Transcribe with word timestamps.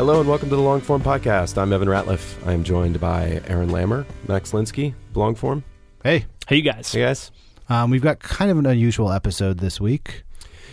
Hello 0.00 0.18
and 0.18 0.26
welcome 0.26 0.48
to 0.48 0.56
the 0.56 0.62
Longform 0.62 1.02
Podcast. 1.02 1.58
I'm 1.60 1.74
Evan 1.74 1.86
Ratliff. 1.86 2.34
I'm 2.46 2.64
joined 2.64 2.98
by 2.98 3.42
Aaron 3.46 3.68
Lammer, 3.68 4.06
Max 4.28 4.52
Linsky, 4.52 4.94
Longform. 5.12 5.62
Hey, 6.02 6.24
Hey, 6.48 6.56
you 6.56 6.62
guys. 6.62 6.90
Hey 6.90 7.02
guys. 7.02 7.30
um, 7.68 7.90
we've 7.90 8.00
got 8.00 8.18
kind 8.18 8.50
of 8.50 8.56
an 8.58 8.64
unusual 8.64 9.12
episode 9.12 9.58
this 9.58 9.78
week. 9.78 10.22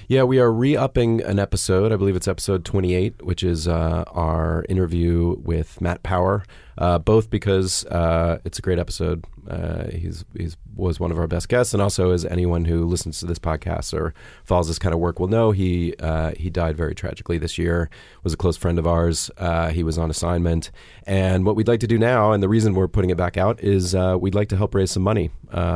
Yeah, 0.09 0.23
we 0.23 0.39
are 0.39 0.49
re-upping 0.49 1.21
an 1.23 1.37
episode. 1.37 1.91
I 1.91 1.97
believe 1.97 2.15
it's 2.15 2.29
episode 2.29 2.63
28, 2.63 3.23
which 3.23 3.43
is 3.43 3.67
uh, 3.67 4.05
our 4.07 4.65
interview 4.69 5.35
with 5.43 5.81
Matt 5.81 6.01
Power. 6.01 6.45
Uh, 6.77 6.97
both 6.97 7.29
because 7.29 7.83
uh, 7.87 8.39
it's 8.45 8.57
a 8.57 8.61
great 8.61 8.79
episode. 8.79 9.25
Uh, 9.49 9.89
he's 9.89 10.23
he's 10.37 10.55
was 10.77 10.97
one 10.97 11.11
of 11.11 11.19
our 11.19 11.27
best 11.27 11.49
guests, 11.49 11.73
and 11.73 11.81
also 11.81 12.11
as 12.11 12.23
anyone 12.23 12.63
who 12.63 12.85
listens 12.85 13.19
to 13.19 13.25
this 13.25 13.39
podcast 13.39 13.93
or 13.93 14.13
follows 14.45 14.69
this 14.69 14.79
kind 14.79 14.93
of 14.93 15.01
work 15.01 15.19
will 15.19 15.27
know, 15.27 15.51
he 15.51 15.93
uh, 15.99 16.31
he 16.37 16.49
died 16.49 16.77
very 16.77 16.95
tragically 16.95 17.37
this 17.37 17.57
year. 17.57 17.89
Was 18.23 18.31
a 18.31 18.37
close 18.37 18.55
friend 18.55 18.79
of 18.79 18.87
ours. 18.87 19.29
Uh, 19.37 19.71
he 19.71 19.83
was 19.83 19.97
on 19.97 20.09
assignment, 20.09 20.71
and 21.05 21.45
what 21.45 21.57
we'd 21.57 21.67
like 21.67 21.81
to 21.81 21.87
do 21.87 21.97
now, 21.97 22.31
and 22.31 22.41
the 22.41 22.49
reason 22.49 22.75
we're 22.75 22.87
putting 22.87 23.09
it 23.09 23.17
back 23.17 23.35
out, 23.35 23.59
is 23.61 23.93
we'd 23.93 24.35
like 24.35 24.47
to 24.49 24.55
help 24.55 24.73
raise 24.73 24.91
some 24.91 25.03
money 25.03 25.31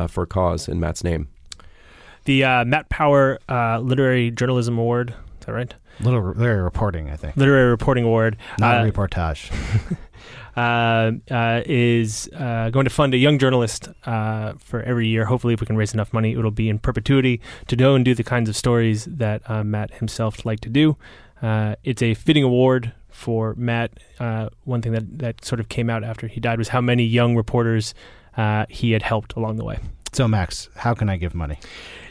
for 0.08 0.22
a 0.22 0.26
cause 0.26 0.68
in 0.68 0.80
Matt's 0.80 1.04
name. 1.04 1.28
The 2.24 2.44
uh, 2.44 2.64
Matt 2.64 2.88
Power 2.88 3.38
uh, 3.48 3.78
Literary 3.78 4.30
Journalism 4.30 4.78
Award. 4.78 5.10
Is 5.40 5.46
that 5.46 5.52
right? 5.52 5.74
Literary 6.00 6.62
reporting, 6.62 7.10
I 7.10 7.16
think, 7.16 7.36
Literary 7.36 7.68
Reporting 7.70 8.04
Award. 8.04 8.36
not 8.58 8.76
uh, 8.78 8.84
reportage. 8.84 9.50
uh, 10.56 11.12
uh, 11.32 11.62
is 11.66 12.28
uh, 12.34 12.70
going 12.70 12.84
to 12.84 12.90
fund 12.90 13.14
a 13.14 13.16
young 13.16 13.38
journalist 13.38 13.88
uh, 14.06 14.54
for 14.58 14.82
every 14.82 15.08
year. 15.08 15.24
Hopefully, 15.24 15.54
if 15.54 15.60
we 15.60 15.66
can 15.66 15.76
raise 15.76 15.94
enough 15.94 16.12
money, 16.12 16.32
it'll 16.32 16.50
be 16.50 16.68
in 16.68 16.78
perpetuity 16.78 17.40
to 17.68 17.76
go 17.76 17.94
and 17.94 18.04
do 18.04 18.14
the 18.14 18.24
kinds 18.24 18.48
of 18.48 18.56
stories 18.56 19.04
that 19.06 19.42
uh, 19.50 19.62
Matt 19.64 19.94
himself 19.94 20.44
liked 20.44 20.62
to 20.64 20.68
do. 20.68 20.96
Uh, 21.40 21.74
it's 21.84 22.02
a 22.02 22.14
fitting 22.14 22.44
award 22.44 22.92
for 23.10 23.54
Matt. 23.56 23.92
Uh, 24.18 24.48
one 24.64 24.80
thing 24.80 24.92
that, 24.92 25.18
that 25.18 25.44
sort 25.44 25.60
of 25.60 25.68
came 25.68 25.90
out 25.90 26.04
after 26.04 26.26
he 26.26 26.40
died 26.40 26.58
was 26.58 26.68
how 26.68 26.80
many 26.80 27.04
young 27.04 27.36
reporters 27.36 27.94
uh, 28.36 28.64
he 28.68 28.92
had 28.92 29.02
helped 29.02 29.34
along 29.34 29.56
the 29.56 29.64
way. 29.64 29.78
So, 30.12 30.28
Max, 30.28 30.68
how 30.76 30.92
can 30.92 31.08
I 31.08 31.16
give 31.16 31.34
money? 31.34 31.58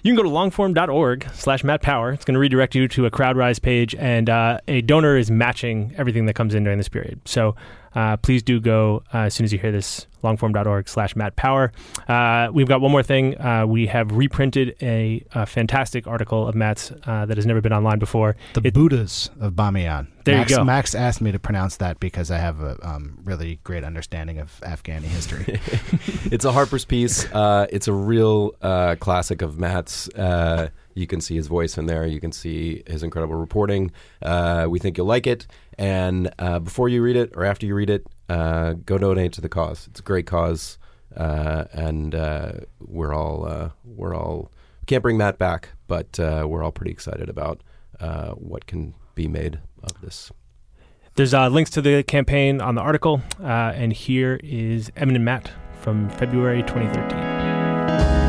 You 0.01 0.13
can 0.13 0.15
go 0.15 0.23
to 0.23 0.29
longform.org 0.29 1.27
slash 1.33 1.63
Matt 1.63 1.83
Power. 1.83 2.11
It's 2.11 2.25
going 2.25 2.33
to 2.33 2.39
redirect 2.39 2.73
you 2.73 2.87
to 2.87 3.05
a 3.05 3.11
CrowdRise 3.11 3.61
page, 3.61 3.93
and 3.93 4.27
uh, 4.27 4.59
a 4.67 4.81
donor 4.81 5.17
is 5.17 5.29
matching 5.29 5.93
everything 5.97 6.25
that 6.25 6.33
comes 6.33 6.55
in 6.55 6.63
during 6.63 6.79
this 6.79 6.89
period. 6.89 7.21
So 7.25 7.55
uh, 7.95 8.17
please 8.17 8.43
do 8.43 8.59
go 8.59 9.03
uh, 9.13 9.19
as 9.19 9.33
soon 9.33 9.45
as 9.45 9.51
you 9.53 9.59
hear 9.59 9.71
this, 9.71 10.07
longform.org 10.23 10.87
slash 10.87 11.15
Matt 11.15 11.35
Power. 11.35 11.71
Uh, 12.07 12.49
we've 12.53 12.67
got 12.67 12.79
one 12.81 12.91
more 12.91 13.03
thing. 13.03 13.39
Uh, 13.39 13.65
we 13.67 13.87
have 13.87 14.11
reprinted 14.11 14.75
a, 14.81 15.23
a 15.33 15.45
fantastic 15.45 16.07
article 16.07 16.47
of 16.47 16.55
Matt's 16.55 16.91
uh, 17.05 17.25
that 17.25 17.37
has 17.37 17.45
never 17.45 17.61
been 17.61 17.73
online 17.73 17.99
before. 17.99 18.35
The 18.53 18.61
It- 18.65 18.73
Buddhas 18.73 19.29
of 19.39 19.53
Bamiyan. 19.53 20.07
There 20.23 20.35
you 20.35 20.41
Max, 20.41 20.55
go. 20.55 20.63
Max 20.63 20.93
asked 20.93 21.19
me 21.21 21.31
to 21.31 21.39
pronounce 21.39 21.77
that 21.77 21.99
because 21.99 22.29
I 22.29 22.37
have 22.37 22.61
a 22.61 22.77
um, 22.87 23.17
really 23.23 23.59
great 23.63 23.83
understanding 23.83 24.37
of 24.37 24.51
Afghani 24.61 25.01
history. 25.05 25.45
it's 26.31 26.45
a 26.45 26.51
Harper's 26.51 26.85
piece. 26.85 27.25
Uh, 27.33 27.65
it's 27.71 27.87
a 27.87 27.93
real 27.93 28.53
uh, 28.61 28.97
classic 28.99 29.41
of 29.41 29.59
Matt's. 29.59 30.07
You 30.93 31.07
can 31.07 31.21
see 31.21 31.35
his 31.35 31.47
voice 31.47 31.77
in 31.77 31.85
there. 31.85 32.05
You 32.05 32.19
can 32.19 32.31
see 32.31 32.83
his 32.87 33.03
incredible 33.03 33.35
reporting. 33.35 33.91
Uh, 34.21 34.67
we 34.69 34.79
think 34.79 34.97
you'll 34.97 35.07
like 35.07 35.27
it. 35.27 35.47
And 35.77 36.31
uh, 36.39 36.59
before 36.59 36.89
you 36.89 37.01
read 37.01 37.15
it 37.15 37.31
or 37.35 37.45
after 37.45 37.65
you 37.65 37.75
read 37.75 37.89
it, 37.89 38.07
uh, 38.29 38.73
go 38.85 38.97
donate 38.97 39.33
to 39.33 39.41
the 39.41 39.49
cause. 39.49 39.87
It's 39.87 39.99
a 39.99 40.03
great 40.03 40.25
cause, 40.25 40.77
uh, 41.17 41.65
and 41.73 42.15
uh, 42.15 42.51
we're 42.79 43.13
all 43.13 43.45
uh, 43.45 43.69
we're 43.83 44.15
all 44.15 44.51
can't 44.85 45.03
bring 45.03 45.17
Matt 45.17 45.37
back, 45.37 45.69
but 45.87 46.17
we're 46.17 46.63
all 46.63 46.71
pretty 46.71 46.91
excited 46.91 47.29
about 47.29 47.61
what 48.35 48.65
can 48.67 48.93
be 49.15 49.27
made 49.27 49.59
of 49.83 49.99
this. 50.01 50.31
There's 51.15 51.33
links 51.33 51.69
to 51.71 51.81
the 51.81 52.03
campaign 52.03 52.61
on 52.61 52.75
the 52.75 52.81
article, 52.81 53.21
and 53.39 53.91
here 53.91 54.39
is 54.43 54.91
Evan 54.95 55.15
and 55.15 55.25
Matt 55.25 55.51
from 55.81 56.09
February 56.11 56.63
2013. 56.63 58.20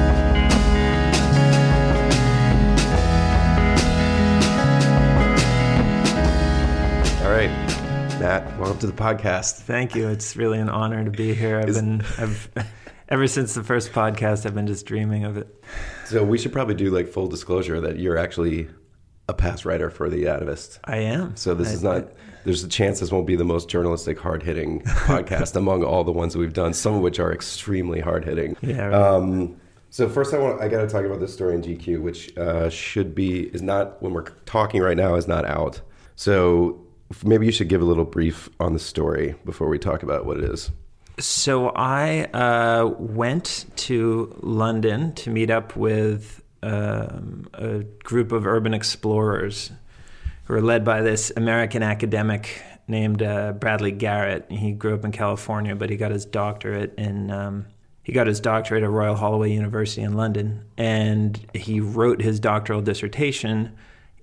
Matt, 8.23 8.57
welcome 8.57 8.79
to 8.79 8.87
the 8.87 8.93
podcast. 8.93 9.63
Thank 9.63 9.97
you. 9.97 10.07
It's 10.07 10.37
really 10.37 10.61
an 10.61 10.69
honor 10.69 11.03
to 11.05 11.11
be 11.11 11.35
here. 11.35 11.59
I've 11.59 11.75
been, 11.75 12.03
I've, 12.19 12.49
ever 13.09 13.27
since 13.27 13.55
the 13.55 13.65
first 13.65 13.91
podcast, 13.91 14.47
I've 14.47 14.55
been 14.55 14.69
just 14.69 14.87
dreaming 14.87 15.25
of 15.25 15.37
it. 15.37 15.65
So 16.07 16.23
we 16.23 16.39
should 16.39 16.53
probably 16.53 16.77
do 16.77 16.93
like 16.93 17.09
full 17.09 17.27
disclosure 17.27 17.81
that 17.81 17.99
you're 17.99 18.17
actually 18.17 18.69
a 19.29 19.35
past 19.35 19.65
writer 19.65 19.91
for 19.91 20.09
the 20.09 20.23
Atavist. 20.23 20.79
I 20.85 20.99
am. 20.99 21.35
So 21.35 21.53
this 21.53 21.71
I- 21.71 21.73
is 21.73 21.83
not. 21.83 22.13
There's 22.45 22.63
a 22.63 22.69
chance 22.69 23.01
this 23.01 23.11
won't 23.11 23.27
be 23.27 23.35
the 23.35 23.45
most 23.45 23.69
journalistic, 23.69 24.21
hard-hitting 24.21 24.83
podcast 24.85 25.57
among 25.57 25.83
all 25.83 26.05
the 26.05 26.13
ones 26.13 26.35
that 26.35 26.39
we've 26.39 26.53
done. 26.53 26.75
Some 26.75 26.95
of 26.95 27.01
which 27.01 27.19
are 27.19 27.33
extremely 27.33 27.99
hard-hitting. 27.99 28.57
Yeah, 28.63 28.85
right. 28.85 28.95
Um, 28.95 29.61
so 29.91 30.09
first, 30.09 30.33
I 30.33 30.39
want 30.39 30.61
I 30.61 30.69
got 30.69 30.83
to 30.83 30.87
talk 30.89 31.05
about 31.05 31.19
this 31.19 31.35
story 31.35 31.57
in 31.57 31.63
GQ, 31.63 32.01
which 32.01 32.39
uh, 32.39 32.71
should 32.71 33.17
be 33.17 33.49
is 33.49 33.63
not 33.63 34.01
when 34.01 34.13
we're 34.13 34.31
talking 34.47 34.81
right 34.81 34.97
now 34.97 35.17
is 35.17 35.27
not 35.27 35.45
out. 35.45 35.81
So 36.15 36.87
maybe 37.25 37.47
you 37.47 37.53
should 37.53 37.69
give 37.69 37.83
a 37.83 37.85
little 37.85 38.05
brief 38.05 38.49
on 38.61 38.73
the 38.73 38.79
story 38.79 39.35
before 39.45 39.69
we 39.69 39.79
talk 39.79 40.03
about 40.03 40.27
what 40.27 40.39
it 40.39 40.45
is. 40.45 40.71
So 41.19 41.69
I 41.71 42.25
uh, 42.33 42.87
went 42.99 43.67
to 43.77 44.35
London 44.41 45.15
to 45.17 45.31
meet 45.31 45.51
up 45.51 45.77
with 45.77 46.43
um, 46.63 47.47
a 47.55 47.81
group 48.03 48.33
of 48.33 48.47
urban 48.47 48.73
explorers 48.73 49.71
who 50.45 50.55
are 50.55 50.63
led 50.63 50.85
by 50.85 51.03
this 51.03 51.33
American 51.37 51.83
academic 51.83 52.63
named 52.89 53.23
uh, 53.23 53.53
Bradley 53.53 53.93
Garrett. 53.93 54.47
He 54.51 54.73
grew 54.73 54.95
up 54.95 55.05
in 55.05 55.13
California, 55.13 55.75
but 55.75 55.91
he 55.91 55.97
got 55.97 56.11
his 56.11 56.25
doctorate 56.25 56.95
in 56.97 57.31
um, 57.31 57.67
he 58.05 58.13
got 58.13 58.27
his 58.27 58.41
doctorate 58.41 58.83
at 58.83 58.91
Royal 58.91 59.15
Holloway 59.15 59.53
University 59.53 60.03
in 60.03 60.15
London, 60.15 60.65
and 60.77 61.39
he 61.55 61.79
wrote 61.81 62.21
his 62.21 62.41
doctoral 62.41 62.83
dissertation 62.83 63.77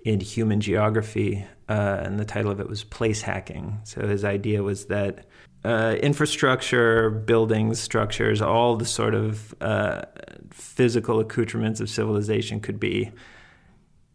in 0.03 0.19
human 0.19 0.59
geography, 0.59 1.45
uh, 1.69 2.01
and 2.04 2.19
the 2.19 2.25
title 2.25 2.51
of 2.51 2.60
it 2.60 2.68
was 2.68 2.83
Place 2.83 3.21
Hacking. 3.21 3.80
So 3.83 4.07
his 4.07 4.25
idea 4.25 4.63
was 4.63 4.88
that 4.88 5.27
uh, 5.63 5.95
infrastructure, 6.01 7.10
buildings, 7.10 7.80
structures, 7.80 8.42
all 8.42 8.75
the 8.75 8.86
sort 8.86 9.13
of 9.13 9.54
uh, 9.62 10.01
physical 10.50 11.19
accoutrements 11.19 11.80
of 11.80 11.89
civilization 11.89 12.60
could 12.60 12.80
be 12.80 13.12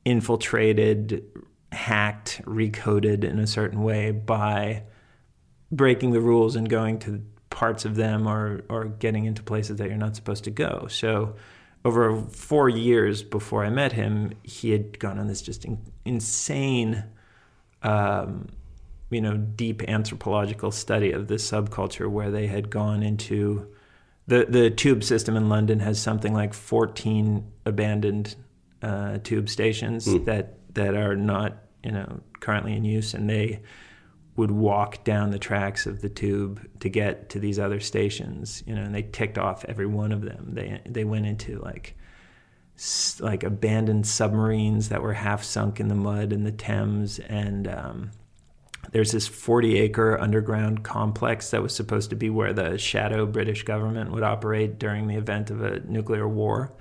infiltrated, 0.05 1.25
hacked, 1.71 2.43
recoded 2.45 3.25
in 3.25 3.39
a 3.39 3.47
certain 3.47 3.83
way 3.83 4.11
by 4.11 4.83
breaking 5.71 6.11
the 6.11 6.21
rules 6.21 6.56
and 6.56 6.69
going 6.69 6.99
to 6.99 7.23
parts 7.51 7.85
of 7.85 7.95
them 7.95 8.27
or, 8.27 8.65
or 8.69 8.87
getting 8.87 9.27
into 9.27 9.43
places 9.43 9.77
that 9.77 9.89
you're 9.89 9.97
not 9.97 10.17
supposed 10.17 10.45
to 10.45 10.51
go. 10.51 10.87
So 10.89 11.37
over 11.85 12.21
four 12.23 12.69
years 12.69 13.23
before 13.23 13.65
I 13.65 13.71
met 13.71 13.93
him, 13.93 14.33
he 14.43 14.71
had 14.71 14.99
gone 14.99 15.21
on 15.21 15.29
this 15.29 15.41
just 15.41 15.65
in, 15.65 15.79
insane, 16.05 17.05
um, 17.84 18.48
you 19.10 19.20
know, 19.20 19.36
deep 19.36 19.82
anthropological 19.88 20.70
study 20.72 21.12
of 21.12 21.28
this 21.28 21.48
subculture 21.48 22.10
where 22.10 22.31
they 22.31 22.46
had 22.48 22.70
gone 22.70 23.02
into 23.02 23.66
the 24.26 24.46
the 24.48 24.70
tube 24.70 25.04
system 25.04 25.36
in 25.36 25.48
London 25.48 25.81
has 25.81 26.00
something 26.00 26.32
like 26.32 26.54
14 26.54 27.44
abandoned 27.66 28.34
uh, 28.82 29.19
tube 29.22 29.48
stations 29.48 30.06
Mm. 30.06 30.25
that 30.25 30.75
that 30.75 30.94
are 30.96 31.14
not 31.14 31.58
you 31.84 31.92
know 31.92 32.20
currently 32.40 32.72
in 32.75 32.84
use, 32.84 33.14
and 33.14 33.28
they 33.31 33.60
would 34.36 34.50
walk 34.50 35.04
down 35.04 35.31
the 35.31 35.38
tracks 35.38 35.86
of 35.86 36.00
the 36.00 36.08
tube 36.08 36.60
to 36.81 36.88
get 36.88 37.28
to 37.28 37.38
these 37.38 37.58
other 37.58 37.78
stations, 37.78 38.64
you 38.66 38.75
know, 38.75 38.82
and 38.82 38.92
they 38.94 39.02
ticked 39.02 39.38
off 39.38 39.64
every 39.69 39.86
one 39.86 40.10
of 40.10 40.22
them. 40.22 40.48
They 40.54 40.81
they 40.86 41.04
went 41.04 41.26
into 41.26 41.60
like 41.60 41.94
like 43.21 43.44
abandoned 43.44 44.06
submarines 44.06 44.88
that 44.88 45.03
were 45.03 45.12
half 45.12 45.44
sunk 45.44 45.81
in 45.81 45.88
the 45.88 45.94
mud 45.94 46.32
in 46.32 46.44
the 46.44 46.53
Thames, 46.53 47.19
and 47.21 47.69
um, 47.69 48.11
there's 48.93 49.12
this 49.12 49.26
40 49.26 49.79
acre 49.79 50.19
underground 50.21 50.82
complex 50.82 51.50
that 51.50 51.62
was 51.62 51.75
supposed 51.75 52.11
to 52.11 52.17
be 52.17 52.31
where 52.31 52.53
the 52.53 52.79
shadow 52.79 53.26
British 53.26 53.62
government 53.62 54.11
would 54.11 54.23
operate 54.23 54.79
during 54.79 55.06
the 55.06 55.17
event 55.17 55.50
of 55.50 55.62
a 55.62 55.81
nuclear 55.81 56.29
war. 56.29 56.73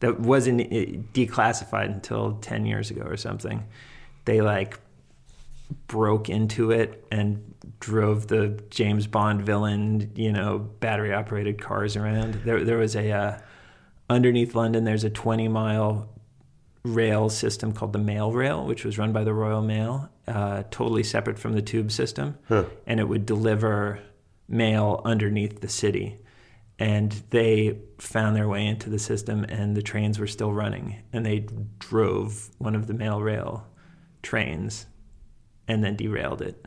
That 0.00 0.18
wasn't 0.20 0.62
uh, 0.62 0.98
declassified 1.12 1.86
until 1.86 2.38
10 2.40 2.66
years 2.66 2.90
ago 2.90 3.02
or 3.02 3.16
something. 3.16 3.64
They 4.24 4.40
like 4.40 4.80
broke 5.86 6.28
into 6.28 6.70
it 6.70 7.04
and 7.10 7.54
drove 7.80 8.26
the 8.28 8.60
James 8.70 9.06
Bond 9.06 9.42
villain, 9.42 10.10
you 10.14 10.32
know, 10.32 10.58
battery 10.58 11.12
operated 11.12 11.60
cars 11.60 11.96
around. 11.96 12.34
There, 12.44 12.64
there 12.64 12.78
was 12.78 12.96
a 12.96 13.10
uh, 13.10 13.38
underneath 14.12 14.54
London. 14.54 14.84
There's 14.84 15.04
a 15.04 15.10
20 15.10 15.48
mile 15.48 16.08
rail 16.84 17.28
system 17.28 17.72
called 17.72 17.92
the 17.92 17.98
Mail 17.98 18.32
Rail, 18.32 18.64
which 18.66 18.84
was 18.84 18.98
run 18.98 19.12
by 19.12 19.24
the 19.24 19.32
Royal 19.32 19.62
Mail, 19.62 20.08
uh, 20.26 20.64
totally 20.70 21.02
separate 21.02 21.38
from 21.38 21.54
the 21.54 21.62
tube 21.62 21.90
system, 21.92 22.36
and 22.86 23.00
it 23.00 23.08
would 23.08 23.24
deliver 23.26 24.00
mail 24.48 25.00
underneath 25.04 25.60
the 25.60 25.68
city. 25.68 26.18
And 26.78 27.12
they 27.30 27.78
found 27.98 28.34
their 28.34 28.48
way 28.48 28.66
into 28.66 28.90
the 28.90 28.98
system, 28.98 29.44
and 29.44 29.76
the 29.76 29.82
trains 29.82 30.18
were 30.18 30.26
still 30.26 30.52
running. 30.52 30.96
And 31.12 31.24
they 31.24 31.46
drove 31.78 32.50
one 32.58 32.74
of 32.74 32.86
the 32.88 32.94
mail 32.94 33.20
rail 33.22 33.64
trains 34.22 34.86
and 35.68 35.84
then 35.84 35.94
derailed 35.96 36.42
it. 36.42 36.66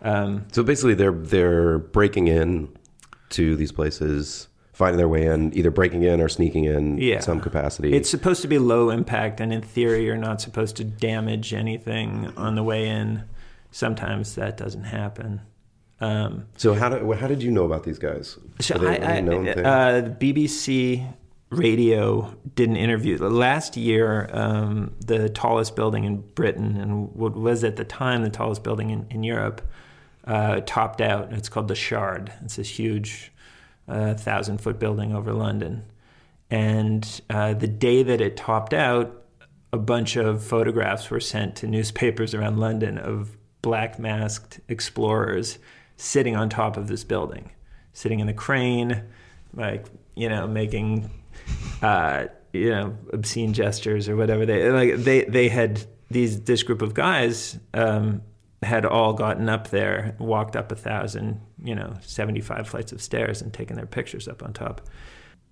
Um, 0.00 0.46
So 0.52 0.62
basically, 0.62 0.94
they're 0.94 1.12
they're 1.12 1.78
breaking 1.78 2.28
in 2.28 2.68
to 3.30 3.56
these 3.56 3.72
places, 3.72 4.48
finding 4.74 4.98
their 4.98 5.08
way 5.08 5.24
in, 5.26 5.56
either 5.56 5.70
breaking 5.70 6.02
in 6.02 6.20
or 6.20 6.28
sneaking 6.28 6.64
in 6.64 6.98
Yeah. 6.98 7.20
some 7.20 7.40
capacity. 7.40 7.94
It's 7.94 8.10
supposed 8.10 8.42
to 8.42 8.48
be 8.48 8.58
low 8.58 8.90
impact, 8.90 9.40
and 9.40 9.52
in 9.52 9.62
theory, 9.62 10.04
you're 10.04 10.16
not 10.18 10.40
supposed 10.42 10.76
to 10.76 10.84
damage 10.84 11.54
anything 11.54 12.32
on 12.36 12.56
the 12.56 12.62
way 12.62 12.88
in. 12.88 13.22
Sometimes 13.70 14.34
that 14.34 14.56
doesn't 14.56 14.84
happen. 14.84 15.40
Um, 16.00 16.46
so 16.56 16.74
how 16.74 16.88
did 16.88 17.02
how 17.18 17.28
did 17.28 17.42
you 17.42 17.50
know 17.50 17.64
about 17.64 17.84
these 17.84 17.98
guys? 17.98 18.36
so 18.60 18.76
they, 18.76 18.98
I, 19.00 19.16
I, 19.16 19.20
uh, 19.20 20.00
the 20.02 20.10
BBC 20.10 21.06
radio 21.50 22.34
did 22.56 22.68
an 22.68 22.76
interview 22.76 23.16
last 23.18 23.76
year. 23.76 24.28
Um, 24.32 24.92
the 25.06 25.28
tallest 25.28 25.76
building 25.76 26.04
in 26.04 26.16
Britain, 26.34 26.76
and 26.76 27.14
what 27.14 27.36
was 27.36 27.62
at 27.64 27.76
the 27.76 27.84
time 27.84 28.22
the 28.24 28.30
tallest 28.30 28.64
building 28.64 28.90
in, 28.90 29.06
in 29.10 29.22
Europe, 29.22 29.62
uh, 30.26 30.60
topped 30.66 31.00
out. 31.00 31.32
It's 31.32 31.48
called 31.48 31.68
the 31.68 31.74
Shard. 31.76 32.32
It's 32.44 32.56
this 32.56 32.68
huge, 32.68 33.32
uh, 33.88 34.14
thousand 34.14 34.60
foot 34.60 34.78
building 34.78 35.14
over 35.14 35.32
London. 35.32 35.84
And 36.50 37.20
uh, 37.30 37.54
the 37.54 37.66
day 37.66 38.02
that 38.02 38.20
it 38.20 38.36
topped 38.36 38.74
out, 38.74 39.22
a 39.72 39.78
bunch 39.78 40.16
of 40.16 40.44
photographs 40.44 41.10
were 41.10 41.20
sent 41.20 41.56
to 41.56 41.66
newspapers 41.66 42.34
around 42.34 42.58
London 42.58 42.98
of 42.98 43.36
black 43.60 43.98
masked 43.98 44.60
explorers 44.68 45.58
sitting 45.96 46.36
on 46.36 46.48
top 46.48 46.76
of 46.76 46.86
this 46.86 47.02
building, 47.02 47.50
sitting 47.92 48.20
in 48.20 48.26
the 48.26 48.32
crane, 48.32 49.02
like, 49.54 49.86
you 50.14 50.28
know, 50.28 50.46
making, 50.46 51.10
uh, 51.82 52.26
you 52.52 52.70
know, 52.70 52.96
obscene 53.12 53.52
gestures 53.52 54.08
or 54.08 54.16
whatever. 54.16 54.46
They, 54.46 54.70
like, 54.70 54.96
they, 54.96 55.24
they 55.24 55.48
had 55.48 55.82
these, 56.10 56.42
this 56.42 56.62
group 56.62 56.82
of 56.82 56.94
guys, 56.94 57.58
um, 57.72 58.22
had 58.64 58.84
all 58.84 59.12
gotten 59.12 59.48
up 59.48 59.68
there, 59.68 60.16
walked 60.18 60.56
up 60.56 60.72
a 60.72 60.76
thousand, 60.76 61.40
you 61.62 61.74
know, 61.74 61.94
75 62.02 62.68
flights 62.68 62.92
of 62.92 63.00
stairs 63.00 63.42
and 63.42 63.52
taken 63.52 63.76
their 63.76 63.86
pictures 63.86 64.26
up 64.26 64.42
on 64.42 64.52
top 64.52 64.80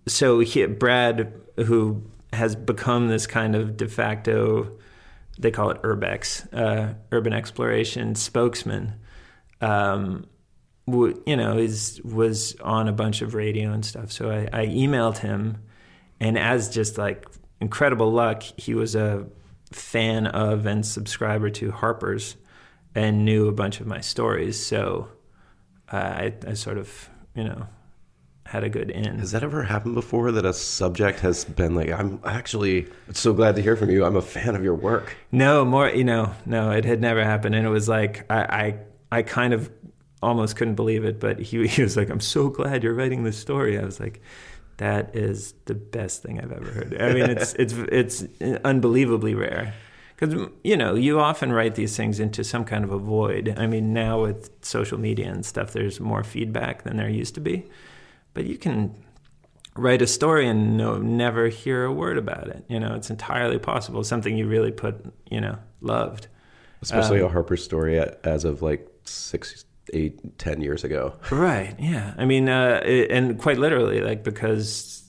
so 0.06 0.40
he, 0.40 0.66
Brad, 0.66 1.32
who 1.56 2.02
has 2.32 2.56
become 2.56 3.08
this 3.08 3.26
kind 3.26 3.54
of 3.54 3.76
de 3.76 3.88
facto, 3.88 4.78
they 5.38 5.50
call 5.50 5.70
it 5.70 5.82
urbex, 5.82 6.52
uh, 6.52 6.94
urban 7.10 7.32
exploration 7.32 8.14
spokesman, 8.14 8.94
um, 9.60 10.26
w- 10.86 11.22
you 11.26 11.36
know, 11.36 11.56
is 11.56 12.00
was 12.02 12.56
on 12.60 12.88
a 12.88 12.92
bunch 12.92 13.22
of 13.22 13.34
radio 13.34 13.72
and 13.72 13.84
stuff. 13.84 14.10
So 14.10 14.30
I, 14.30 14.48
I 14.52 14.66
emailed 14.66 15.18
him, 15.18 15.58
and 16.20 16.38
as 16.38 16.68
just 16.68 16.98
like 16.98 17.26
incredible 17.60 18.10
luck, 18.10 18.42
he 18.42 18.74
was 18.74 18.94
a 18.94 19.26
fan 19.70 20.26
of 20.26 20.66
and 20.66 20.84
subscriber 20.84 21.48
to 21.50 21.70
Harper's, 21.70 22.36
and 22.94 23.24
knew 23.24 23.48
a 23.48 23.52
bunch 23.52 23.80
of 23.80 23.86
my 23.86 24.00
stories. 24.00 24.64
So 24.64 25.08
uh, 25.92 25.96
I, 25.96 26.34
I 26.46 26.54
sort 26.54 26.78
of, 26.78 27.08
you 27.34 27.44
know, 27.44 27.66
had 28.46 28.64
a 28.64 28.68
good 28.68 28.90
in. 28.90 29.18
Has 29.18 29.32
that 29.32 29.42
ever 29.42 29.62
happened 29.62 29.94
before 29.94 30.30
that 30.32 30.44
a 30.44 30.52
subject 30.52 31.20
has 31.20 31.44
been 31.44 31.74
like, 31.74 31.90
I'm 31.90 32.20
actually 32.24 32.86
so 33.12 33.32
glad 33.32 33.56
to 33.56 33.62
hear 33.62 33.76
from 33.76 33.90
you. 33.90 34.04
I'm 34.04 34.16
a 34.16 34.22
fan 34.22 34.54
of 34.54 34.62
your 34.62 34.74
work. 34.74 35.16
No, 35.30 35.64
more, 35.64 35.88
you 35.88 36.04
know, 36.04 36.34
no, 36.44 36.70
it 36.70 36.84
had 36.84 37.00
never 37.00 37.24
happened. 37.24 37.54
And 37.54 37.66
it 37.66 37.70
was 37.70 37.88
like, 37.88 38.30
I, 38.30 38.40
I, 38.40 39.18
I 39.18 39.22
kind 39.22 39.54
of 39.54 39.70
almost 40.22 40.56
couldn't 40.56 40.74
believe 40.74 41.04
it, 41.04 41.18
but 41.18 41.38
he, 41.38 41.66
he 41.68 41.82
was 41.82 41.96
like, 41.96 42.10
I'm 42.10 42.20
so 42.20 42.48
glad 42.48 42.82
you're 42.82 42.94
writing 42.94 43.24
this 43.24 43.38
story. 43.38 43.78
I 43.78 43.84
was 43.84 43.98
like, 43.98 44.20
that 44.78 45.14
is 45.14 45.54
the 45.66 45.74
best 45.74 46.22
thing 46.22 46.40
I've 46.40 46.52
ever 46.52 46.70
heard. 46.70 47.00
I 47.00 47.12
mean, 47.12 47.30
it's, 47.30 47.54
it's, 47.54 47.72
it's 47.72 48.24
unbelievably 48.64 49.34
rare. 49.34 49.74
Because, 50.22 50.48
you 50.62 50.76
know, 50.76 50.94
you 50.94 51.18
often 51.18 51.52
write 51.52 51.74
these 51.74 51.96
things 51.96 52.20
into 52.20 52.44
some 52.44 52.64
kind 52.64 52.84
of 52.84 52.92
a 52.92 52.98
void. 52.98 53.56
I 53.56 53.66
mean, 53.66 53.92
now 53.92 54.22
with 54.22 54.50
social 54.64 54.96
media 54.96 55.28
and 55.28 55.44
stuff, 55.44 55.72
there's 55.72 55.98
more 55.98 56.22
feedback 56.22 56.84
than 56.84 56.96
there 56.96 57.08
used 57.08 57.34
to 57.34 57.40
be. 57.40 57.64
But 58.32 58.44
you 58.44 58.56
can 58.56 58.94
write 59.74 60.00
a 60.00 60.06
story 60.06 60.46
and 60.46 60.76
no, 60.76 60.98
never 60.98 61.48
hear 61.48 61.82
a 61.82 61.92
word 61.92 62.18
about 62.18 62.46
it. 62.46 62.64
You 62.68 62.78
know, 62.78 62.94
it's 62.94 63.10
entirely 63.10 63.58
possible. 63.58 64.04
Something 64.04 64.36
you 64.36 64.46
really 64.46 64.70
put, 64.70 65.04
you 65.28 65.40
know, 65.40 65.58
loved. 65.80 66.28
Especially 66.82 67.18
Um, 67.18 67.26
a 67.26 67.28
Harper 67.28 67.56
story 67.56 67.98
as 68.22 68.44
of 68.44 68.62
like 68.62 68.88
six, 69.02 69.64
eight, 69.92 70.38
ten 70.38 70.60
years 70.60 70.84
ago. 70.84 71.14
Right. 71.32 71.74
Yeah. 71.80 72.14
I 72.16 72.26
mean, 72.26 72.48
uh, 72.48 72.80
it, 72.84 73.10
and 73.10 73.40
quite 73.40 73.58
literally, 73.58 74.00
like 74.00 74.22
because, 74.22 75.01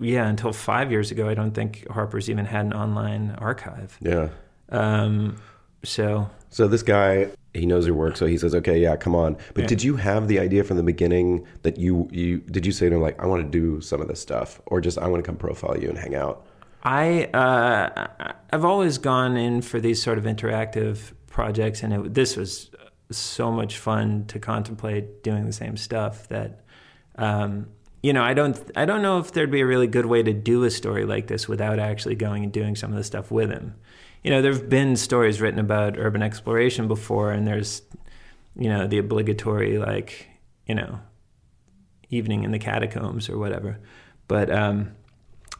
yeah, 0.00 0.26
until 0.28 0.52
five 0.52 0.90
years 0.90 1.10
ago, 1.10 1.28
I 1.28 1.34
don't 1.34 1.52
think 1.52 1.86
Harper's 1.90 2.28
even 2.30 2.44
had 2.44 2.66
an 2.66 2.72
online 2.72 3.36
archive. 3.38 3.96
Yeah. 4.00 4.28
Um, 4.70 5.36
so 5.84 6.28
So 6.50 6.66
this 6.68 6.82
guy, 6.82 7.28
he 7.54 7.66
knows 7.66 7.86
your 7.86 7.94
work, 7.94 8.16
so 8.16 8.26
he 8.26 8.36
says, 8.38 8.54
"Okay, 8.54 8.78
yeah, 8.78 8.96
come 8.96 9.14
on." 9.14 9.36
But 9.54 9.62
Yeah. 9.62 9.68
did 9.68 9.82
you 9.82 9.96
have 9.96 10.28
the 10.28 10.38
idea 10.38 10.64
from 10.64 10.76
the 10.76 10.82
beginning 10.82 11.46
that 11.62 11.78
you 11.78 12.08
you 12.10 12.38
did 12.38 12.66
you 12.66 12.72
say 12.72 12.88
to 12.88 12.94
him 12.94 13.00
like, 13.02 13.22
"I 13.22 13.26
want 13.26 13.42
to 13.44 13.48
do 13.50 13.80
some 13.80 14.00
of 14.00 14.08
this 14.08 14.20
stuff," 14.20 14.60
or 14.66 14.80
just 14.80 14.98
"I 14.98 15.06
want 15.08 15.22
to 15.24 15.26
come 15.26 15.36
profile 15.36 15.76
you 15.78 15.88
and 15.88 15.98
hang 15.98 16.14
out"? 16.14 16.46
I 16.84 17.24
uh, 17.34 18.06
I've 18.52 18.64
always 18.64 18.98
gone 18.98 19.36
in 19.36 19.62
for 19.62 19.80
these 19.80 20.02
sort 20.02 20.18
of 20.18 20.24
interactive 20.24 21.12
projects, 21.28 21.82
and 21.82 21.92
it, 21.92 22.14
this 22.14 22.36
was 22.36 22.70
so 23.10 23.50
much 23.50 23.78
fun 23.78 24.24
to 24.26 24.38
contemplate 24.38 25.22
doing 25.22 25.46
the 25.46 25.52
same 25.52 25.76
stuff. 25.76 26.28
That 26.28 26.60
um, 27.16 27.66
you 28.02 28.12
know, 28.12 28.22
I 28.22 28.34
don't 28.34 28.58
I 28.76 28.84
don't 28.84 29.02
know 29.02 29.18
if 29.18 29.32
there'd 29.32 29.50
be 29.50 29.60
a 29.60 29.66
really 29.66 29.86
good 29.86 30.06
way 30.06 30.22
to 30.22 30.32
do 30.32 30.64
a 30.64 30.70
story 30.70 31.04
like 31.04 31.26
this 31.26 31.48
without 31.48 31.78
actually 31.78 32.14
going 32.14 32.44
and 32.44 32.52
doing 32.52 32.76
some 32.76 32.90
of 32.90 32.96
the 32.96 33.04
stuff 33.04 33.30
with 33.30 33.50
him. 33.50 33.74
You 34.22 34.30
know, 34.30 34.42
there've 34.42 34.68
been 34.68 34.96
stories 34.96 35.40
written 35.40 35.60
about 35.60 35.98
urban 35.98 36.22
exploration 36.22 36.88
before, 36.88 37.32
and 37.32 37.46
there's 37.46 37.82
you 38.56 38.68
know 38.68 38.86
the 38.86 38.98
obligatory 38.98 39.78
like 39.78 40.28
you 40.66 40.74
know 40.74 41.00
evening 42.10 42.44
in 42.44 42.52
the 42.52 42.58
catacombs 42.58 43.28
or 43.28 43.38
whatever, 43.38 43.78
but. 44.26 44.50
Um, 44.50 44.92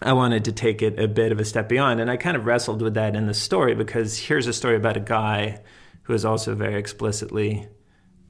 I 0.00 0.12
wanted 0.12 0.44
to 0.44 0.52
take 0.52 0.80
it 0.80 0.98
a 1.00 1.08
bit 1.08 1.32
of 1.32 1.40
a 1.40 1.44
step 1.44 1.68
beyond. 1.68 2.00
And 2.00 2.08
I 2.08 2.16
kind 2.16 2.36
of 2.36 2.46
wrestled 2.46 2.82
with 2.82 2.94
that 2.94 3.16
in 3.16 3.26
the 3.26 3.34
story 3.34 3.74
because 3.74 4.16
here's 4.16 4.46
a 4.46 4.52
story 4.52 4.76
about 4.76 4.96
a 4.96 5.00
guy 5.00 5.60
who 6.02 6.12
has 6.12 6.24
also 6.24 6.54
very 6.54 6.78
explicitly 6.78 7.68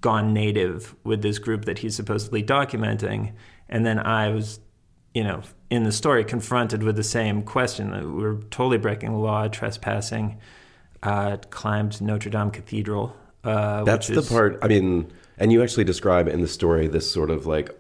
gone 0.01 0.33
native 0.33 0.95
with 1.05 1.23
this 1.23 1.39
group 1.39 1.67
that 1.67 1.79
he's 1.79 1.95
supposedly 1.95 2.43
documenting. 2.43 3.35
And 3.69 3.85
then 3.85 3.99
I 3.99 4.31
was, 4.31 4.61
you 5.15 5.23
know, 5.25 5.43
in 5.71 5.85
the 5.85 5.93
story 5.93 6.25
confronted 6.25 6.83
with 6.83 6.97
the 6.97 7.03
same 7.03 7.43
question. 7.43 7.91
that 7.91 8.09
We're 8.09 8.37
totally 8.51 8.79
breaking 8.79 9.13
the 9.13 9.19
law, 9.19 9.49
trespassing, 9.49 10.39
uh, 11.03 11.37
climbed 11.51 12.01
Notre 12.01 12.31
Dame 12.31 12.51
Cathedral. 12.51 13.15
Uh, 13.45 13.85
That's 13.85 14.09
which 14.09 14.19
the 14.19 14.35
part. 14.35 14.59
I 14.63 14.69
mean, 14.69 15.13
and 15.39 15.53
you 15.53 15.63
actually 15.63 15.85
describe 15.85 16.29
in 16.29 16.41
the 16.41 16.49
story 16.49 16.89
this 16.89 17.11
sort 17.11 17.31
of 17.31 17.47
like 17.47 17.79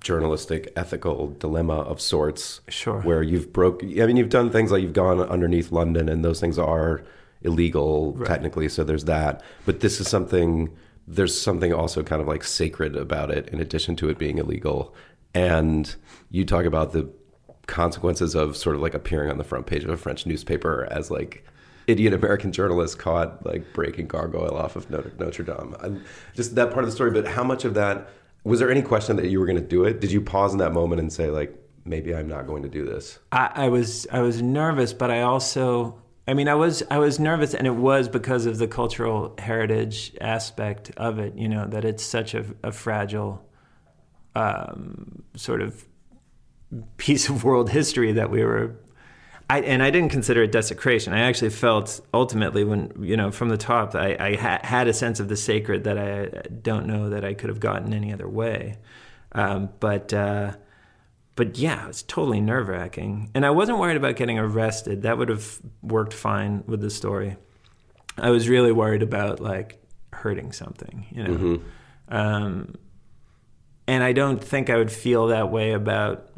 journalistic 0.00 0.72
ethical 0.76 1.30
dilemma 1.38 1.74
of 1.74 2.00
sorts. 2.00 2.60
Sure. 2.68 3.00
Where 3.00 3.22
you've 3.22 3.52
broke. 3.52 3.82
I 3.82 4.06
mean, 4.06 4.16
you've 4.16 4.28
done 4.30 4.50
things 4.50 4.70
like 4.70 4.82
you've 4.82 4.92
gone 4.92 5.20
underneath 5.20 5.72
London, 5.72 6.08
and 6.08 6.24
those 6.24 6.40
things 6.40 6.58
are 6.58 7.02
illegal 7.42 8.12
Right. 8.14 8.28
technically. 8.28 8.68
So 8.68 8.84
there's 8.84 9.04
that. 9.04 9.42
But 9.64 9.80
this 9.80 10.00
is 10.00 10.08
something. 10.08 10.70
There's 11.08 11.38
something 11.40 11.72
also 11.72 12.02
kind 12.02 12.20
of 12.20 12.26
like 12.26 12.42
sacred 12.42 12.96
about 12.96 13.30
it, 13.30 13.48
in 13.50 13.60
addition 13.60 13.94
to 13.96 14.08
it 14.08 14.18
being 14.18 14.38
illegal. 14.38 14.94
And 15.36 15.94
you 16.30 16.46
talk 16.46 16.64
about 16.64 16.92
the 16.92 17.10
consequences 17.66 18.34
of 18.34 18.56
sort 18.56 18.74
of 18.74 18.80
like 18.80 18.94
appearing 18.94 19.30
on 19.30 19.36
the 19.36 19.44
front 19.44 19.66
page 19.66 19.84
of 19.84 19.90
a 19.90 19.96
French 19.98 20.24
newspaper 20.24 20.88
as 20.90 21.10
like 21.10 21.44
idiot 21.86 22.14
American 22.14 22.52
journalist 22.52 22.98
caught 22.98 23.44
like 23.44 23.74
breaking 23.74 24.06
gargoyle 24.06 24.56
off 24.56 24.76
of 24.76 24.90
Notre, 24.90 25.42
Dame. 25.42 26.02
Just 26.34 26.54
that 26.54 26.70
part 26.70 26.84
of 26.84 26.90
the 26.90 26.94
story. 26.94 27.10
But 27.10 27.26
how 27.28 27.44
much 27.44 27.66
of 27.66 27.74
that 27.74 28.08
was 28.44 28.60
there 28.60 28.70
any 28.70 28.80
question 28.80 29.16
that 29.16 29.28
you 29.28 29.38
were 29.38 29.44
going 29.44 29.60
to 29.60 29.66
do 29.66 29.84
it? 29.84 30.00
Did 30.00 30.10
you 30.10 30.22
pause 30.22 30.52
in 30.52 30.58
that 30.58 30.72
moment 30.72 31.00
and 31.00 31.12
say 31.12 31.30
like, 31.30 31.54
maybe 31.84 32.14
I'm 32.14 32.28
not 32.28 32.46
going 32.46 32.62
to 32.62 32.68
do 32.68 32.86
this? 32.86 33.18
I, 33.30 33.50
I 33.54 33.68
was 33.68 34.06
I 34.10 34.20
was 34.20 34.40
nervous, 34.40 34.94
but 34.94 35.10
I 35.10 35.20
also 35.20 36.00
I 36.26 36.32
mean 36.32 36.48
I 36.48 36.54
was 36.54 36.82
I 36.90 36.96
was 36.96 37.20
nervous, 37.20 37.52
and 37.52 37.66
it 37.66 37.74
was 37.74 38.08
because 38.08 38.46
of 38.46 38.56
the 38.56 38.68
cultural 38.68 39.34
heritage 39.38 40.14
aspect 40.22 40.92
of 40.96 41.18
it. 41.18 41.36
You 41.36 41.50
know 41.50 41.66
that 41.66 41.84
it's 41.84 42.02
such 42.02 42.32
a, 42.32 42.46
a 42.62 42.72
fragile 42.72 43.46
um, 44.36 45.22
sort 45.34 45.62
of 45.62 45.84
piece 46.98 47.28
of 47.28 47.42
world 47.42 47.70
history 47.70 48.12
that 48.12 48.30
we 48.30 48.44
were. 48.44 48.76
I, 49.48 49.60
and 49.60 49.82
I 49.82 49.90
didn't 49.90 50.10
consider 50.10 50.42
it 50.42 50.52
desecration. 50.52 51.12
I 51.12 51.20
actually 51.20 51.50
felt 51.50 52.00
ultimately 52.12 52.64
when 52.64 52.92
you 53.00 53.16
know 53.16 53.30
from 53.30 53.48
the 53.48 53.56
top, 53.56 53.94
I, 53.94 54.16
I 54.18 54.34
ha- 54.34 54.60
had 54.62 54.88
a 54.88 54.92
sense 54.92 55.20
of 55.20 55.28
the 55.28 55.36
sacred 55.36 55.84
that 55.84 55.96
I 55.96 56.48
don't 56.48 56.86
know 56.86 57.10
that 57.10 57.24
I 57.24 57.32
could 57.34 57.48
have 57.48 57.60
gotten 57.60 57.94
any 57.94 58.12
other 58.12 58.28
way. 58.28 58.78
Um, 59.32 59.70
but 59.78 60.12
uh, 60.12 60.56
but 61.36 61.58
yeah, 61.58 61.84
it 61.84 61.88
was 61.88 62.02
totally 62.02 62.40
nerve 62.40 62.68
wracking. 62.68 63.30
And 63.34 63.46
I 63.46 63.50
wasn't 63.50 63.78
worried 63.78 63.96
about 63.96 64.16
getting 64.16 64.38
arrested. 64.38 65.02
That 65.02 65.16
would 65.16 65.28
have 65.28 65.60
worked 65.80 66.12
fine 66.12 66.64
with 66.66 66.80
the 66.80 66.90
story. 66.90 67.36
I 68.18 68.30
was 68.30 68.48
really 68.48 68.72
worried 68.72 69.02
about 69.02 69.40
like 69.40 69.80
hurting 70.12 70.52
something, 70.52 71.06
you 71.10 71.22
know. 71.22 71.60
Um, 72.08 72.74
and 73.88 74.02
I 74.02 74.12
don't 74.12 74.42
think 74.42 74.70
I 74.70 74.76
would 74.76 74.90
feel 74.90 75.28
that 75.28 75.50
way 75.50 75.72
about 75.72 76.28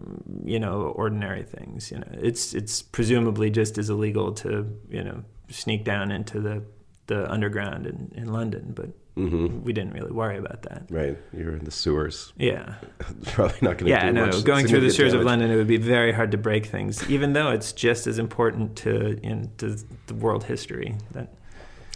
you 0.45 0.61
know 0.61 0.83
ordinary 0.97 1.43
things. 1.43 1.90
You 1.90 1.99
know, 1.99 2.11
it's 2.12 2.55
it's 2.55 2.83
presumably 2.83 3.50
just 3.50 3.78
as 3.78 3.90
illegal 3.90 4.33
to 4.35 4.67
you 4.88 5.05
know 5.05 5.25
sneak 5.49 5.85
down 5.85 6.11
into 6.11 6.40
the 6.40 6.62
the 7.07 7.31
underground 7.31 7.87
in, 7.87 8.12
in 8.14 8.33
London, 8.33 8.73
but 8.75 8.90
we 9.19 9.73
didn't 9.73 9.93
really 9.95 10.12
worry 10.12 10.38
about 10.38 10.62
that. 10.62 10.85
Right, 10.90 11.19
you're 11.37 11.57
in 11.57 11.64
the 11.64 11.73
sewers. 11.73 12.33
Yeah. 12.37 12.75
Probably 13.25 13.59
not 13.62 13.78
going 13.78 13.87
to. 13.87 13.90
Yeah, 13.90 14.07
do 14.07 14.12
no. 14.12 14.26
much 14.26 14.45
Going 14.45 14.67
through 14.67 14.81
the 14.81 14.90
sewers 14.90 15.12
of. 15.12 15.23
London, 15.23 15.50
it 15.50 15.57
would 15.57 15.67
be 15.67 15.76
very 15.76 16.12
hard 16.12 16.31
to 16.31 16.38
break 16.38 16.67
things, 16.67 17.09
even 17.11 17.33
though 17.33 17.50
it's 17.50 17.73
just 17.73 18.07
as 18.07 18.19
important 18.19 18.76
to 18.76 19.19
in 19.25 19.50
to 19.59 19.76
the 20.07 20.14
world 20.14 20.45
history. 20.45 20.97
That 21.12 21.35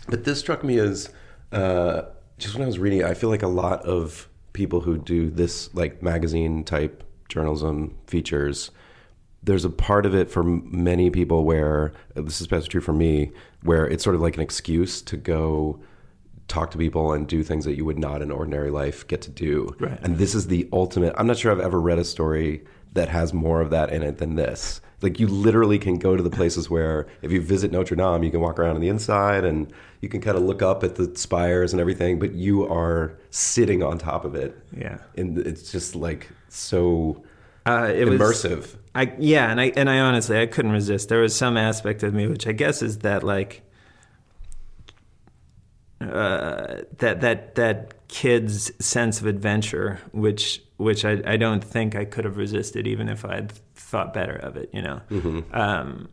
But 0.09 0.25
this 0.25 0.40
struck 0.40 0.64
me 0.64 0.78
as 0.78 1.11
uh, 1.52 2.02
just 2.38 2.54
when 2.54 2.64
I 2.64 2.66
was 2.66 2.78
reading 2.78 3.04
I 3.04 3.14
feel 3.14 3.30
like 3.30 3.42
a 3.42 3.49
lot 3.49 3.82
of 3.82 4.28
people 4.52 4.80
who 4.80 4.99
do 4.99 5.30
this 5.30 5.73
like 5.75 6.02
magazine 6.02 6.64
type 6.64 7.04
journalism 7.28 7.97
features, 8.06 8.71
there's 9.42 9.64
a 9.64 9.71
part 9.71 10.06
of 10.06 10.14
it 10.14 10.30
for 10.30 10.42
many 10.42 11.11
people 11.11 11.44
where 11.44 11.92
this 12.14 12.37
is 12.37 12.42
especially 12.42 12.68
true 12.68 12.80
for 12.80 12.92
me, 12.92 13.32
where 13.62 13.87
it's 13.87 14.04
sort 14.04 14.14
of 14.14 14.23
like 14.23 14.37
an 14.37 14.42
excuse 14.42 15.02
to 15.02 15.16
go 15.16 15.80
talk 16.52 16.71
to 16.71 16.78
people 16.78 17.12
and 17.12 17.26
do 17.26 17.42
things 17.42 17.64
that 17.64 17.76
you 17.76 17.85
would 17.85 17.99
not 17.99 18.21
in 18.21 18.30
ordinary 18.30 18.71
life 18.71 19.06
get 19.09 19.23
to 19.23 19.30
do. 19.30 19.75
Right. 19.80 19.99
And 20.02 20.18
this 20.18 20.35
is 20.35 20.49
the 20.49 20.68
ultimate. 20.73 21.14
I'm 21.16 21.26
not 21.26 21.38
sure 21.38 21.50
I've 21.50 21.61
ever 21.61 21.80
read 21.80 21.99
a 21.99 22.04
story 22.04 22.62
that 22.92 23.09
has 23.09 23.32
more 23.32 23.62
of 23.62 23.71
that 23.71 23.90
in 23.90 24.02
it 24.02 24.18
than 24.18 24.35
this. 24.37 24.82
Like 25.00 25.18
you 25.18 25.26
literally 25.26 25.78
can 25.78 25.99
go 25.99 26.14
to 26.14 26.23
the 26.23 26.30
places 26.30 26.68
where 26.68 27.06
if 27.23 27.32
you 27.32 27.40
visit 27.40 27.73
Notre 27.73 27.97
Dame, 27.97 28.23
you 28.23 28.30
can 28.30 28.40
walk 28.40 28.59
around 28.59 28.75
on 28.76 28.82
the 28.82 28.88
inside 28.88 29.44
and 29.44 29.73
you 30.02 30.11
can 30.11 30.21
kind 30.21 30.37
of 30.37 30.42
look 30.42 30.61
up 30.61 30.85
at 30.85 30.97
the 30.97 31.11
spires 31.16 31.73
and 31.73 31.80
everything, 31.80 32.18
but 32.18 32.32
you 32.32 32.71
are 32.71 33.18
sitting 33.30 33.82
on 33.82 33.97
top 33.97 34.25
of 34.26 34.35
it. 34.35 34.56
yeah, 34.76 34.99
And 35.16 35.38
it's 35.38 35.73
just 35.73 35.97
like 35.97 36.28
so 36.50 37.23
uh, 37.64 37.90
it 37.94 38.06
was 38.06 38.21
immersive. 38.21 38.76
I 38.94 39.14
yeah, 39.18 39.50
and 39.50 39.59
I 39.59 39.73
and 39.75 39.88
I 39.88 40.00
honestly 40.00 40.38
I 40.38 40.47
couldn't 40.47 40.73
resist. 40.73 41.09
There 41.09 41.21
was 41.21 41.35
some 41.35 41.56
aspect 41.56 42.02
of 42.02 42.12
me 42.12 42.26
which 42.26 42.47
I 42.47 42.52
guess 42.52 42.82
is 42.82 42.99
that 42.99 43.25
like 43.25 43.62
uh, 46.11 46.82
that 46.99 47.21
that 47.21 47.54
that 47.54 48.09
kid's 48.09 48.73
sense 48.85 49.21
of 49.21 49.26
adventure, 49.26 50.00
which 50.12 50.62
which 50.76 51.04
I, 51.04 51.23
I 51.25 51.37
don't 51.37 51.62
think 51.62 51.94
I 51.94 52.04
could 52.04 52.25
have 52.25 52.37
resisted 52.37 52.87
even 52.87 53.09
if 53.09 53.25
I'd 53.25 53.52
thought 53.75 54.12
better 54.12 54.35
of 54.35 54.56
it. 54.56 54.71
You 54.73 54.82
know, 54.82 55.00
um, 55.52 56.09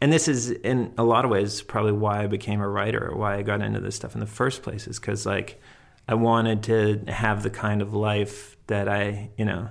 and 0.00 0.12
this 0.12 0.28
is 0.28 0.50
in 0.50 0.92
a 0.98 1.04
lot 1.04 1.24
of 1.24 1.30
ways 1.30 1.62
probably 1.62 1.92
why 1.92 2.22
I 2.22 2.26
became 2.26 2.60
a 2.60 2.68
writer 2.68 3.10
or 3.10 3.16
why 3.16 3.36
I 3.36 3.42
got 3.42 3.60
into 3.62 3.80
this 3.80 3.96
stuff 3.96 4.14
in 4.14 4.20
the 4.20 4.26
first 4.26 4.62
place 4.62 4.86
is 4.86 4.98
because 4.98 5.26
like 5.26 5.60
I 6.06 6.14
wanted 6.14 6.62
to 6.64 7.12
have 7.12 7.42
the 7.42 7.50
kind 7.50 7.82
of 7.82 7.94
life 7.94 8.56
that 8.66 8.88
I 8.88 9.30
you 9.36 9.44
know 9.44 9.70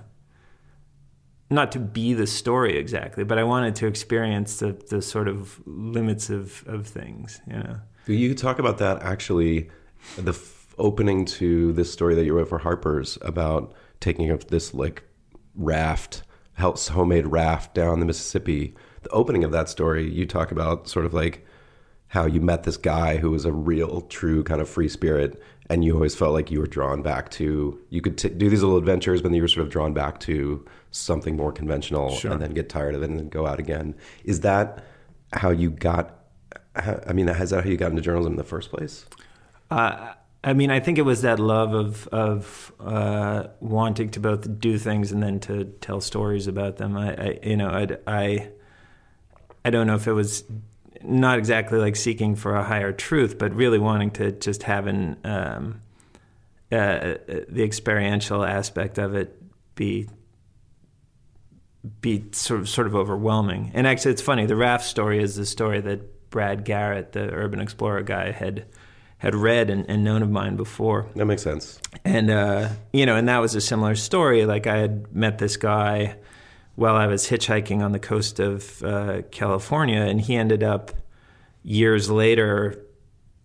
not 1.50 1.72
to 1.72 1.80
be 1.80 2.14
the 2.14 2.28
story 2.28 2.78
exactly, 2.78 3.24
but 3.24 3.38
I 3.38 3.44
wanted 3.44 3.76
to 3.76 3.88
experience 3.88 4.60
the, 4.60 4.74
the 4.90 5.02
sort 5.02 5.28
of 5.28 5.62
limits 5.66 6.30
of, 6.30 6.64
of 6.68 6.88
things, 6.88 7.42
you 7.48 7.58
know. 7.58 7.80
You 8.14 8.34
talk 8.36 8.60
about 8.60 8.78
that 8.80 9.02
actually, 9.02 9.70
the 10.18 10.32
f- 10.32 10.74
opening 10.78 11.26
to 11.26 11.74
this 11.74 11.92
story 11.92 12.16
that 12.16 12.26
you 12.26 12.34
wrote 12.34 12.50
for 12.50 12.60
Harper's 12.60 13.18
about 13.22 13.74
taking 14.00 14.32
up 14.32 14.46
this 14.46 14.74
like 14.74 15.04
raft, 15.56 16.24
house 16.54 16.88
homemade 16.90 17.28
raft 17.28 17.74
down 17.74 18.00
the 18.00 18.06
Mississippi. 18.06 18.74
The 19.04 19.10
opening 19.10 19.44
of 19.44 19.52
that 19.52 19.70
story, 19.70 20.10
you 20.10 20.26
talk 20.26 20.52
about 20.52 20.88
sort 20.88 21.06
of 21.06 21.14
like 21.14 21.46
how 22.10 22.26
you 22.26 22.40
met 22.40 22.64
this 22.64 22.78
guy 22.78 23.18
who 23.18 23.32
was 23.32 23.44
a 23.46 23.52
real, 23.52 24.02
true 24.02 24.44
kind 24.44 24.62
of 24.62 24.70
free 24.70 24.88
spirit, 24.88 25.42
and 25.70 25.84
you 25.84 25.94
always 25.94 26.16
felt 26.16 26.34
like 26.34 26.50
you 26.50 26.60
were 26.60 26.68
drawn 26.68 27.02
back 27.02 27.30
to. 27.32 27.78
You 27.90 28.02
could 28.02 28.18
t- 28.18 28.30
do 28.30 28.50
these 28.50 28.62
little 28.64 28.78
adventures, 28.78 29.22
but 29.22 29.30
then 29.30 29.36
you 29.36 29.42
were 29.42 29.48
sort 29.50 29.66
of 29.66 29.72
drawn 29.72 29.94
back 29.94 30.20
to 30.22 30.64
something 30.92 31.36
more 31.36 31.52
conventional, 31.52 32.12
Sure. 32.12 32.32
and 32.32 32.42
then 32.42 32.52
get 32.54 32.70
tired 32.70 32.96
of 32.96 33.02
it 33.04 33.10
and 33.10 33.20
then 33.20 33.28
go 33.30 33.46
out 33.46 33.60
again. 33.60 33.94
Is 34.24 34.40
that 34.42 34.84
how 35.34 35.50
you 35.50 35.70
got? 35.70 36.17
I 36.78 37.14
mean, 37.14 37.28
is 37.30 37.50
that 37.50 37.64
how 37.64 37.70
you 37.70 37.78
got 37.78 37.92
into 37.92 38.02
journalism 38.02 38.34
in 38.34 38.38
the 38.38 38.44
first 38.44 38.72
place? 38.72 39.06
Uh, 39.72 40.14
I 40.44 40.54
mean, 40.54 40.72
I 40.72 40.80
think 40.80 40.98
it 40.98 41.04
was 41.04 41.24
that 41.24 41.40
love 41.40 41.74
of 41.74 42.08
of 42.08 42.72
uh, 42.80 43.48
wanting 43.60 44.10
to 44.12 44.20
both 44.20 44.60
do 44.60 44.78
things 44.78 45.12
and 45.12 45.22
then 45.22 45.40
to 45.42 45.66
tell 45.82 46.00
stories 46.02 46.48
about 46.48 46.78
them. 46.78 46.96
I, 46.96 47.16
I 47.16 47.40
you 47.44 47.58
know, 47.58 47.70
I'd, 47.70 48.00
I, 48.08 48.50
I 49.66 49.70
don't 49.70 49.88
know 49.88 49.96
if 49.96 50.08
it 50.08 50.14
was 50.14 50.44
not 51.04 51.38
exactly 51.38 51.80
like 51.80 51.96
seeking 51.96 52.36
for 52.36 52.56
a 52.56 52.64
higher 52.64 52.92
truth, 52.92 53.38
but 53.38 53.54
really 53.54 53.80
wanting 53.80 54.12
to 54.12 54.32
just 54.32 54.64
have 54.64 54.88
an 54.88 55.18
um, 55.24 55.82
uh, 56.72 57.16
the 57.28 57.64
experiential 57.64 58.44
aspect 58.44 58.98
of 58.98 59.16
it 59.16 59.42
be 59.76 60.08
be 62.02 62.26
sort 62.32 62.60
of 62.60 62.70
sort 62.70 62.88
of 62.88 62.96
overwhelming. 62.96 63.72
And 63.74 63.88
actually, 63.88 64.12
it's 64.12 64.22
funny. 64.22 64.46
The 64.46 64.56
raft 64.56 64.86
story 64.86 65.22
is 65.22 65.36
the 65.36 65.46
story 65.46 65.82
that 65.82 66.02
Brad 66.30 66.66
Garrett, 66.66 67.14
the 67.14 67.32
urban 67.32 67.60
explorer 67.60 68.04
guy, 68.04 68.32
had 68.32 68.66
had 69.20 69.34
read 69.34 69.70
and, 69.70 69.90
and 69.90 70.04
known 70.04 70.22
of 70.22 70.30
mine 70.30 70.56
before. 70.56 71.08
That 71.16 71.26
makes 71.26 71.42
sense. 71.42 71.80
And 72.06 72.30
uh, 72.30 72.70
you 72.94 73.06
know, 73.06 73.16
and 73.16 73.28
that 73.28 73.40
was 73.40 73.56
a 73.56 73.62
similar 73.62 73.96
story. 73.96 74.46
Like 74.46 74.68
I 74.68 74.78
had 74.78 75.14
met 75.16 75.40
this 75.40 75.58
guy 75.58 76.18
while 76.76 76.96
I 76.96 77.08
was 77.08 77.28
hitchhiking 77.28 77.82
on 77.82 77.92
the 77.92 78.00
coast 78.00 78.40
of 78.40 78.84
uh, 78.84 79.24
California, 79.32 80.02
and 80.02 80.22
he 80.22 80.36
ended 80.36 80.64
up 80.64 80.92
years 81.64 82.10
later 82.10 82.84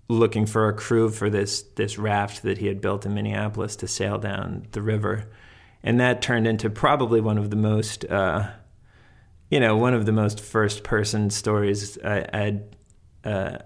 looking 0.08 0.44
for 0.44 0.68
a 0.68 0.74
crew 0.74 1.08
for 1.08 1.30
this 1.30 1.62
this 1.76 1.96
raft 1.96 2.42
that 2.42 2.58
he 2.58 2.66
had 2.66 2.80
built 2.80 3.06
in 3.06 3.14
Minneapolis 3.14 3.76
to 3.76 3.88
sail 3.88 4.18
down 4.18 4.66
the 4.72 4.82
river, 4.82 5.30
and 5.82 5.98
that 5.98 6.20
turned 6.20 6.46
into 6.46 6.68
probably 6.68 7.20
one 7.20 7.38
of 7.38 7.48
the 7.48 7.56
most 7.56 8.04
uh, 8.04 8.50
you 9.52 9.60
know 9.60 9.76
one 9.76 9.92
of 9.92 10.06
the 10.06 10.12
most 10.12 10.40
first 10.40 10.82
person 10.82 11.30
stories 11.30 11.98
I, 12.02 12.26
I'd. 12.32 12.76
Uh, 13.22 13.58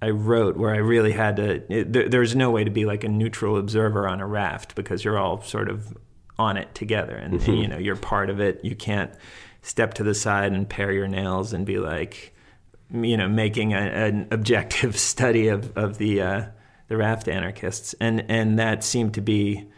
I 0.00 0.10
wrote 0.10 0.56
where 0.56 0.72
I 0.72 0.78
really 0.78 1.10
had 1.10 1.36
to. 1.36 1.72
It, 1.72 1.92
there, 1.92 2.08
there's 2.08 2.34
no 2.34 2.50
way 2.50 2.62
to 2.64 2.70
be 2.70 2.84
like 2.84 3.02
a 3.02 3.08
neutral 3.08 3.58
observer 3.58 4.08
on 4.08 4.20
a 4.20 4.26
raft 4.26 4.74
because 4.76 5.04
you're 5.04 5.18
all 5.18 5.42
sort 5.42 5.68
of 5.68 5.96
on 6.38 6.56
it 6.56 6.72
together, 6.74 7.16
and, 7.16 7.34
and, 7.34 7.58
you 7.58 7.68
know 7.68 7.76
you're 7.78 7.96
part 7.96 8.30
of 8.30 8.40
it. 8.40 8.64
You 8.64 8.74
can't 8.74 9.12
step 9.60 9.94
to 9.94 10.04
the 10.04 10.14
side 10.14 10.52
and 10.52 10.68
pare 10.68 10.92
your 10.92 11.08
nails 11.08 11.52
and 11.52 11.66
be 11.66 11.78
like, 11.78 12.34
you 12.92 13.16
know, 13.16 13.28
making 13.28 13.74
a, 13.74 13.80
an 13.80 14.28
objective 14.30 14.98
study 14.98 15.48
of 15.48 15.76
of 15.76 15.98
the 15.98 16.22
uh, 16.22 16.46
the 16.86 16.96
raft 16.96 17.28
anarchists, 17.28 17.94
and 18.00 18.24
and 18.30 18.58
that 18.58 18.82
seemed 18.82 19.14
to 19.14 19.20
be 19.20 19.68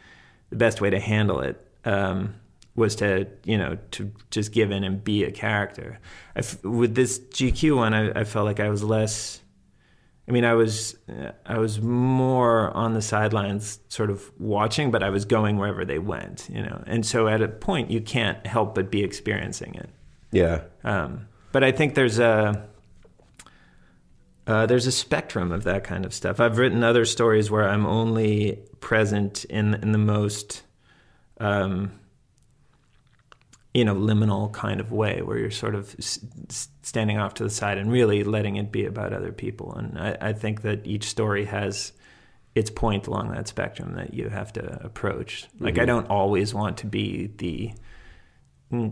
the 0.51 0.57
best 0.57 0.81
way 0.81 0.91
to 0.91 1.01
handle 1.01 1.41
it. 1.41 1.67
Um, 1.85 2.35
was 2.75 2.97
to 2.97 3.27
you 3.45 3.59
know 3.59 3.77
to 3.93 4.13
just 4.31 4.53
give 4.53 4.71
in 4.71 4.85
and 4.85 5.03
be 5.03 5.25
a 5.25 5.31
character. 5.31 5.99
I 6.37 6.41
f 6.41 6.63
with 6.65 6.95
this 6.95 7.19
GQ 7.19 7.77
one, 7.77 7.95
I, 7.95 8.21
I 8.21 8.25
felt 8.25 8.47
like 8.47 8.61
I 8.61 8.71
was 8.71 8.83
less 8.83 9.41
I 10.31 10.33
mean, 10.33 10.45
I 10.45 10.55
was 10.55 10.97
I 11.45 11.59
was 11.59 11.81
more 11.81 12.71
on 12.71 12.95
the 12.95 13.03
sidelines, 13.03 13.81
sort 13.89 14.11
of 14.11 14.31
watching, 14.39 14.93
but 14.93 15.03
I 15.03 15.11
was 15.11 15.25
going 15.25 15.57
wherever 15.57 15.85
they 15.85 15.99
went, 15.99 16.49
you 16.49 16.63
know. 16.63 16.85
And 16.87 17.05
so 17.05 17.27
at 17.27 17.43
a 17.43 17.49
point, 17.49 17.91
you 17.91 18.01
can't 18.01 18.47
help 18.47 18.77
but 18.77 18.93
be 18.93 19.03
experiencing 19.03 19.75
it. 19.75 19.91
Yeah. 20.31 20.63
Um, 20.85 21.27
but 21.51 21.65
I 21.65 21.73
think 21.73 21.97
there's 21.97 22.21
a 22.21 22.65
uh, 24.47 24.67
there's 24.67 24.87
a 24.87 24.93
spectrum 24.93 25.51
of 25.51 25.65
that 25.65 25.83
kind 25.83 26.05
of 26.05 26.15
stuff. 26.15 26.39
I've 26.39 26.59
written 26.59 26.85
other 26.85 27.05
stories 27.07 27.51
where 27.51 27.69
I'm 27.69 27.85
only 27.85 28.61
present 28.79 29.45
in 29.47 29.75
in 29.75 29.91
the 29.91 29.99
most 29.99 30.63
um, 31.41 31.91
you 33.75 33.85
know 33.85 33.95
liminal 33.95 34.53
kind 34.53 34.81
of 34.81 34.91
way 34.91 35.23
where 35.23 35.39
you're 35.39 35.51
sort 35.51 35.75
of 35.75 35.95
standing 36.83 37.19
off 37.19 37.35
to 37.35 37.45
the 37.45 37.51
side 37.51 37.79
and 37.79 37.91
really 37.91 38.25
letting 38.25 38.57
it 38.57 38.73
be 38.73 38.85
about 38.85 39.13
other 39.13 39.33
people. 39.33 39.75
And 39.75 39.99
I, 39.99 40.17
I, 40.21 40.33
think 40.33 40.63
that 40.63 40.85
each 40.85 41.05
story 41.05 41.45
has 41.45 41.93
its 42.55 42.69
point 42.69 43.07
along 43.07 43.31
that 43.31 43.47
spectrum 43.47 43.95
that 43.95 44.13
you 44.13 44.29
have 44.29 44.53
to 44.55 44.85
approach. 44.85 45.47
Like 45.61 45.75
mm-hmm. 45.75 45.83
i 45.83 45.85
don't 45.85 46.09
always 46.09 46.53
want 46.53 46.79
to 46.79 46.87
be 46.87 47.29
the 47.37 47.73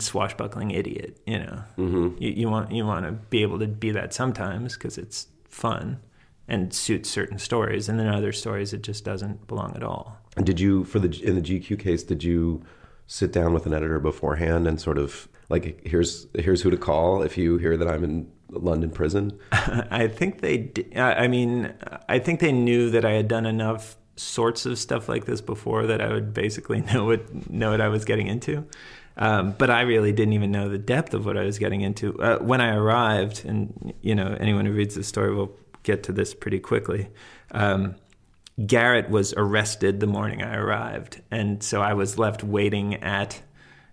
swashbuckling 0.00 0.72
idiot 0.72 1.20
you 1.24 1.38
know? 1.38 1.62
Mm-hmm. 1.76 2.20
you, 2.20 2.30
you, 2.30 2.48
want 2.48 2.72
you 2.72 2.84
want 2.84 3.06
to 3.06 3.12
be 3.12 3.42
able 3.42 3.60
to 3.60 3.68
be 3.68 3.92
that 3.92 4.12
sometimes 4.12 4.74
because 4.74 4.98
it's 4.98 5.28
fun 5.44 6.00
and 6.48 6.72
suits 6.72 7.10
certain 7.10 7.38
stories. 7.38 7.88
And 7.88 7.98
then 7.98 8.08
other 8.08 8.32
stories 8.32 8.72
it 8.72 8.82
just 8.82 9.04
doesn't 9.04 9.46
belong 9.46 9.74
at 9.76 9.82
all. 9.82 10.16
And 10.36 10.46
did 10.46 10.60
you 10.60 10.84
for 10.84 10.98
the 10.98 11.08
in 11.24 11.34
the 11.34 11.42
gq 11.42 11.78
case 11.78 12.04
did 12.04 12.22
you 12.22 12.62
sit 13.08 13.32
down 13.32 13.52
with 13.52 13.66
an 13.66 13.72
editor 13.72 13.98
beforehand 13.98 14.68
and 14.68 14.80
sort 14.80 14.98
of 14.98 15.28
like 15.48 15.84
here's 15.84 16.26
here's 16.34 16.62
who 16.62 16.70
to 16.70 16.76
call 16.76 17.22
if 17.22 17.36
you 17.36 17.56
hear 17.56 17.76
that 17.76 17.88
I'm 17.88 18.04
in 18.04 18.30
London 18.50 18.90
prison? 18.90 19.36
I 19.52 20.06
think 20.06 20.40
they. 20.40 20.70
I 20.96 21.26
mean, 21.26 21.74
I 22.08 22.18
think 22.18 22.40
they 22.40 22.52
knew 22.52 22.90
that 22.90 23.04
I 23.04 23.12
had 23.12 23.26
done 23.26 23.46
enough 23.46 23.96
sorts 24.16 24.66
of 24.66 24.78
stuff 24.78 25.08
like 25.08 25.24
this 25.24 25.40
before 25.40 25.86
that 25.86 26.00
I 26.00 26.12
would 26.12 26.34
basically 26.34 26.80
know 26.92 27.04
what 27.04 27.50
know 27.50 27.72
what 27.72 27.80
I 27.80 27.88
was 27.88 28.04
getting 28.04 28.28
into. 28.28 28.66
Um, 29.16 29.56
but 29.58 29.68
I 29.68 29.80
really 29.80 30.12
didn't 30.12 30.34
even 30.34 30.52
know 30.52 30.68
the 30.68 30.78
depth 30.78 31.12
of 31.12 31.26
what 31.26 31.36
I 31.36 31.42
was 31.42 31.58
getting 31.58 31.80
into 31.80 32.16
uh, 32.22 32.38
when 32.38 32.60
I 32.60 32.74
arrived. 32.74 33.44
And 33.44 33.92
you 34.00 34.14
know, 34.14 34.36
anyone 34.38 34.66
who 34.66 34.72
reads 34.72 34.94
the 34.94 35.02
story 35.02 35.34
will 35.34 35.56
get 35.82 36.02
to 36.04 36.12
this 36.12 36.34
pretty 36.34 36.60
quickly. 36.60 37.08
Um, 37.52 37.96
Garrett 38.66 39.08
was 39.08 39.32
arrested 39.36 40.00
the 40.00 40.06
morning 40.06 40.42
I 40.42 40.56
arrived, 40.56 41.22
and 41.30 41.62
so 41.62 41.80
I 41.80 41.94
was 41.94 42.18
left 42.18 42.42
waiting 42.42 42.96
at 42.96 43.40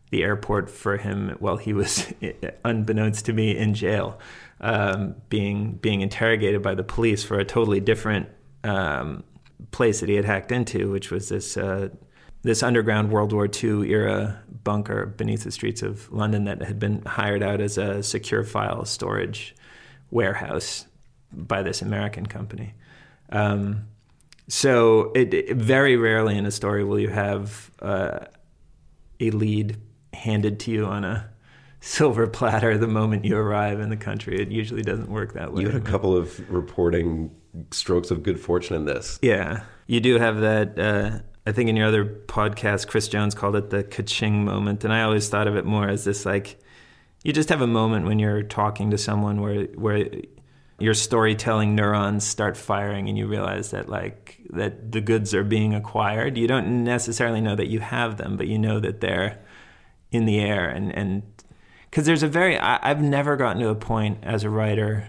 the 0.10 0.24
airport 0.24 0.70
for 0.70 0.98
him 0.98 1.36
while 1.40 1.58
he 1.58 1.74
was, 1.74 2.12
unbeknownst 2.66 3.26
to 3.26 3.34
me, 3.34 3.56
in 3.56 3.74
jail, 3.74 4.20
um, 4.62 5.16
being 5.30 5.74
being 5.74 6.02
interrogated 6.02 6.62
by 6.62 6.74
the 6.74 6.84
police 6.84 7.24
for 7.24 7.38
a 7.38 7.46
totally 7.46 7.80
different 7.80 8.30
um, 8.64 9.24
place 9.72 10.00
that 10.00 10.10
he 10.10 10.16
had 10.16 10.26
hacked 10.26 10.52
into, 10.52 10.92
which 10.92 11.12
was 11.12 11.30
this 11.30 11.58
uh, 11.58 11.90
this 12.42 12.64
underground 12.64 13.12
World 13.12 13.34
War 13.34 13.48
II 13.48 13.90
era 13.92 14.42
bunker 14.64 15.06
beneath 15.06 15.44
the 15.44 15.52
streets 15.52 15.84
of 15.84 16.12
London 16.12 16.46
that 16.46 16.62
had 16.64 16.80
been 16.80 17.04
hired 17.04 17.44
out 17.44 17.62
as 17.62 17.78
a 17.78 18.02
secure 18.02 18.44
file 18.44 18.84
storage 18.86 19.56
warehouse 20.10 20.86
by 21.32 21.62
this 21.62 21.82
American 21.82 22.26
company. 22.26 22.74
Um, 23.30 23.88
so 24.48 25.12
it, 25.16 25.34
it, 25.34 25.58
very 25.58 25.98
rarely 25.98 26.38
in 26.38 26.46
a 26.46 26.52
story 26.52 26.84
will 26.84 27.00
you 27.00 27.10
have 27.10 27.72
uh, 27.82 28.20
a 29.20 29.32
lead 29.32 29.78
handed 30.14 30.60
to 30.62 30.72
you 30.72 30.86
on 30.86 31.04
a 31.04 31.30
silver 31.80 32.28
platter 32.28 32.78
the 32.78 32.88
moment 32.88 33.26
you 33.26 33.38
arrive 33.38 33.80
in 33.80 33.90
the 33.90 33.98
country. 33.98 34.40
It 34.40 34.50
usually 34.50 34.82
doesn't 34.82 35.10
work 35.10 35.34
that 35.34 35.54
way. 35.54 35.64
You 35.64 35.70
had 35.70 35.82
a 35.82 35.86
couple 35.86 36.16
of 36.16 36.50
reporting 36.52 37.32
strokes 37.72 38.12
of 38.12 38.24
good 38.24 38.40
fortune 38.40 38.76
in 38.76 38.86
this. 38.86 39.20
Yeah, 39.22 39.64
you 39.88 40.00
do 40.00 40.18
have 40.18 40.42
that. 40.42 40.80
Uh, 40.80 41.20
I 41.48 41.52
think 41.52 41.70
in 41.70 41.76
your 41.76 41.88
other 41.88 42.06
podcast, 42.06 42.88
Chris 42.88 43.08
Jones 43.08 43.36
called 43.36 43.56
it 43.56 43.70
the 43.70 43.84
ka-ching 43.84 44.46
moment, 44.46 44.84
and 44.84 44.92
I 44.92 45.04
always 45.04 45.30
thought 45.30 45.48
of 45.48 45.56
it 45.56 45.66
more 45.66 45.88
as 45.88 46.04
this 46.04 46.26
like 46.26 46.60
you 47.24 47.34
just 47.34 47.50
have 47.50 47.62
a 47.62 47.68
moment 47.68 48.06
when 48.06 48.20
you're 48.20 48.44
talking 48.44 48.92
to 48.92 48.98
someone 48.98 49.42
where 49.42 49.64
where 49.76 50.10
your 50.80 50.94
storytelling 50.94 51.76
neurons 51.76 52.26
start 52.26 52.58
firing 52.58 53.08
and 53.08 53.18
you 53.18 53.28
realize 53.28 53.72
that 53.72 53.88
like 53.88 54.42
that 54.50 54.92
the 54.92 55.02
goods 55.02 55.34
are 55.34 55.44
being 55.44 55.74
acquired. 55.74 56.38
You 56.38 56.48
don't 56.48 56.84
necessarily 56.84 57.42
know 57.42 57.56
that 57.56 57.68
you 57.68 57.80
have 57.80 58.18
them 58.18 58.38
but 58.38 58.48
you 58.48 58.60
know 58.60 58.80
that 58.80 59.02
they're 59.02 59.42
in 60.12 60.26
the 60.26 60.40
air. 60.40 60.70
And 60.70 60.94
and 60.94 61.24
because 61.96 62.06
there's 62.06 62.24
a 62.24 62.28
very 62.28 62.60
I, 62.60 62.78
i've 62.92 63.02
never 63.02 63.38
gotten 63.38 63.62
to 63.62 63.70
a 63.70 63.76
point 63.76 64.18
as 64.22 64.44
a 64.44 64.50
writer 64.50 65.08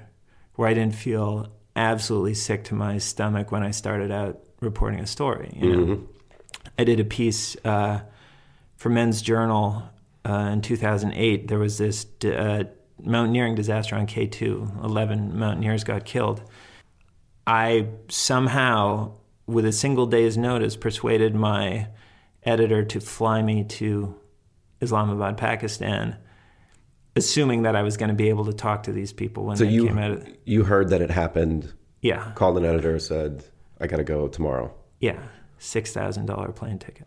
where 0.54 0.68
i 0.68 0.74
didn't 0.74 0.94
feel 0.94 1.48
absolutely 1.74 2.34
sick 2.34 2.62
to 2.64 2.76
my 2.76 2.98
stomach 2.98 3.50
when 3.50 3.64
i 3.64 3.72
started 3.72 4.12
out 4.12 4.38
reporting 4.60 5.00
a 5.00 5.06
story 5.06 5.52
you 5.56 5.72
know? 5.72 5.78
Mm-hmm. 5.78 6.04
i 6.78 6.84
did 6.84 7.00
a 7.00 7.04
piece 7.04 7.56
uh, 7.64 8.02
for 8.76 8.88
men's 8.88 9.20
journal 9.20 9.82
uh, 10.24 10.50
in 10.52 10.60
2008 10.60 11.48
there 11.48 11.58
was 11.58 11.76
this 11.78 12.06
uh, 12.24 12.62
mountaineering 13.02 13.54
disaster 13.54 13.96
on 13.96 14.06
K2. 14.06 14.84
11 14.84 15.38
mountaineers 15.38 15.84
got 15.84 16.04
killed. 16.04 16.42
I 17.46 17.88
somehow, 18.08 19.12
with 19.46 19.64
a 19.64 19.72
single 19.72 20.06
day's 20.06 20.36
notice, 20.36 20.76
persuaded 20.76 21.34
my 21.34 21.88
editor 22.42 22.84
to 22.84 23.00
fly 23.00 23.42
me 23.42 23.64
to 23.64 24.14
Islamabad, 24.80 25.36
Pakistan, 25.36 26.16
assuming 27.14 27.62
that 27.62 27.76
I 27.76 27.82
was 27.82 27.96
going 27.96 28.08
to 28.08 28.14
be 28.14 28.28
able 28.28 28.46
to 28.46 28.52
talk 28.52 28.84
to 28.84 28.92
these 28.92 29.12
people 29.12 29.44
when 29.44 29.56
so 29.56 29.64
they 29.64 29.70
you, 29.70 29.86
came 29.86 29.98
out. 29.98 30.10
Of, 30.12 30.28
you 30.44 30.64
heard 30.64 30.90
that 30.90 31.00
it 31.00 31.10
happened. 31.10 31.72
Yeah. 32.00 32.32
Called 32.34 32.58
an 32.58 32.64
editor, 32.64 32.98
said, 32.98 33.44
"I 33.80 33.86
got 33.86 33.96
to 33.96 34.04
go 34.04 34.28
tomorrow." 34.28 34.72
Yeah, 35.00 35.20
six 35.58 35.92
thousand 35.92 36.26
dollar 36.26 36.52
plane 36.52 36.78
ticket, 36.78 37.06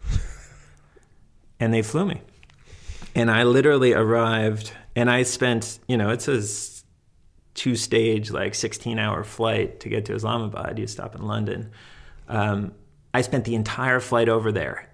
and 1.59 1.73
they 1.73 1.81
flew 1.81 2.05
me. 2.05 2.21
And 3.15 3.31
I 3.31 3.43
literally 3.43 3.93
arrived 3.93 4.71
and 4.99 5.09
I 5.09 5.23
spent, 5.23 5.79
you 5.87 5.95
know, 5.95 6.09
it's 6.09 6.27
a 6.27 6.43
two 7.53 7.77
stage, 7.77 8.31
like 8.31 8.53
16 8.53 8.99
hour 8.99 9.23
flight 9.23 9.79
to 9.79 9.89
get 9.89 10.03
to 10.05 10.13
Islamabad. 10.13 10.77
You 10.77 10.87
stop 10.87 11.15
in 11.15 11.21
London. 11.21 11.71
Um, 12.27 12.73
I 13.13 13.21
spent 13.21 13.45
the 13.45 13.55
entire 13.55 14.01
flight 14.01 14.27
over 14.27 14.51
there 14.51 14.93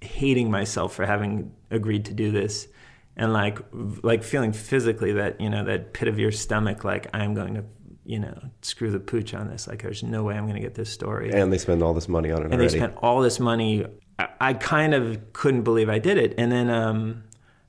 hating 0.00 0.50
myself 0.50 0.94
for 0.94 1.04
having 1.04 1.52
agreed 1.70 2.06
to 2.06 2.14
do 2.14 2.30
this 2.30 2.68
and 3.16 3.32
like 3.32 3.58
like 4.02 4.22
feeling 4.22 4.52
physically 4.52 5.12
that 5.12 5.40
you 5.40 5.48
know 5.48 5.64
that 5.64 5.92
pit 5.94 6.06
of 6.06 6.18
your 6.18 6.30
stomach 6.30 6.84
like 6.84 7.08
i'm 7.14 7.32
going 7.32 7.54
to 7.54 7.64
you 8.04 8.18
know 8.18 8.38
screw 8.60 8.90
the 8.90 9.00
pooch 9.00 9.32
on 9.32 9.48
this 9.48 9.66
like 9.66 9.82
there's 9.82 10.02
no 10.02 10.22
way 10.22 10.34
i'm 10.34 10.44
going 10.44 10.54
to 10.54 10.60
get 10.60 10.74
this 10.74 10.92
story 10.92 11.32
and 11.32 11.50
they 11.50 11.56
spend 11.56 11.82
all 11.82 11.94
this 11.94 12.08
money 12.08 12.30
on 12.30 12.42
it 12.42 12.44
and 12.44 12.54
already. 12.54 12.68
they 12.68 12.76
spent 12.76 12.94
all 12.98 13.22
this 13.22 13.40
money 13.40 13.86
I, 14.18 14.28
I, 14.38 14.52
kind 14.52 14.92
of 14.92 15.32
couldn't 15.32 15.62
believe 15.62 15.88
i 15.88 15.98
did 15.98 16.18
it 16.18 16.34
and 16.36 16.52
then 16.52 16.68
um, 16.68 17.24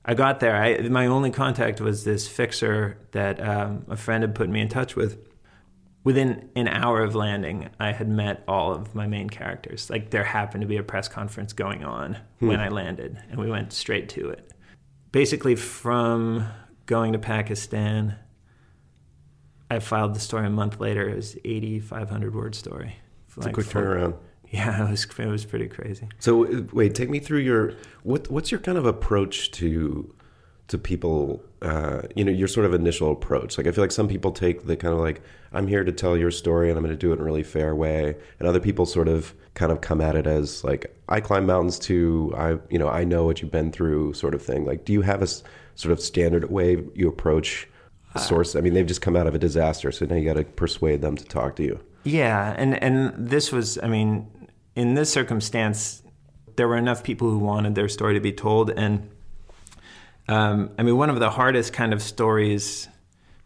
I 0.07 0.13
got 0.13 0.39
there. 0.39 0.55
I, 0.55 0.87
my 0.87 1.07
only 1.07 1.31
contact 1.31 1.81
was 1.81 2.05
this 2.05 2.27
fixer 2.29 2.97
that 3.11 3.45
um, 3.45 3.85
a 3.89 3.97
friend 3.97 4.23
had 4.23 4.33
put 4.33 4.49
me 4.49 4.61
in 4.61 4.69
touch 4.69 4.95
with. 4.95 5.19
Within 6.05 6.49
an 6.55 6.69
hour 6.69 7.03
of 7.03 7.15
landing, 7.15 7.69
I 7.81 7.91
had 7.91 8.07
met 8.07 8.41
all 8.47 8.71
of 8.71 8.95
my 8.95 9.07
main 9.07 9.29
characters. 9.29 9.89
Like 9.89 10.11
there 10.11 10.23
happened 10.23 10.61
to 10.61 10.67
be 10.67 10.77
a 10.77 10.83
press 10.83 11.09
conference 11.09 11.51
going 11.51 11.83
on 11.83 12.17
hmm. 12.39 12.47
when 12.47 12.61
I 12.61 12.69
landed, 12.69 13.21
and 13.29 13.37
we 13.37 13.51
went 13.51 13.73
straight 13.73 14.07
to 14.09 14.29
it. 14.29 14.53
Basically, 15.11 15.55
from 15.55 16.47
going 16.85 17.11
to 17.11 17.19
Pakistan, 17.19 18.15
I 19.69 19.79
filed 19.79 20.15
the 20.15 20.21
story 20.21 20.47
a 20.47 20.49
month 20.49 20.79
later. 20.79 21.09
It 21.09 21.15
was 21.17 21.35
8,500 21.43 22.33
word 22.33 22.55
story. 22.55 22.95
It's 23.27 23.37
like 23.37 23.49
a 23.49 23.53
quick 23.53 23.67
turnaround. 23.67 24.15
Yeah, 24.51 24.87
it 24.87 24.89
was 24.89 25.05
it 25.05 25.25
was 25.25 25.43
pretty 25.43 25.67
crazy. 25.67 26.07
So 26.19 26.65
wait, 26.71 26.95
take 26.95 27.09
me 27.09 27.19
through 27.19 27.39
your 27.39 27.73
what 28.03 28.31
what's 28.31 28.49
your 28.49 28.61
kind 28.61 28.77
of 28.77 28.85
approach 28.85 29.51
to 29.51 30.13
to 30.67 30.77
people 30.77 31.43
uh, 31.61 32.03
you 32.15 32.23
know 32.23 32.31
your 32.31 32.47
sort 32.47 32.65
of 32.65 32.73
initial 32.73 33.11
approach? 33.11 33.57
Like 33.57 33.67
i 33.67 33.71
feel 33.71 33.83
like 33.83 33.91
some 33.91 34.07
people 34.07 34.31
take 34.31 34.65
the 34.65 34.77
kind 34.77 34.93
of 34.93 34.99
like 34.99 35.21
i'm 35.53 35.67
here 35.67 35.83
to 35.83 35.91
tell 35.91 36.17
your 36.17 36.31
story 36.31 36.69
and 36.69 36.77
i'm 36.77 36.83
going 36.83 36.95
to 36.95 36.99
do 36.99 37.11
it 37.11 37.15
in 37.15 37.21
a 37.21 37.23
really 37.23 37.43
fair 37.43 37.73
way 37.75 38.15
and 38.39 38.47
other 38.47 38.59
people 38.59 38.85
sort 38.85 39.07
of 39.07 39.33
kind 39.53 39.71
of 39.71 39.81
come 39.81 40.01
at 40.01 40.15
it 40.15 40.27
as 40.27 40.63
like 40.63 40.95
i 41.09 41.19
climb 41.19 41.45
mountains 41.45 41.79
too 41.79 42.33
i 42.37 42.57
you 42.69 42.77
know 42.77 42.89
i 42.89 43.03
know 43.03 43.25
what 43.25 43.41
you've 43.41 43.51
been 43.51 43.71
through 43.71 44.13
sort 44.13 44.35
of 44.35 44.41
thing. 44.41 44.65
Like 44.65 44.85
do 44.85 44.93
you 44.93 45.01
have 45.01 45.21
a 45.21 45.27
sort 45.27 45.91
of 45.91 45.99
standard 45.99 46.49
way 46.51 46.83
you 46.95 47.07
approach 47.07 47.67
source? 48.17 48.55
I 48.55 48.61
mean 48.61 48.73
they've 48.73 48.85
just 48.85 49.01
come 49.01 49.15
out 49.15 49.27
of 49.27 49.35
a 49.35 49.39
disaster 49.39 49.91
so 49.91 50.05
now 50.05 50.15
you 50.15 50.25
got 50.25 50.37
to 50.37 50.43
persuade 50.43 51.01
them 51.01 51.15
to 51.15 51.25
talk 51.25 51.55
to 51.57 51.63
you 51.63 51.79
yeah 52.07 52.53
and 52.57 52.81
and 52.81 53.29
this 53.29 53.51
was 53.51 53.77
i 53.83 53.87
mean 53.87 54.27
in 54.77 54.93
this 54.93 55.11
circumstance, 55.11 56.03
there 56.55 56.67
were 56.67 56.77
enough 56.77 57.03
people 57.03 57.31
who 57.31 57.39
wanted 57.39 57.73
their 57.73 57.89
story 57.89 58.13
to 58.13 58.19
be 58.19 58.31
told. 58.31 58.69
And 58.69 59.09
um, 60.27 60.69
I 60.77 60.83
mean, 60.83 60.95
one 60.97 61.09
of 61.09 61.19
the 61.19 61.31
hardest 61.31 61.73
kind 61.73 61.93
of 61.93 62.01
stories, 62.01 62.87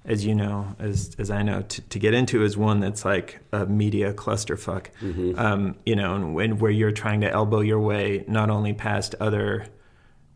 as 0.04 0.26
you 0.26 0.36
know, 0.36 0.76
as 0.78 1.16
as 1.18 1.32
I 1.32 1.42
know, 1.42 1.62
to, 1.62 1.82
to 1.82 2.00
get 2.00 2.14
into 2.14 2.44
is 2.44 2.58
one 2.58 2.82
that's 2.82 3.06
like 3.06 3.40
a 3.54 3.66
media 3.66 4.14
clusterfuck. 4.14 4.88
Mm-hmm. 5.02 5.40
Um, 5.40 5.76
you 5.86 5.96
know, 5.96 6.16
and 6.16 6.36
when, 6.36 6.60
where 6.60 6.70
you're 6.70 6.92
trying 6.92 7.22
to 7.22 7.32
elbow 7.32 7.62
your 7.62 7.80
way 7.80 8.26
not 8.28 8.50
only 8.50 8.74
past 8.74 9.16
other, 9.22 9.66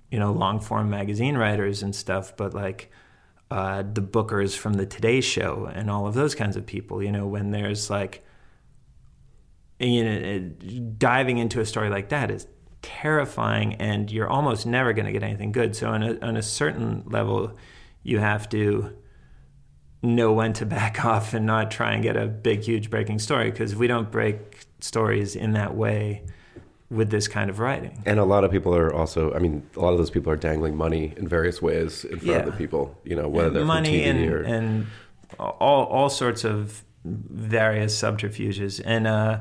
you 0.09 0.17
know, 0.17 0.31
long 0.31 0.61
form 0.61 0.89
magazine 0.89 1.37
writers 1.37 1.83
and 1.83 1.93
stuff, 1.93 2.37
but 2.37 2.53
like 2.53 2.89
uh, 3.51 3.83
the 3.83 4.01
bookers 4.01 4.57
from 4.57 4.73
the 4.73 4.85
Today 4.85 5.21
Show 5.21 5.69
and 5.73 5.89
all 5.89 6.07
of 6.07 6.13
those 6.13 6.35
kinds 6.35 6.55
of 6.55 6.65
people. 6.65 7.03
You 7.03 7.11
know, 7.11 7.27
when 7.27 7.51
there's 7.51 7.89
like, 7.89 8.25
you 9.79 10.03
know, 10.03 10.39
diving 10.97 11.37
into 11.37 11.59
a 11.59 11.65
story 11.65 11.89
like 11.89 12.09
that 12.09 12.31
is 12.31 12.47
terrifying, 12.81 13.75
and 13.75 14.11
you're 14.11 14.29
almost 14.29 14.65
never 14.65 14.93
going 14.93 15.05
to 15.05 15.11
get 15.11 15.23
anything 15.23 15.51
good. 15.51 15.75
So 15.75 15.89
on 15.89 16.03
a 16.03 16.19
on 16.19 16.37
a 16.37 16.41
certain 16.41 17.03
level, 17.05 17.55
you 18.03 18.19
have 18.19 18.49
to 18.49 18.95
know 20.01 20.33
when 20.33 20.53
to 20.53 20.65
back 20.77 21.03
off 21.05 21.33
and 21.33 21.45
not 21.45 21.71
try 21.71 21.93
and 21.93 22.03
get 22.03 22.15
a 22.15 22.27
big, 22.27 22.63
huge 22.63 22.89
breaking 22.89 23.19
story 23.19 23.51
because 23.51 23.75
we 23.75 23.87
don't 23.87 24.11
break 24.11 24.65
stories 24.79 25.35
in 25.35 25.53
that 25.53 25.75
way 25.75 26.23
with 26.89 27.09
this 27.09 27.27
kind 27.27 27.49
of 27.49 27.59
writing. 27.59 28.01
And 28.05 28.19
a 28.19 28.23
lot 28.25 28.43
of 28.43 28.51
people 28.51 28.75
are 28.75 28.93
also, 28.93 29.33
I 29.33 29.39
mean, 29.39 29.67
a 29.75 29.79
lot 29.79 29.91
of 29.93 29.97
those 29.97 30.11
people 30.11 30.31
are 30.31 30.35
dangling 30.35 30.75
money 30.75 31.13
in 31.17 31.27
various 31.27 31.61
ways 31.61 32.05
in 32.05 32.19
front 32.19 32.23
Yeah. 32.23 32.35
of 32.37 32.45
the 32.45 32.51
people, 32.51 32.95
you 33.03 33.15
know, 33.15 33.27
whether 33.27 33.49
they're 33.49 33.65
money 33.65 34.03
from 34.05 34.17
TV 34.17 34.23
and, 34.23 34.31
or. 34.33 34.41
and 34.43 34.87
all, 35.39 35.85
all 35.85 36.09
sorts 36.09 36.43
of 36.43 36.83
various 37.03 37.97
subterfuges. 37.97 38.79
And 38.79 39.07
uh, 39.07 39.39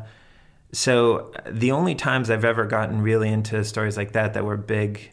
so 0.72 1.32
the 1.46 1.70
only 1.72 1.94
times 1.94 2.30
I've 2.30 2.44
ever 2.44 2.64
gotten 2.66 3.02
really 3.02 3.28
into 3.30 3.62
stories 3.64 3.96
like 3.96 4.12
that 4.12 4.34
that 4.34 4.44
were 4.44 4.56
big 4.56 5.12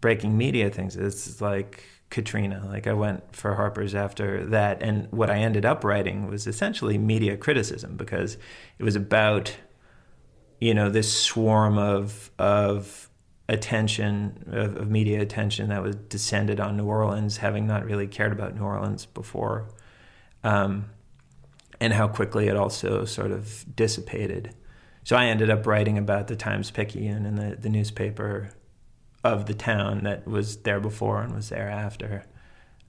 breaking 0.00 0.36
media 0.38 0.70
things 0.70 0.96
is 0.96 1.40
like 1.40 1.82
Katrina. 2.10 2.64
Like 2.68 2.86
I 2.86 2.92
went 2.92 3.34
for 3.34 3.54
Harper's 3.56 3.94
after 3.94 4.46
that. 4.46 4.82
And 4.82 5.10
what 5.10 5.30
I 5.30 5.38
ended 5.38 5.64
up 5.64 5.82
writing 5.82 6.28
was 6.28 6.46
essentially 6.46 6.96
media 6.96 7.36
criticism 7.36 7.96
because 7.96 8.36
it 8.78 8.84
was 8.84 8.94
about 8.94 9.54
you 10.60 10.74
know 10.74 10.90
this 10.90 11.12
swarm 11.12 11.78
of 11.78 12.30
of 12.38 13.08
attention 13.48 14.44
of, 14.48 14.76
of 14.76 14.90
media 14.90 15.20
attention 15.20 15.68
that 15.68 15.82
was 15.82 15.94
descended 15.96 16.58
on 16.60 16.76
New 16.76 16.86
Orleans, 16.86 17.38
having 17.38 17.66
not 17.66 17.84
really 17.84 18.06
cared 18.06 18.32
about 18.32 18.54
New 18.56 18.62
Orleans 18.62 19.06
before, 19.06 19.68
um, 20.42 20.86
and 21.80 21.92
how 21.92 22.08
quickly 22.08 22.48
it 22.48 22.56
also 22.56 23.04
sort 23.04 23.30
of 23.30 23.64
dissipated. 23.76 24.54
So 25.04 25.14
I 25.14 25.26
ended 25.26 25.50
up 25.50 25.66
writing 25.66 25.98
about 25.98 26.26
the 26.26 26.34
Times 26.34 26.72
Picayune 26.72 27.24
and 27.26 27.38
the, 27.38 27.56
the 27.56 27.68
newspaper 27.68 28.50
of 29.22 29.46
the 29.46 29.54
town 29.54 30.02
that 30.02 30.26
was 30.26 30.56
there 30.58 30.80
before 30.80 31.22
and 31.22 31.32
was 31.32 31.48
there 31.48 31.68
after, 31.70 32.24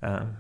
um, 0.02 0.38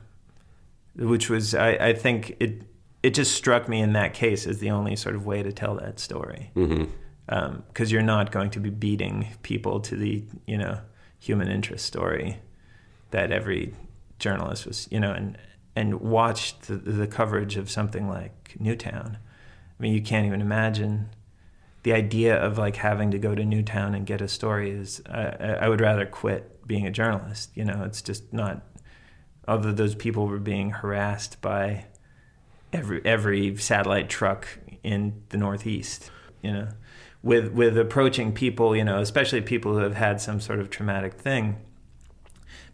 which 0.95 1.29
was 1.29 1.53
I, 1.53 1.69
I 1.73 1.93
think 1.93 2.35
it 2.39 2.63
it 3.03 3.13
just 3.13 3.35
struck 3.35 3.69
me 3.69 3.79
in 3.81 3.93
that 3.93 4.15
case 4.15 4.47
as 4.47 4.57
the 4.57 4.71
only 4.71 4.95
sort 4.95 5.15
of 5.15 5.25
way 5.27 5.43
to 5.43 5.51
tell 5.53 5.75
that 5.75 5.99
story 5.99 6.49
Mhm. 6.55 6.89
Um, 7.29 7.63
because 7.67 7.91
you're 7.91 8.01
not 8.01 8.31
going 8.31 8.51
to 8.51 8.59
be 8.59 8.69
beating 8.69 9.27
people 9.41 9.81
to 9.81 9.95
the 9.95 10.23
you 10.45 10.57
know 10.57 10.79
human 11.19 11.49
interest 11.49 11.85
story 11.85 12.37
that 13.11 13.31
every 13.31 13.73
journalist 14.19 14.65
was 14.65 14.87
you 14.91 14.99
know 14.99 15.11
and 15.11 15.37
and 15.75 16.01
watched 16.01 16.63
the, 16.63 16.75
the 16.75 17.05
coverage 17.05 17.55
of 17.55 17.69
something 17.69 18.09
like 18.09 18.55
Newtown. 18.59 19.17
I 19.79 19.83
mean, 19.83 19.93
you 19.93 20.01
can't 20.01 20.25
even 20.25 20.41
imagine 20.41 21.09
the 21.83 21.93
idea 21.93 22.35
of 22.35 22.57
like 22.57 22.77
having 22.77 23.11
to 23.11 23.19
go 23.19 23.35
to 23.35 23.45
Newtown 23.45 23.93
and 23.93 24.05
get 24.05 24.19
a 24.19 24.27
story 24.27 24.71
is. 24.71 25.01
I 25.07 25.57
I 25.61 25.69
would 25.69 25.81
rather 25.81 26.05
quit 26.05 26.65
being 26.65 26.87
a 26.87 26.91
journalist. 26.91 27.51
You 27.55 27.65
know, 27.65 27.83
it's 27.83 28.01
just 28.01 28.33
not. 28.33 28.63
Although 29.47 29.71
those 29.71 29.95
people 29.95 30.27
were 30.27 30.39
being 30.39 30.71
harassed 30.71 31.41
by 31.41 31.85
every 32.73 33.01
every 33.05 33.55
satellite 33.57 34.09
truck 34.09 34.47
in 34.83 35.21
the 35.29 35.37
Northeast. 35.37 36.11
You 36.41 36.53
know, 36.53 36.67
with 37.23 37.51
with 37.53 37.77
approaching 37.77 38.32
people, 38.32 38.75
you 38.75 38.84
know, 38.84 38.99
especially 38.99 39.41
people 39.41 39.73
who 39.73 39.80
have 39.80 39.95
had 39.95 40.21
some 40.21 40.39
sort 40.39 40.60
of 40.60 40.69
traumatic 40.69 41.13
thing. 41.13 41.58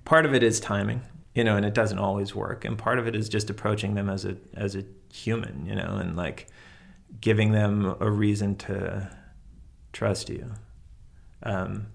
Part 0.06 0.26
of 0.26 0.34
it 0.34 0.44
is 0.44 0.60
timing, 0.60 1.02
you 1.34 1.44
know, 1.44 1.56
and 1.56 1.66
it 1.66 1.74
doesn't 1.74 2.00
always 2.00 2.36
work, 2.36 2.66
and 2.66 2.78
part 2.78 3.00
of 3.00 3.08
it 3.08 3.16
is 3.16 3.30
just 3.30 3.50
approaching 3.50 3.96
them 3.96 4.10
as 4.10 4.26
a 4.26 4.38
as 4.56 4.76
a 4.76 4.84
human, 5.12 5.66
you 5.66 5.76
know, 5.76 5.98
and 5.98 6.16
like 6.16 6.48
giving 7.22 7.52
them 7.52 7.96
a 8.00 8.10
reason 8.10 8.56
to 8.58 9.10
trust 9.92 10.30
you. 10.30 10.52
Um, 11.44 11.88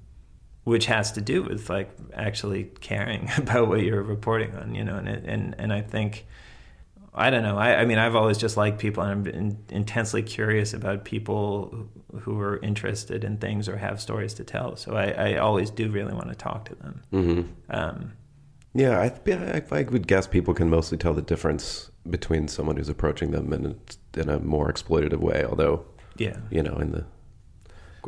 which 0.68 0.84
has 0.84 1.12
to 1.12 1.22
do 1.22 1.42
with 1.42 1.70
like 1.70 1.90
actually 2.12 2.64
caring 2.80 3.30
about 3.38 3.68
what 3.68 3.82
you're 3.82 4.02
reporting 4.02 4.54
on, 4.54 4.74
you 4.74 4.84
know, 4.84 4.96
and 4.96 5.08
and 5.08 5.54
and 5.58 5.72
I 5.72 5.80
think 5.80 6.26
I 7.14 7.30
don't 7.30 7.42
know. 7.42 7.56
I, 7.56 7.80
I 7.80 7.84
mean, 7.84 7.98
I've 7.98 8.14
always 8.14 8.38
just 8.38 8.56
liked 8.56 8.78
people, 8.78 9.02
and 9.02 9.10
I'm 9.12 9.26
in, 9.34 9.58
intensely 9.70 10.22
curious 10.22 10.72
about 10.74 11.04
people 11.04 11.88
who- 12.20 12.38
are 12.40 12.58
interested 12.58 13.24
in 13.24 13.38
things 13.38 13.68
or 13.68 13.76
have 13.76 14.00
stories 14.00 14.34
to 14.34 14.44
tell. 14.44 14.76
So 14.76 14.94
I, 14.96 15.10
I 15.10 15.36
always 15.38 15.70
do 15.70 15.90
really 15.90 16.12
want 16.14 16.28
to 16.28 16.34
talk 16.36 16.66
to 16.66 16.74
them. 16.76 17.02
Mhm. 17.12 17.48
Um, 17.70 18.12
Yeah, 18.74 19.00
I, 19.00 19.12
I, 19.32 19.62
I 19.72 19.82
would 19.84 20.06
guess 20.06 20.26
people 20.26 20.54
can 20.54 20.70
mostly 20.70 20.98
tell 20.98 21.14
the 21.14 21.22
difference 21.22 21.90
between 22.08 22.46
someone 22.48 22.76
who's 22.76 22.88
approaching 22.88 23.30
them 23.32 23.52
in 23.52 23.66
a, 23.66 24.20
in 24.20 24.28
a 24.28 24.38
more 24.38 24.70
exploitative 24.72 25.18
way, 25.20 25.44
although, 25.44 25.84
yeah, 26.16 26.36
you 26.50 26.62
know, 26.62 26.76
in 26.76 26.92
the. 26.92 27.04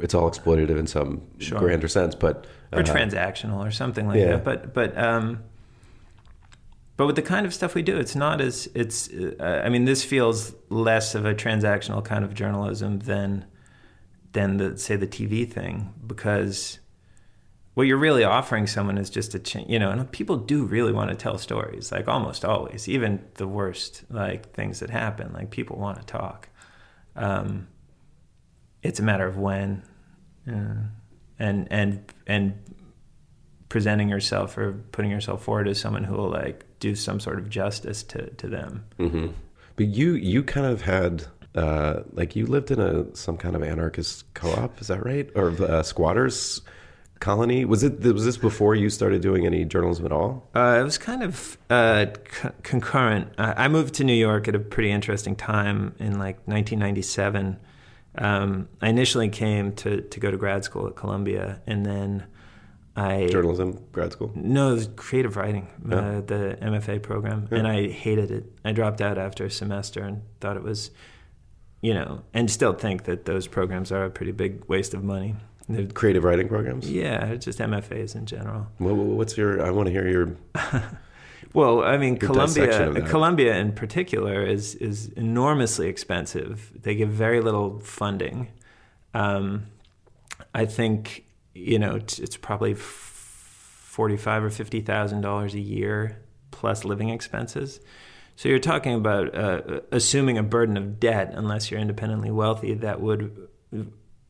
It's 0.00 0.14
all 0.14 0.30
exploitative 0.30 0.78
in 0.78 0.86
some 0.86 1.22
Sure. 1.38 1.58
grander 1.58 1.88
sense, 1.88 2.14
but. 2.14 2.46
or 2.72 2.80
uh, 2.80 2.82
transactional 2.84 3.58
or 3.66 3.70
something 3.70 4.06
like 4.06 4.18
yeah. 4.20 4.36
that. 4.36 4.44
But 4.44 4.72
but 4.72 4.96
um, 4.96 5.42
but 7.00 7.06
with 7.06 7.16
the 7.16 7.22
kind 7.22 7.46
of 7.46 7.54
stuff 7.54 7.74
we 7.74 7.80
do, 7.80 7.96
it's 7.96 8.14
not 8.14 8.42
as 8.42 8.68
it's. 8.74 9.08
Uh, 9.08 9.62
I 9.64 9.70
mean, 9.70 9.86
this 9.86 10.04
feels 10.04 10.54
less 10.68 11.14
of 11.14 11.24
a 11.24 11.34
transactional 11.34 12.04
kind 12.04 12.26
of 12.26 12.34
journalism 12.34 12.98
than 12.98 13.46
than 14.32 14.58
the 14.58 14.76
say 14.76 14.96
the 14.96 15.06
TV 15.06 15.50
thing 15.50 15.94
because 16.06 16.78
what 17.72 17.86
you're 17.86 17.96
really 17.96 18.22
offering 18.22 18.66
someone 18.66 18.98
is 18.98 19.08
just 19.08 19.34
a 19.34 19.38
ch- 19.38 19.66
you 19.66 19.78
know, 19.78 19.90
and 19.90 20.12
people 20.12 20.36
do 20.36 20.62
really 20.66 20.92
want 20.92 21.08
to 21.08 21.16
tell 21.16 21.38
stories, 21.38 21.90
like 21.90 22.06
almost 22.06 22.44
always, 22.44 22.86
even 22.86 23.24
the 23.36 23.48
worst 23.48 24.04
like 24.10 24.52
things 24.52 24.80
that 24.80 24.90
happen, 24.90 25.32
like 25.32 25.50
people 25.50 25.78
want 25.78 25.98
to 25.98 26.04
talk. 26.04 26.50
Um, 27.16 27.68
it's 28.82 29.00
a 29.00 29.02
matter 29.02 29.26
of 29.26 29.38
when, 29.38 29.84
uh, 30.46 30.84
and 31.38 31.66
and 31.70 32.12
and 32.26 32.58
presenting 33.70 34.10
yourself 34.10 34.58
or 34.58 34.74
putting 34.92 35.10
yourself 35.10 35.42
forward 35.42 35.66
as 35.66 35.80
someone 35.80 36.04
who 36.04 36.14
will 36.14 36.28
like 36.28 36.66
do 36.80 36.94
some 36.94 37.20
sort 37.20 37.38
of 37.38 37.48
justice 37.48 38.02
to 38.04 38.30
to 38.30 38.48
them. 38.48 38.84
hmm 38.98 39.28
But 39.76 39.86
you 39.86 40.12
you 40.14 40.42
kind 40.42 40.66
of 40.66 40.82
had 40.82 41.24
uh, 41.54 42.00
like 42.12 42.36
you 42.36 42.46
lived 42.46 42.70
in 42.70 42.80
a 42.80 43.14
some 43.14 43.36
kind 43.36 43.56
of 43.56 43.62
anarchist 43.62 44.32
co-op, 44.34 44.80
is 44.80 44.86
that 44.88 45.04
right? 45.04 45.28
Or 45.34 45.50
uh, 45.62 45.82
squatters 45.82 46.62
colony? 47.20 47.64
Was 47.64 47.82
it 47.82 48.00
was 48.02 48.24
this 48.24 48.36
before 48.38 48.74
you 48.74 48.88
started 48.90 49.20
doing 49.20 49.46
any 49.46 49.64
journalism 49.64 50.06
at 50.06 50.12
all? 50.12 50.48
Uh, 50.54 50.78
it 50.80 50.84
was 50.84 50.96
kind 50.98 51.22
of 51.22 51.58
uh, 51.68 52.06
c- 52.30 52.48
concurrent. 52.62 53.28
I 53.38 53.68
moved 53.68 53.94
to 53.94 54.04
New 54.04 54.14
York 54.14 54.48
at 54.48 54.54
a 54.54 54.58
pretty 54.58 54.90
interesting 54.90 55.36
time 55.36 55.94
in 55.98 56.18
like 56.18 56.36
1997. 56.46 57.58
Um, 58.18 58.68
I 58.80 58.88
initially 58.88 59.28
came 59.28 59.72
to, 59.76 60.00
to 60.00 60.20
go 60.20 60.30
to 60.30 60.36
grad 60.36 60.64
school 60.64 60.86
at 60.88 60.96
Columbia, 60.96 61.60
and 61.66 61.84
then 61.86 62.24
I 63.02 63.28
Journalism 63.28 63.78
grad 63.92 64.12
school. 64.12 64.30
No, 64.34 64.70
it 64.70 64.74
was 64.74 64.88
creative 64.96 65.36
writing, 65.36 65.66
Yeah. 65.88 65.96
uh, 65.96 66.20
the 66.20 66.58
MFA 66.60 66.98
program, 67.02 67.48
and 67.50 67.66
I 67.66 67.88
hated 67.88 68.30
it. 68.30 68.44
I 68.64 68.72
dropped 68.72 69.00
out 69.00 69.16
after 69.18 69.44
a 69.46 69.50
semester 69.50 70.00
and 70.02 70.22
thought 70.40 70.56
it 70.56 70.62
was, 70.62 70.90
you 71.80 71.94
know, 71.94 72.22
and 72.34 72.50
still 72.50 72.72
think 72.74 73.04
that 73.04 73.24
those 73.24 73.46
programs 73.46 73.90
are 73.92 74.04
a 74.04 74.10
pretty 74.10 74.32
big 74.32 74.64
waste 74.68 74.92
of 74.94 75.02
money. 75.04 75.34
They're- 75.68 75.86
Creative 75.86 76.24
writing 76.24 76.48
programs. 76.48 76.90
yeah, 76.90 77.36
just 77.36 77.58
MFAs 77.60 78.14
in 78.16 78.26
general. 78.26 78.66
What- 78.78 78.94
what's 78.96 79.36
your? 79.38 79.64
I 79.64 79.70
want 79.70 79.86
to 79.86 79.92
hear 79.92 80.08
your. 80.08 80.36
Well, 81.52 81.82
I 81.82 81.96
mean, 81.96 82.14
Your 82.16 82.30
Columbia. 82.30 83.02
Columbia 83.08 83.56
in 83.56 83.72
particular 83.72 84.44
is 84.44 84.76
is 84.76 85.08
enormously 85.16 85.88
expensive. 85.88 86.70
They 86.82 86.94
give 86.94 87.08
very 87.10 87.40
little 87.40 87.80
funding. 87.80 88.48
Um, 89.14 89.66
I 90.54 90.64
think 90.66 91.24
you 91.54 91.78
know 91.78 91.96
it's, 91.96 92.18
it's 92.18 92.36
probably 92.36 92.74
forty 92.74 94.16
five 94.16 94.42
or 94.42 94.50
fifty 94.50 94.80
thousand 94.80 95.20
dollars 95.20 95.54
a 95.54 95.60
year 95.60 96.22
plus 96.50 96.84
living 96.84 97.08
expenses. 97.10 97.80
So 98.36 98.48
you're 98.48 98.58
talking 98.58 98.94
about 98.94 99.34
uh, 99.34 99.80
assuming 99.92 100.38
a 100.38 100.42
burden 100.42 100.76
of 100.76 100.98
debt, 100.98 101.32
unless 101.34 101.70
you're 101.70 101.80
independently 101.80 102.30
wealthy, 102.30 102.72
that 102.74 103.00
would 103.00 103.48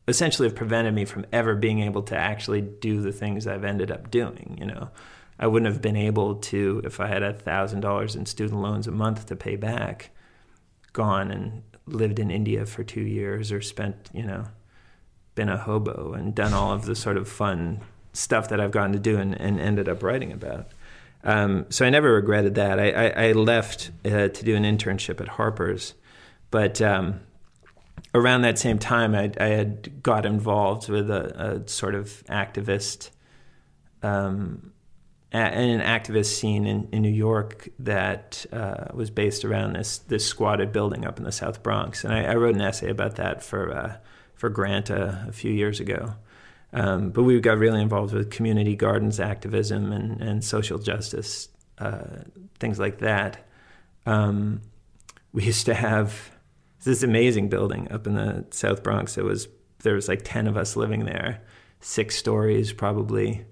essentially 0.07 0.47
have 0.47 0.55
prevented 0.55 0.93
me 0.93 1.05
from 1.05 1.25
ever 1.31 1.55
being 1.55 1.79
able 1.79 2.03
to 2.03 2.17
actually 2.17 2.61
do 2.61 3.01
the 3.01 3.13
things 3.13 3.47
I've 3.47 3.63
ended 3.63 3.91
up 3.91 4.11
doing. 4.11 4.57
You 4.59 4.65
know, 4.65 4.89
I 5.39 5.47
wouldn't 5.47 5.71
have 5.71 5.81
been 5.81 5.95
able 5.95 6.35
to 6.35 6.81
if 6.83 6.99
I 6.99 7.07
had 7.07 7.23
a 7.23 7.33
thousand 7.33 7.81
dollars 7.81 8.15
in 8.15 8.25
student 8.25 8.61
loans 8.61 8.87
a 8.87 8.91
month 8.91 9.27
to 9.27 9.35
pay 9.35 9.55
back, 9.55 10.09
gone 10.93 11.31
and 11.31 11.63
lived 11.85 12.19
in 12.19 12.29
India 12.31 12.65
for 12.65 12.83
two 12.83 13.01
years 13.01 13.51
or 13.51 13.61
spent 13.61 14.09
you 14.13 14.23
know, 14.23 14.45
been 15.35 15.49
a 15.49 15.57
hobo 15.57 16.13
and 16.13 16.35
done 16.35 16.53
all 16.53 16.71
of 16.71 16.85
the 16.85 16.95
sort 16.95 17.17
of 17.17 17.27
fun 17.27 17.81
stuff 18.13 18.49
that 18.49 18.59
I've 18.59 18.71
gotten 18.71 18.91
to 18.93 18.99
do 18.99 19.17
and, 19.17 19.39
and 19.39 19.59
ended 19.59 19.87
up 19.87 20.03
writing 20.03 20.31
about. 20.31 20.67
Um, 21.23 21.65
so 21.69 21.85
I 21.85 21.89
never 21.89 22.13
regretted 22.13 22.55
that. 22.55 22.79
I, 22.79 22.91
I, 22.91 23.27
I 23.27 23.31
left 23.33 23.91
uh, 24.03 24.27
to 24.27 24.45
do 24.45 24.55
an 24.55 24.63
internship 24.63 25.21
at 25.21 25.27
Harper's, 25.27 25.93
but 26.49 26.81
um, 26.81 27.21
around 28.13 28.41
that 28.41 28.57
same 28.57 28.79
time, 28.79 29.15
I, 29.15 29.31
I 29.39 29.47
had 29.47 30.01
got 30.03 30.25
involved 30.25 30.89
with 30.89 31.09
a, 31.09 31.61
a 31.63 31.67
sort 31.69 31.95
of 31.95 32.23
activist 32.27 33.11
um, 34.03 34.71
an 35.33 35.79
activist 35.79 36.37
scene 36.37 36.65
in, 36.67 36.89
in 36.91 37.01
New 37.01 37.09
York 37.09 37.69
that 37.79 38.45
uh, 38.51 38.87
was 38.93 39.09
based 39.09 39.45
around 39.45 39.73
this 39.73 39.99
this 39.99 40.25
squatted 40.25 40.73
building 40.73 41.05
up 41.05 41.17
in 41.17 41.23
the 41.23 41.31
South 41.31 41.63
Bronx, 41.63 42.03
and 42.03 42.13
I, 42.13 42.23
I 42.23 42.35
wrote 42.35 42.55
an 42.55 42.61
essay 42.61 42.89
about 42.89 43.15
that 43.15 43.41
for 43.41 43.71
uh, 43.71 43.97
for 44.41 44.49
Granta, 44.49 45.23
a, 45.27 45.31
few 45.31 45.51
years 45.51 45.79
ago. 45.79 46.15
Um, 46.73 47.11
but 47.11 47.21
we 47.21 47.39
got 47.39 47.59
really 47.59 47.79
involved 47.79 48.11
with 48.11 48.31
community 48.31 48.75
gardens 48.75 49.19
activism 49.19 49.91
and, 49.91 50.19
and 50.19 50.43
social 50.43 50.79
justice 50.79 51.47
uh, 51.77 52.23
things 52.59 52.79
like 52.79 52.97
that. 52.97 53.45
Um, 54.07 54.61
we 55.31 55.43
used 55.51 55.67
to 55.67 55.75
have 55.75 56.31
this 56.83 57.03
amazing 57.03 57.49
building 57.49 57.91
up 57.91 58.07
in 58.07 58.15
the 58.15 58.47
South 58.49 58.81
Bronx. 58.81 59.15
It 59.15 59.23
was 59.23 59.47
there 59.83 59.93
was 59.93 60.07
like 60.07 60.21
ten 60.23 60.47
of 60.47 60.57
us 60.57 60.75
living 60.75 61.05
there, 61.05 61.41
six 61.79 62.15
stories, 62.15 62.73
probably 62.73 63.45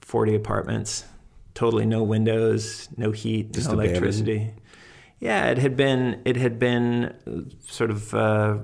40 0.00 0.34
apartments, 0.34 1.04
totally 1.52 1.84
no 1.84 2.02
windows, 2.02 2.88
no 2.96 3.10
heat, 3.12 3.52
Just 3.52 3.68
no 3.68 3.74
electricity. 3.74 4.36
Abandoned. 4.36 4.60
Yeah, 5.20 5.50
it 5.50 5.58
had 5.58 5.76
been 5.76 6.22
it 6.24 6.36
had 6.36 6.58
been 6.58 7.50
sort 7.66 7.90
of 7.90 8.14
uh, 8.14 8.58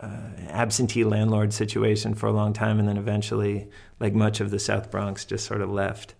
uh, 0.00 0.30
absentee 0.48 1.04
landlord 1.04 1.52
situation 1.52 2.14
for 2.14 2.26
a 2.26 2.32
long 2.32 2.52
time, 2.52 2.78
and 2.78 2.88
then 2.88 2.96
eventually, 2.96 3.68
like 3.98 4.14
much 4.14 4.40
of 4.40 4.50
the 4.50 4.58
South 4.58 4.90
Bronx, 4.90 5.24
just 5.24 5.46
sort 5.46 5.60
of 5.60 5.70
left. 5.70 6.14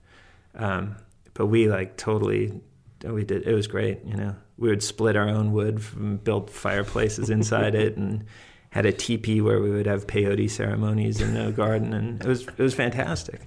Um, 0.54 0.96
but 1.34 1.46
we 1.46 1.68
like 1.68 1.96
totally 1.96 2.60
we 3.04 3.24
did 3.24 3.46
it 3.46 3.54
was 3.54 3.66
great. 3.66 4.04
You 4.04 4.16
know, 4.16 4.36
we 4.58 4.68
would 4.68 4.82
split 4.82 5.16
our 5.16 5.28
own 5.28 5.52
wood, 5.52 5.82
from, 5.82 6.18
build 6.18 6.50
fireplaces 6.50 7.30
inside 7.30 7.74
it, 7.74 7.96
and 7.96 8.24
had 8.70 8.86
a 8.86 8.92
teepee 8.92 9.40
where 9.40 9.60
we 9.60 9.70
would 9.70 9.86
have 9.86 10.06
peyote 10.06 10.50
ceremonies 10.50 11.20
in 11.20 11.34
the 11.34 11.50
garden, 11.52 11.92
and 11.92 12.22
it 12.22 12.28
was 12.28 12.46
it 12.46 12.58
was 12.58 12.74
fantastic. 12.74 13.40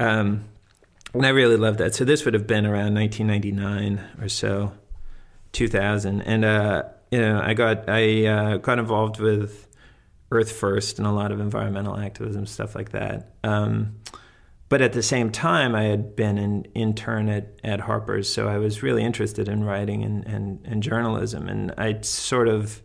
Um, 0.00 0.44
and 1.14 1.24
I 1.24 1.30
really 1.30 1.56
loved 1.56 1.78
that. 1.78 1.94
So 1.94 2.04
this 2.04 2.24
would 2.24 2.34
have 2.34 2.46
been 2.46 2.66
around 2.66 2.94
1999 2.94 4.00
or 4.20 4.28
so, 4.28 4.72
2000, 5.52 6.22
and 6.22 6.44
uh, 6.44 6.82
you 7.10 7.20
know 7.20 7.40
I 7.42 7.54
got 7.54 7.88
I 7.88 8.26
uh, 8.26 8.56
got 8.58 8.78
involved 8.78 9.20
with 9.20 9.68
Earth 10.30 10.52
First 10.52 10.98
and 10.98 11.06
a 11.06 11.12
lot 11.12 11.32
of 11.32 11.40
environmental 11.40 11.96
activism 11.96 12.46
stuff 12.46 12.74
like 12.74 12.90
that. 12.90 13.34
Um, 13.44 13.96
but 14.68 14.82
at 14.82 14.92
the 14.92 15.02
same 15.02 15.30
time, 15.30 15.76
I 15.76 15.84
had 15.84 16.16
been 16.16 16.38
an 16.38 16.64
intern 16.74 17.28
at, 17.28 17.60
at 17.62 17.80
Harper's, 17.80 18.28
so 18.28 18.48
I 18.48 18.58
was 18.58 18.82
really 18.82 19.04
interested 19.04 19.48
in 19.48 19.62
writing 19.62 20.02
and, 20.02 20.26
and, 20.26 20.60
and 20.64 20.82
journalism, 20.82 21.48
and 21.48 21.72
I 21.78 22.00
sort 22.00 22.48
of 22.48 22.82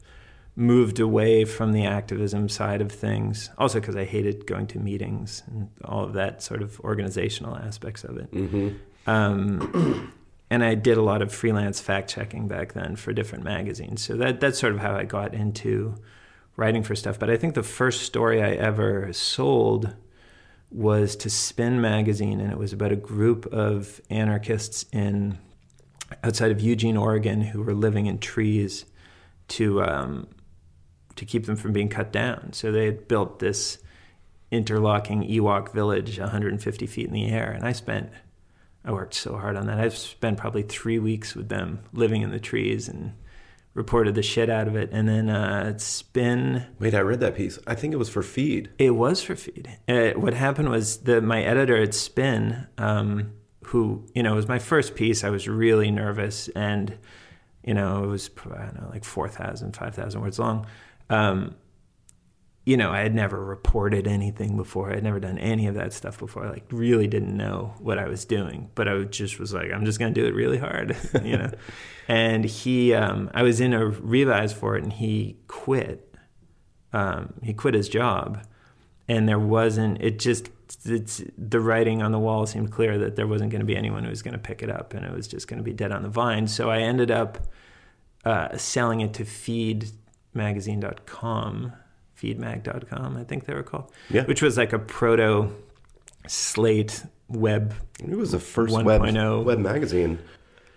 moved 0.55 0.99
away 0.99 1.43
from 1.43 1.71
the 1.71 1.85
activism 1.85 2.49
side 2.49 2.81
of 2.81 2.91
things. 2.91 3.49
Also, 3.57 3.79
because 3.79 3.95
I 3.95 4.03
hated 4.03 4.45
going 4.45 4.67
to 4.67 4.79
meetings 4.79 5.41
and 5.47 5.69
all 5.83 6.03
of 6.03 6.13
that 6.13 6.43
sort 6.43 6.61
of 6.61 6.79
organizational 6.81 7.55
aspects 7.55 8.03
of 8.03 8.17
it. 8.17 8.31
Mm-hmm. 8.31 9.09
Um, 9.09 10.13
and 10.51 10.65
I 10.65 10.75
did 10.75 10.97
a 10.97 11.01
lot 11.01 11.21
of 11.21 11.33
freelance 11.33 11.79
fact 11.79 12.09
checking 12.09 12.49
back 12.49 12.73
then 12.73 12.97
for 12.97 13.13
different 13.13 13.45
magazines. 13.45 14.03
So 14.03 14.17
that 14.17 14.41
that's 14.41 14.59
sort 14.59 14.73
of 14.73 14.79
how 14.79 14.93
I 14.93 15.05
got 15.05 15.33
into 15.33 15.95
writing 16.57 16.83
for 16.83 16.93
stuff. 16.93 17.17
But 17.17 17.29
I 17.29 17.37
think 17.37 17.55
the 17.55 17.63
first 17.63 18.01
story 18.01 18.43
I 18.43 18.51
ever 18.51 19.13
sold 19.13 19.95
was 20.69 21.15
to 21.15 21.29
Spin 21.29 21.79
magazine, 21.79 22.41
and 22.41 22.51
it 22.51 22.57
was 22.57 22.73
about 22.73 22.91
a 22.91 22.97
group 22.97 23.45
of 23.53 24.01
anarchists 24.09 24.85
in 24.91 25.37
outside 26.21 26.51
of 26.51 26.59
Eugene, 26.59 26.97
Oregon, 26.97 27.39
who 27.39 27.63
were 27.63 27.73
living 27.73 28.07
in 28.07 28.19
trees 28.19 28.83
to 29.47 29.81
um, 29.81 30.27
to 31.15 31.23
keep 31.23 31.45
them 31.45 31.55
from 31.55 31.71
being 31.71 31.87
cut 31.87 32.11
down. 32.11 32.51
So 32.51 32.73
they 32.73 32.85
had 32.87 33.07
built 33.07 33.39
this 33.39 33.77
interlocking 34.51 35.23
Ewok 35.23 35.71
village 35.71 36.19
150 36.19 36.87
feet 36.87 37.07
in 37.07 37.13
the 37.13 37.29
air. 37.29 37.51
And 37.51 37.65
I 37.65 37.71
spent, 37.71 38.09
I 38.83 38.91
worked 38.91 39.13
so 39.13 39.37
hard 39.37 39.55
on 39.55 39.67
that. 39.67 39.79
I've 39.79 39.97
spent 39.97 40.37
probably 40.37 40.63
three 40.63 40.99
weeks 40.99 41.35
with 41.35 41.49
them 41.49 41.79
living 41.93 42.21
in 42.21 42.31
the 42.31 42.39
trees 42.39 42.87
and 42.87 43.13
reported 43.73 44.15
the 44.15 44.23
shit 44.23 44.49
out 44.49 44.67
of 44.67 44.75
it. 44.75 44.89
And 44.91 45.07
then 45.07 45.29
uh, 45.29 45.77
Spin. 45.77 46.65
Wait, 46.79 46.93
I 46.93 46.99
read 46.99 47.19
that 47.19 47.35
piece. 47.35 47.59
I 47.67 47.75
think 47.75 47.93
it 47.93 47.97
was 47.97 48.09
for 48.09 48.23
Feed. 48.23 48.69
It 48.77 48.91
was 48.91 49.21
for 49.21 49.35
Feed. 49.35 49.77
Uh, 49.87 50.11
what 50.11 50.33
happened 50.33 50.69
was 50.69 50.97
the 50.97 51.21
my 51.21 51.43
editor 51.43 51.77
at 51.77 51.93
Spin, 51.93 52.67
um, 52.77 53.33
who, 53.65 54.05
you 54.13 54.23
know, 54.23 54.35
was 54.35 54.47
my 54.47 54.59
first 54.59 54.95
piece. 54.95 55.23
I 55.23 55.29
was 55.29 55.47
really 55.47 55.91
nervous 55.91 56.49
and, 56.49 56.97
you 57.63 57.73
know, 57.73 58.03
it 58.03 58.07
was, 58.07 58.29
I 58.45 58.65
don't 58.65 58.81
know, 58.81 58.89
like 58.89 59.05
4,000, 59.05 59.75
5,000 59.75 60.21
words 60.21 60.39
long 60.39 60.65
um, 61.11 61.55
you 62.63 62.77
know, 62.77 62.91
I 62.91 62.99
had 62.99 63.15
never 63.15 63.43
reported 63.43 64.07
anything 64.07 64.55
before. 64.55 64.91
I 64.91 64.95
had 64.95 65.03
never 65.03 65.19
done 65.19 65.39
any 65.39 65.67
of 65.67 65.75
that 65.75 65.93
stuff 65.93 66.19
before. 66.19 66.45
I 66.45 66.51
like 66.51 66.65
really 66.69 67.07
didn't 67.07 67.35
know 67.35 67.73
what 67.79 67.97
I 67.97 68.07
was 68.07 68.23
doing, 68.23 68.69
but 68.75 68.87
I 68.87 69.01
just 69.03 69.39
was 69.39 69.53
like, 69.53 69.71
I'm 69.71 69.83
just 69.83 69.99
going 69.99 70.13
to 70.13 70.21
do 70.21 70.27
it 70.27 70.35
really 70.35 70.59
hard, 70.59 70.95
you 71.23 71.37
know. 71.37 71.51
and 72.07 72.45
he, 72.45 72.93
um, 72.93 73.31
I 73.33 73.41
was 73.41 73.59
in 73.59 73.73
a 73.73 73.85
revise 73.85 74.53
for 74.53 74.77
it, 74.77 74.83
and 74.83 74.93
he 74.93 75.37
quit. 75.47 76.07
Um, 76.93 77.33
he 77.41 77.53
quit 77.53 77.73
his 77.73 77.89
job, 77.89 78.45
and 79.07 79.27
there 79.27 79.39
wasn't. 79.39 80.01
It 80.01 80.19
just 80.19 80.49
it's 80.85 81.23
the 81.37 81.59
writing 81.59 82.01
on 82.01 82.11
the 82.11 82.19
wall 82.19 82.45
seemed 82.45 82.71
clear 82.71 82.97
that 82.97 83.15
there 83.15 83.27
wasn't 83.27 83.51
going 83.51 83.59
to 83.59 83.65
be 83.65 83.75
anyone 83.75 84.03
who 84.03 84.09
was 84.09 84.21
going 84.21 84.33
to 84.33 84.39
pick 84.39 84.61
it 84.61 84.69
up, 84.69 84.93
and 84.93 85.05
it 85.05 85.13
was 85.13 85.27
just 85.27 85.47
going 85.47 85.57
to 85.57 85.63
be 85.63 85.73
dead 85.73 85.91
on 85.91 86.03
the 86.03 86.09
vine. 86.09 86.47
So 86.47 86.69
I 86.69 86.79
ended 86.79 87.11
up 87.11 87.39
uh, 88.23 88.55
selling 88.57 89.01
it 89.01 89.13
to 89.15 89.25
Feed 89.25 89.89
magazine.com, 90.33 91.73
feedmag.com, 92.21 93.17
I 93.17 93.23
think 93.23 93.45
they 93.45 93.53
were 93.53 93.63
called, 93.63 93.91
yeah. 94.09 94.23
which 94.25 94.41
was 94.41 94.57
like 94.57 94.73
a 94.73 94.79
proto 94.79 95.49
Slate 96.27 97.03
web. 97.27 97.73
It 97.99 98.15
was 98.15 98.31
the 98.31 98.39
first 98.39 98.73
1. 98.73 98.85
web, 98.85 99.01
web 99.45 99.59
magazine. 99.59 100.19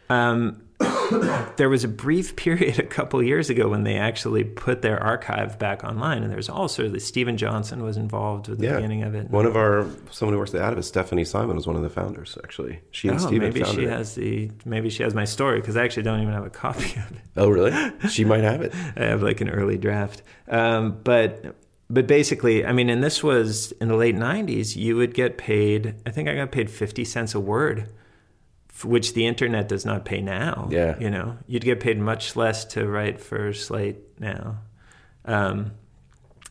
Um, 0.08 0.62
there 1.56 1.68
was 1.68 1.84
a 1.84 1.88
brief 1.88 2.36
period 2.36 2.78
a 2.78 2.86
couple 2.86 3.22
years 3.22 3.50
ago 3.50 3.68
when 3.68 3.84
they 3.84 3.96
actually 3.96 4.44
put 4.44 4.82
their 4.82 5.02
archive 5.02 5.58
back 5.58 5.84
online, 5.84 6.22
and 6.22 6.32
there's 6.32 6.48
also 6.48 6.88
the 6.88 7.00
Steven 7.00 7.36
Johnson 7.36 7.82
was 7.82 7.96
involved 7.96 8.48
with 8.48 8.58
the 8.58 8.66
yeah. 8.66 8.76
beginning 8.76 9.02
of 9.02 9.14
it. 9.14 9.30
One 9.30 9.46
of 9.46 9.56
our 9.56 9.86
someone 10.10 10.34
who 10.34 10.38
works 10.38 10.54
at 10.54 10.60
Atavist, 10.60 10.92
Stefanie 10.92 11.26
Syman, 11.26 11.56
was 11.56 11.66
one 11.66 11.76
of 11.76 11.82
the 11.82 11.90
founders. 11.90 12.38
Actually, 12.42 12.80
she 12.90 13.08
and 13.08 13.18
oh, 13.18 13.26
Steven 13.26 13.52
maybe 13.52 13.64
she 13.64 13.84
it. 13.84 13.90
has 13.90 14.14
the 14.14 14.50
maybe 14.64 14.90
she 14.90 15.02
has 15.02 15.14
my 15.14 15.24
story 15.24 15.60
because 15.60 15.76
I 15.76 15.84
actually 15.84 16.04
don't 16.04 16.20
even 16.20 16.34
have 16.34 16.46
a 16.46 16.50
copy 16.50 16.98
of 16.98 17.12
it. 17.12 17.22
Oh, 17.36 17.48
really? 17.48 17.72
She 18.08 18.24
might 18.24 18.44
have 18.44 18.62
it. 18.62 18.72
I 18.96 19.04
have 19.04 19.22
like 19.22 19.40
an 19.40 19.50
early 19.50 19.78
draft, 19.78 20.22
um, 20.48 21.00
but 21.04 21.56
but 21.90 22.06
basically, 22.06 22.64
I 22.64 22.72
mean, 22.72 22.88
and 22.88 23.02
this 23.04 23.22
was 23.22 23.72
in 23.72 23.88
the 23.88 23.96
late 23.96 24.16
'90s. 24.16 24.76
You 24.76 24.96
would 24.96 25.14
get 25.14 25.38
paid. 25.38 25.94
I 26.06 26.10
think 26.10 26.28
I 26.28 26.34
got 26.34 26.52
paid 26.52 26.70
fifty 26.70 27.04
cents 27.04 27.34
a 27.34 27.40
word 27.40 27.92
which 28.82 29.14
the 29.14 29.26
internet 29.26 29.68
does 29.68 29.84
not 29.84 30.04
pay 30.04 30.20
now. 30.20 30.68
Yeah. 30.70 30.98
You 30.98 31.10
know, 31.10 31.38
you'd 31.46 31.64
get 31.64 31.80
paid 31.80 31.98
much 31.98 32.34
less 32.34 32.64
to 32.66 32.88
write 32.88 33.20
for 33.20 33.52
Slate 33.52 33.98
now. 34.18 34.58
Um, 35.24 35.72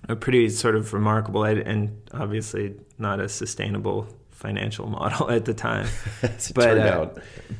a 0.07 0.15
pretty 0.15 0.49
sort 0.49 0.75
of 0.75 0.93
remarkable 0.93 1.43
and 1.43 2.09
obviously 2.13 2.75
not 2.97 3.19
a 3.19 3.29
sustainable 3.29 4.07
financial 4.31 4.87
model 4.89 5.29
at 5.29 5.45
the 5.45 5.53
time. 5.53 5.87
but, 6.55 6.77
uh, 6.77 7.09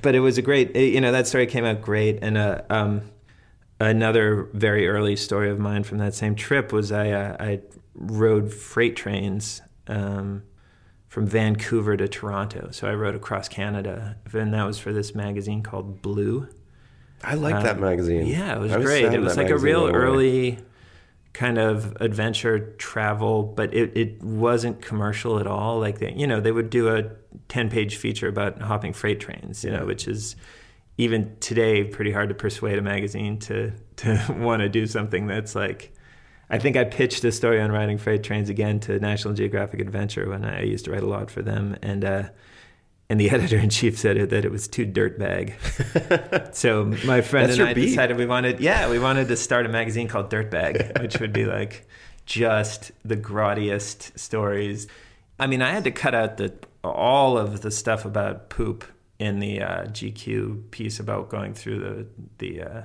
but 0.02 0.16
it 0.16 0.20
was 0.20 0.38
a 0.38 0.42
great, 0.42 0.76
you 0.76 1.02
know, 1.02 1.12
that 1.12 1.28
story 1.28 1.46
came 1.46 1.66
out 1.66 1.82
great. 1.82 2.20
And 2.22 2.38
uh, 2.38 2.62
um, 2.70 3.02
another 3.80 4.50
very 4.54 4.88
early 4.88 5.16
story 5.16 5.50
of 5.50 5.60
mine 5.60 5.84
from 5.84 5.98
that 6.00 6.14
same 6.14 6.36
trip 6.36 6.72
was 6.72 6.92
I, 6.92 7.12
uh, 7.12 7.38
I 7.40 7.62
rode 7.96 8.54
freight 8.54 8.96
trains. 8.96 9.62
Um, 9.88 10.44
from 11.14 11.28
Vancouver 11.28 11.96
to 11.96 12.08
Toronto. 12.08 12.70
So 12.72 12.88
I 12.88 12.96
wrote 12.96 13.14
across 13.14 13.48
Canada, 13.48 14.16
and 14.34 14.52
that 14.52 14.64
was 14.64 14.80
for 14.80 14.92
this 14.92 15.14
magazine 15.14 15.62
called 15.62 16.02
Blue. 16.02 16.48
I 17.24 17.36
like 17.36 17.54
um, 17.54 17.64
that 17.66 17.80
magazine. 17.80 18.26
Yeah, 18.26 18.56
it 18.56 18.60
was, 18.60 18.76
was 18.76 18.84
great. 18.84 19.06
It 19.06 19.22
was 19.22 19.38
like 19.38 19.52
a 19.52 19.58
real 19.60 19.86
early 19.86 20.58
kind 21.34 21.60
of 21.60 21.96
adventure 22.02 22.74
travel, 22.80 23.44
but 23.44 23.72
it, 23.76 23.96
it 23.96 24.24
wasn't 24.24 24.82
commercial 24.82 25.38
at 25.38 25.46
all. 25.46 25.80
Like 25.80 26.00
they, 26.00 26.14
you 26.14 26.26
know, 26.26 26.42
they 26.42 26.52
would 26.52 26.72
do 26.72 26.90
a 26.96 27.12
ten 27.48 27.70
page 27.70 27.98
feature 27.98 28.28
about 28.28 28.60
hopping 28.60 28.92
freight 28.92 29.20
trains, 29.20 29.64
you 29.64 29.70
yeah. 29.70 29.82
know, 29.82 29.86
which 29.86 30.08
is 30.08 30.36
even 30.98 31.38
today 31.42 31.84
pretty 31.84 32.12
hard 32.12 32.30
to 32.30 32.36
persuade 32.36 32.80
a 32.80 32.82
magazine 32.82 33.38
to 33.42 33.72
to 33.98 34.36
want 34.40 34.64
to 34.64 34.68
do 34.68 34.88
something 34.88 35.28
that's 35.28 35.54
like 35.54 35.94
I 36.54 36.60
think 36.60 36.78
I 36.78 36.84
pitched 36.84 37.24
a 37.24 37.32
story 37.32 37.60
on 37.60 37.72
riding 37.72 37.98
freight 37.98 38.22
trains 38.22 38.48
again 38.48 38.80
to 38.82 39.00
National 39.00 39.34
Geographic 39.34 39.82
Adventure 39.82 40.30
when 40.30 40.46
I 40.46 40.62
used 40.62 40.86
to 40.86 40.92
write 40.92 41.02
a 41.02 41.08
lot 41.08 41.32
for 41.32 41.42
them, 41.42 41.76
and 41.82 42.06
uh, 42.06 42.30
and 43.10 43.20
the 43.20 43.30
editor 43.32 43.58
in 43.58 43.72
chief 43.72 43.98
said 43.98 44.30
that 44.30 44.46
it 44.46 44.52
was 44.52 44.68
too 44.68 44.86
dirtbag. 44.86 45.56
so 46.56 46.86
my 47.06 47.22
friend 47.22 47.50
That's 47.50 47.58
and 47.58 47.70
I 47.70 47.74
beat. 47.74 47.88
decided 47.88 48.18
we 48.18 48.28
wanted, 48.28 48.60
yeah, 48.60 48.88
we 48.88 49.00
wanted 49.00 49.30
to 49.30 49.36
start 49.36 49.66
a 49.66 49.70
magazine 49.70 50.08
called 50.08 50.30
Dirtbag, 50.30 51.00
which 51.02 51.20
would 51.20 51.34
be 51.34 51.46
like 51.46 51.88
just 52.28 52.92
the 53.04 53.18
grottiest 53.18 54.16
stories. 54.20 54.86
I 55.40 55.48
mean, 55.48 55.64
I 55.64 55.72
had 55.72 55.84
to 55.86 55.92
cut 55.92 56.14
out 56.14 56.38
the 56.38 56.54
all 56.84 57.36
of 57.36 57.62
the 57.62 57.72
stuff 57.72 58.06
about 58.06 58.52
poop 58.52 58.86
in 59.18 59.40
the 59.40 59.60
uh, 59.60 59.86
GQ 59.86 60.70
piece 60.70 61.00
about 61.00 61.30
going 61.30 61.56
through 61.56 61.80
the 61.80 62.08
the 62.38 62.62
uh, 62.62 62.82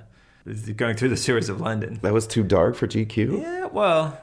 going 0.77 0.97
through 0.97 1.11
the 1.11 1.17
sewers 1.17 1.49
of 1.49 1.61
London. 1.61 1.99
That 2.03 2.13
was 2.13 2.27
too 2.27 2.43
dark 2.43 2.75
for 2.77 2.87
GQ. 2.87 3.41
Yeah, 3.43 3.67
well, 3.67 4.21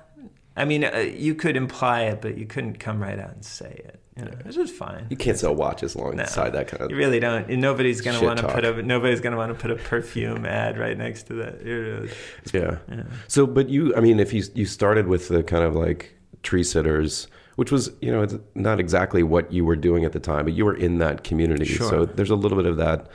I 0.58 0.66
mean, 0.66 0.84
uh, 0.86 0.98
you 0.98 1.36
could 1.36 1.58
imply 1.58 2.04
it, 2.04 2.22
but 2.22 2.38
you 2.38 2.46
couldn't 2.46 2.80
come 2.80 3.02
right 3.02 3.20
out 3.20 3.32
and 3.34 3.44
say 3.44 3.82
it. 3.86 4.00
You 4.18 4.24
know, 4.24 4.32
which 4.44 4.56
is 4.56 4.72
fine. 4.72 5.08
You 5.10 5.18
can't 5.18 5.38
sell 5.38 5.54
watches 5.54 5.94
alongside 5.94 6.52
that 6.52 6.70
kind 6.70 6.82
of. 6.84 6.90
You 6.90 6.96
really 6.96 7.20
don't. 7.20 7.50
And 7.52 7.62
Nobody's 7.62 8.00
gonna 8.00 8.24
want 8.24 8.40
to 8.40 8.48
put 8.48 8.64
a 8.64 8.82
nobody's 8.82 9.20
gonna 9.20 9.36
want 9.36 9.52
to 9.54 9.60
put 9.62 9.72
a 9.72 9.76
perfume 9.76 10.46
ad 10.62 10.78
right 10.78 10.98
next 10.98 11.24
to 11.24 11.34
that. 11.34 12.10
Yeah. 12.54 12.78
yeah. 12.90 13.04
So, 13.28 13.46
but 13.46 13.68
you, 13.68 13.94
I 13.94 14.00
mean, 14.00 14.22
if 14.22 14.32
you 14.32 14.44
you 14.54 14.66
started 14.66 15.08
with 15.08 15.28
the 15.28 15.44
kind 15.44 15.66
of 15.66 15.76
like 15.76 16.16
tree 16.44 16.64
sitters, 16.64 17.28
which 17.58 17.74
was 17.74 17.92
you 18.02 18.10
know 18.10 18.22
it's 18.22 18.36
not 18.54 18.80
exactly 18.80 19.22
what 19.22 19.52
you 19.52 19.66
were 19.66 19.76
doing 19.76 20.06
at 20.06 20.14
the 20.14 20.22
time, 20.22 20.46
but 20.46 20.54
you 20.54 20.64
were 20.64 20.78
in 20.78 21.00
that 21.00 21.26
community, 21.26 21.66
Sure. 21.66 21.90
so 21.90 22.06
there's 22.06 22.30
a 22.30 22.36
little 22.38 22.58
bit 22.58 22.68
of 22.68 22.78
that 22.78 23.10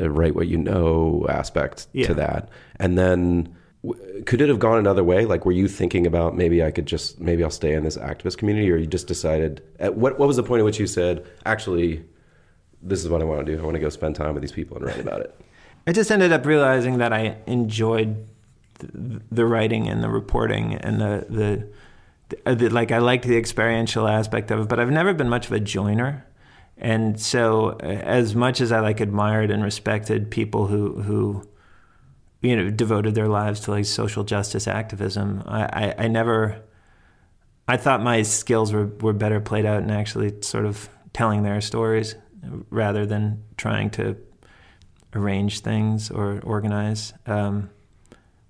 uh, 0.00 0.10
write 0.10 0.34
what 0.34 0.48
you 0.48 0.56
know 0.58 1.26
aspect 1.28 1.86
Yeah. 1.92 2.06
to 2.08 2.14
that, 2.14 2.48
and 2.78 2.96
then. 2.98 3.54
w- 3.84 4.22
Could 4.24 4.40
it 4.40 4.48
have 4.48 4.58
gone 4.58 4.78
another 4.78 5.04
way? 5.04 5.26
Like, 5.26 5.44
were 5.44 5.52
you 5.52 5.68
thinking 5.68 6.06
about 6.06 6.34
maybe 6.36 6.62
I 6.64 6.70
could 6.70 6.86
just 6.86 7.20
maybe 7.20 7.44
I'll 7.44 7.50
stay 7.50 7.74
in 7.74 7.84
this 7.84 7.98
activist 7.98 8.38
community, 8.38 8.70
or 8.72 8.76
you 8.76 8.86
just 8.86 9.06
decided? 9.06 9.62
At 9.78 9.94
what 9.96 10.18
What 10.18 10.26
was 10.28 10.36
the 10.36 10.42
point 10.42 10.60
at 10.60 10.64
which 10.64 10.80
you 10.80 10.86
said, 10.86 11.24
actually, 11.44 12.02
this 12.82 13.00
is 13.04 13.08
what 13.10 13.20
I 13.20 13.24
want 13.24 13.44
to 13.44 13.52
do. 13.56 13.60
I 13.60 13.64
want 13.64 13.74
to 13.74 13.80
go 13.80 13.90
spend 13.90 14.16
time 14.16 14.32
with 14.34 14.42
these 14.42 14.52
people 14.52 14.76
and 14.78 14.86
write 14.86 15.00
about 15.00 15.20
it. 15.20 15.34
I 15.86 15.92
just 15.92 16.10
ended 16.10 16.32
up 16.32 16.46
realizing 16.46 16.96
that 16.98 17.12
I 17.12 17.36
enjoyed 17.46 18.24
the, 18.78 19.20
the 19.30 19.44
writing 19.44 19.88
and 19.88 20.02
the 20.02 20.08
reporting 20.08 20.74
and 20.74 20.98
the, 21.00 21.26
the, 21.28 21.68
the, 22.46 22.54
the 22.54 22.68
like 22.70 22.90
I 22.90 22.98
liked 22.98 23.26
the 23.26 23.36
experiential 23.36 24.08
aspect 24.08 24.50
of 24.50 24.60
it, 24.60 24.68
but 24.68 24.80
I've 24.80 24.90
never 24.90 25.12
been 25.12 25.28
much 25.28 25.46
of 25.46 25.52
a 25.52 25.60
joiner. 25.60 26.24
And 26.84 27.18
so, 27.18 27.78
uh, 27.82 27.86
as 27.86 28.34
much 28.34 28.60
as 28.60 28.70
I 28.70 28.80
like 28.80 29.00
admired 29.00 29.50
and 29.50 29.64
respected 29.64 30.30
people 30.30 30.66
who 30.66 31.00
who 31.00 31.48
you 32.42 32.54
know 32.54 32.68
devoted 32.68 33.14
their 33.14 33.26
lives 33.26 33.60
to 33.60 33.70
like 33.70 33.86
social 33.86 34.22
justice 34.22 34.68
activism, 34.68 35.42
I, 35.46 35.62
I, 35.62 35.94
I 36.04 36.08
never. 36.08 36.62
I 37.66 37.78
thought 37.78 38.02
my 38.02 38.20
skills 38.20 38.74
were, 38.74 38.88
were 39.00 39.14
better 39.14 39.40
played 39.40 39.64
out 39.64 39.82
in 39.82 39.90
actually 39.90 40.42
sort 40.42 40.66
of 40.66 40.90
telling 41.14 41.42
their 41.42 41.62
stories 41.62 42.16
rather 42.68 43.06
than 43.06 43.42
trying 43.56 43.88
to 43.92 44.18
arrange 45.14 45.60
things 45.60 46.10
or 46.10 46.40
organize. 46.44 47.14
Um, 47.24 47.70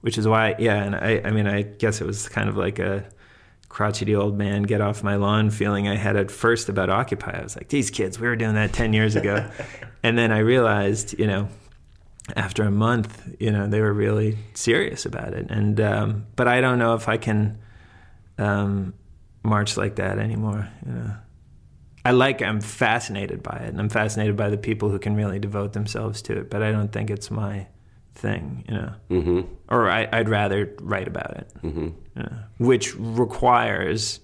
which 0.01 0.19
is 0.19 0.27
why, 0.27 0.57
yeah, 0.59 0.83
and 0.83 0.97
I, 0.97 1.23
I 1.25 1.31
mean, 1.31 1.47
I 1.47 1.63
guess 1.63 2.01
it 2.01 2.07
was 2.07 2.29
kind 2.29 2.49
of 2.49 2.57
like 2.57 2.81
a 2.81 3.09
crotchety 3.75 4.15
old 4.15 4.39
man 4.39 4.63
get 4.63 4.81
off 4.81 5.03
my 5.03 5.17
lawn 5.17 5.51
feeling 5.51 5.89
I 5.89 5.97
had 5.97 6.15
at 6.15 6.31
first 6.31 6.69
about 6.69 6.91
Occupy. 6.91 7.41
I 7.41 7.43
was 7.43 7.57
like, 7.57 7.71
these 7.71 7.91
kids, 7.91 8.21
we 8.21 8.29
were 8.29 8.37
doing 8.37 8.55
that 8.55 8.73
10 8.73 8.93
years 8.93 9.17
ago. 9.17 9.51
and 10.05 10.17
then 10.17 10.31
I 10.31 10.39
realized, 10.39 11.19
you 11.19 11.27
know, 11.27 11.49
after 12.37 12.63
a 12.63 12.71
month, 12.71 13.35
you 13.41 13.51
know, 13.51 13.67
they 13.67 13.81
were 13.81 13.93
really 13.93 14.39
serious 14.55 15.07
about 15.07 15.35
it. 15.35 15.51
And, 15.51 15.81
um, 15.81 16.27
but 16.37 16.47
I 16.47 16.61
don't 16.61 16.79
know 16.79 16.95
if 16.95 17.09
I 17.09 17.17
can 17.17 17.59
um, 18.39 18.95
march 19.43 19.77
like 19.77 19.97
that 19.97 20.21
anymore, 20.21 20.69
you 20.87 20.93
know. 20.93 21.17
I 22.05 22.13
like, 22.13 22.43
I'm 22.43 22.61
fascinated 22.61 23.43
by 23.43 23.57
it, 23.57 23.71
and 23.71 23.81
I'm 23.81 23.89
fascinated 23.89 24.37
by 24.37 24.51
the 24.51 24.59
people 24.59 24.91
who 24.91 25.01
can 25.01 25.17
really 25.17 25.41
devote 25.41 25.73
themselves 25.73 26.23
to 26.23 26.39
it, 26.39 26.49
but 26.49 26.63
I 26.63 26.71
don't 26.71 26.93
think 26.93 27.11
it's 27.11 27.29
my 27.29 27.67
thing, 28.15 28.65
you 28.69 28.75
know. 28.75 28.93
Mm-hmm. 29.11 29.41
Or 29.69 29.91
I, 29.91 30.09
I'd 30.13 30.29
rather 30.29 30.75
write 30.81 31.09
about 31.09 31.37
it, 31.37 31.49
Mm-hmm. 31.63 31.81
you 31.81 31.95
know, 32.17 32.33
which 32.59 32.95
requires 32.97 34.21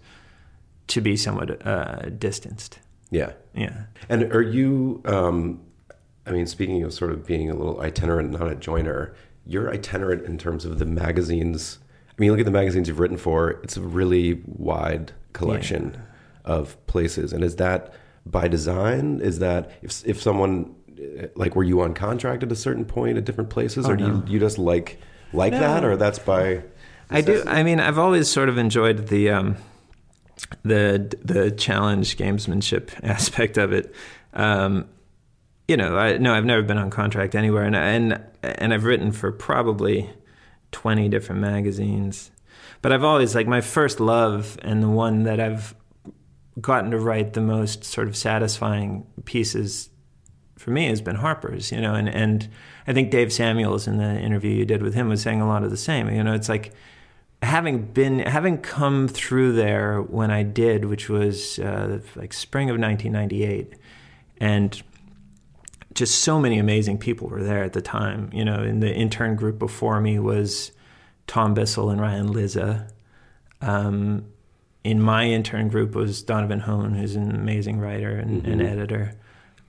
to 0.88 1.00
be 1.00 1.16
somewhat 1.16 1.66
uh, 1.66 2.09
distanced. 2.11 2.79
Yeah. 3.11 3.33
Yeah. 3.55 3.85
And 4.09 4.33
are 4.33 4.42
you, 4.42 5.03
um, 5.05 5.61
I 6.26 6.31
mean, 6.33 6.46
speaking 6.46 6.83
of 6.83 6.92
sort 6.92 7.11
of 7.11 7.26
being 7.26 7.50
a 7.50 7.55
little 7.55 7.81
itinerant, 7.81 8.31
not 8.31 8.50
a 8.50 8.55
joiner, 8.55 9.14
you're 9.46 9.72
itinerant 9.72 10.24
in 10.26 10.38
terms 10.38 10.64
of 10.64 10.79
the 10.79 10.85
magazines. 10.85 11.79
I 12.09 12.14
mean, 12.18 12.31
look 12.31 12.40
at 12.40 12.46
the 12.46 12.53
magazines 12.53 12.87
you've 12.88 13.00
written 13.00 13.16
for, 13.16 13.50
it's 13.62 13.76
a 13.76 13.81
really 13.81 14.40
wide 14.46 15.12
collection 15.33 16.00
of 16.44 16.76
places. 16.87 17.33
And 17.33 17.42
is 17.42 17.57
that 17.57 17.92
by 18.26 18.46
design? 18.48 19.20
Is 19.20 19.38
that 19.38 19.72
if, 19.83 20.07
if 20.07 20.20
someone, 20.20 20.74
like, 21.35 21.57
were 21.57 21.65
you 21.65 21.81
on 21.81 21.95
contract 21.95 22.43
at 22.43 22.53
a 22.53 22.57
certain 22.57 22.85
point 22.85 23.19
at 23.19 23.25
different 23.25 23.51
places? 23.51 23.87
Oh, 23.87 23.91
or 23.91 23.97
do 23.97 24.07
no. 24.07 24.23
you, 24.27 24.35
you 24.35 24.41
just 24.41 24.59
like, 24.59 24.99
like 25.33 25.53
that? 25.53 25.85
Or 25.85 25.97
that's 25.97 26.19
by. 26.19 26.63
I 27.11 27.21
do. 27.21 27.43
I 27.47 27.63
mean, 27.63 27.81
I've 27.81 27.99
always 27.99 28.29
sort 28.29 28.49
of 28.49 28.59
enjoyed 28.59 29.09
the 29.09 29.31
um, 29.31 29.57
the 30.63 31.17
the 31.23 31.51
challenge 31.51 32.17
gamesmanship 32.17 32.91
aspect 33.03 33.59
of 33.59 33.73
it. 33.73 33.95
Um, 34.33 34.89
you 35.69 35.77
know, 35.77 35.97
I 35.97 36.19
no, 36.19 36.35
I've 36.35 36.45
never 36.45 36.63
been 36.63 36.79
on 36.79 36.91
contract 36.91 37.35
anywhere, 37.35 37.65
and 37.65 37.77
and 37.77 38.21
and 38.43 38.73
I've 38.73 38.85
written 38.85 39.13
for 39.13 39.33
probably 39.33 40.11
twenty 40.73 41.09
different 41.09 41.41
magazines. 41.41 42.31
But 42.83 42.93
I've 42.93 43.05
always 43.05 43.35
like 43.35 43.47
my 43.47 43.61
first 43.61 44.01
love, 44.01 44.59
and 44.63 44.83
the 44.83 44.89
one 44.89 45.25
that 45.25 45.39
I've 45.39 45.75
gotten 46.61 46.91
to 46.91 46.99
write 46.99 47.35
the 47.35 47.41
most 47.41 47.85
sort 47.85 48.09
of 48.09 48.17
satisfying 48.17 49.07
pieces 49.25 49.89
for 50.61 50.70
me 50.70 50.88
has 50.88 51.01
been 51.01 51.16
Harper's, 51.16 51.73
you 51.73 51.81
know, 51.81 51.94
and, 51.94 52.07
and 52.07 52.46
I 52.87 52.92
think 52.92 53.11
Dave 53.11 53.33
Samuels 53.33 53.87
in 53.87 53.96
the 53.96 54.20
interview 54.20 54.51
you 54.51 54.66
did 54.66 54.83
with 54.83 54.92
him 54.92 55.09
was 55.09 55.23
saying 55.23 55.40
a 55.40 55.49
lot 55.49 55.64
of 55.64 55.70
the 55.70 55.77
same. 55.79 56.11
You 56.11 56.23
know, 56.23 56.35
it's 56.35 56.51
like 56.51 56.75
having 57.42 57.87
been 57.87 58.18
having 58.18 58.59
come 58.59 59.09
through 59.09 59.55
there 59.55 60.03
when 60.03 60.31
I 60.31 60.42
did, 60.42 60.85
which 60.85 61.09
was 61.09 61.59
uh, 61.61 62.01
like 62.14 62.35
spring 62.35 62.68
of 62.68 62.79
1998, 62.79 63.73
and 64.38 64.83
just 65.94 66.20
so 66.20 66.38
many 66.38 66.59
amazing 66.59 66.99
people 66.99 67.29
were 67.29 67.42
there 67.42 67.64
at 67.64 67.73
the 67.73 67.81
time. 67.81 68.29
You 68.31 68.44
know, 68.44 68.62
in 68.62 68.81
the 68.81 68.94
intern 68.94 69.37
group 69.37 69.59
before 69.59 69.99
me 69.99 70.18
was 70.18 70.73
Tom 71.27 71.55
Bissell 71.55 71.88
and 71.88 72.03
Ryan 72.03 72.31
Lizza. 72.33 72.87
Um, 73.62 74.27
in 74.85 75.01
my 75.01 75.25
intern 75.25 75.68
group 75.68 75.94
was 75.94 76.23
Donovan 76.23 76.61
Hohn, 76.61 76.94
who's 76.94 77.16
an 77.16 77.31
amazing 77.31 77.81
writer 77.81 78.11
and, 78.11 78.46
and 78.46 78.61
editor. 78.61 79.14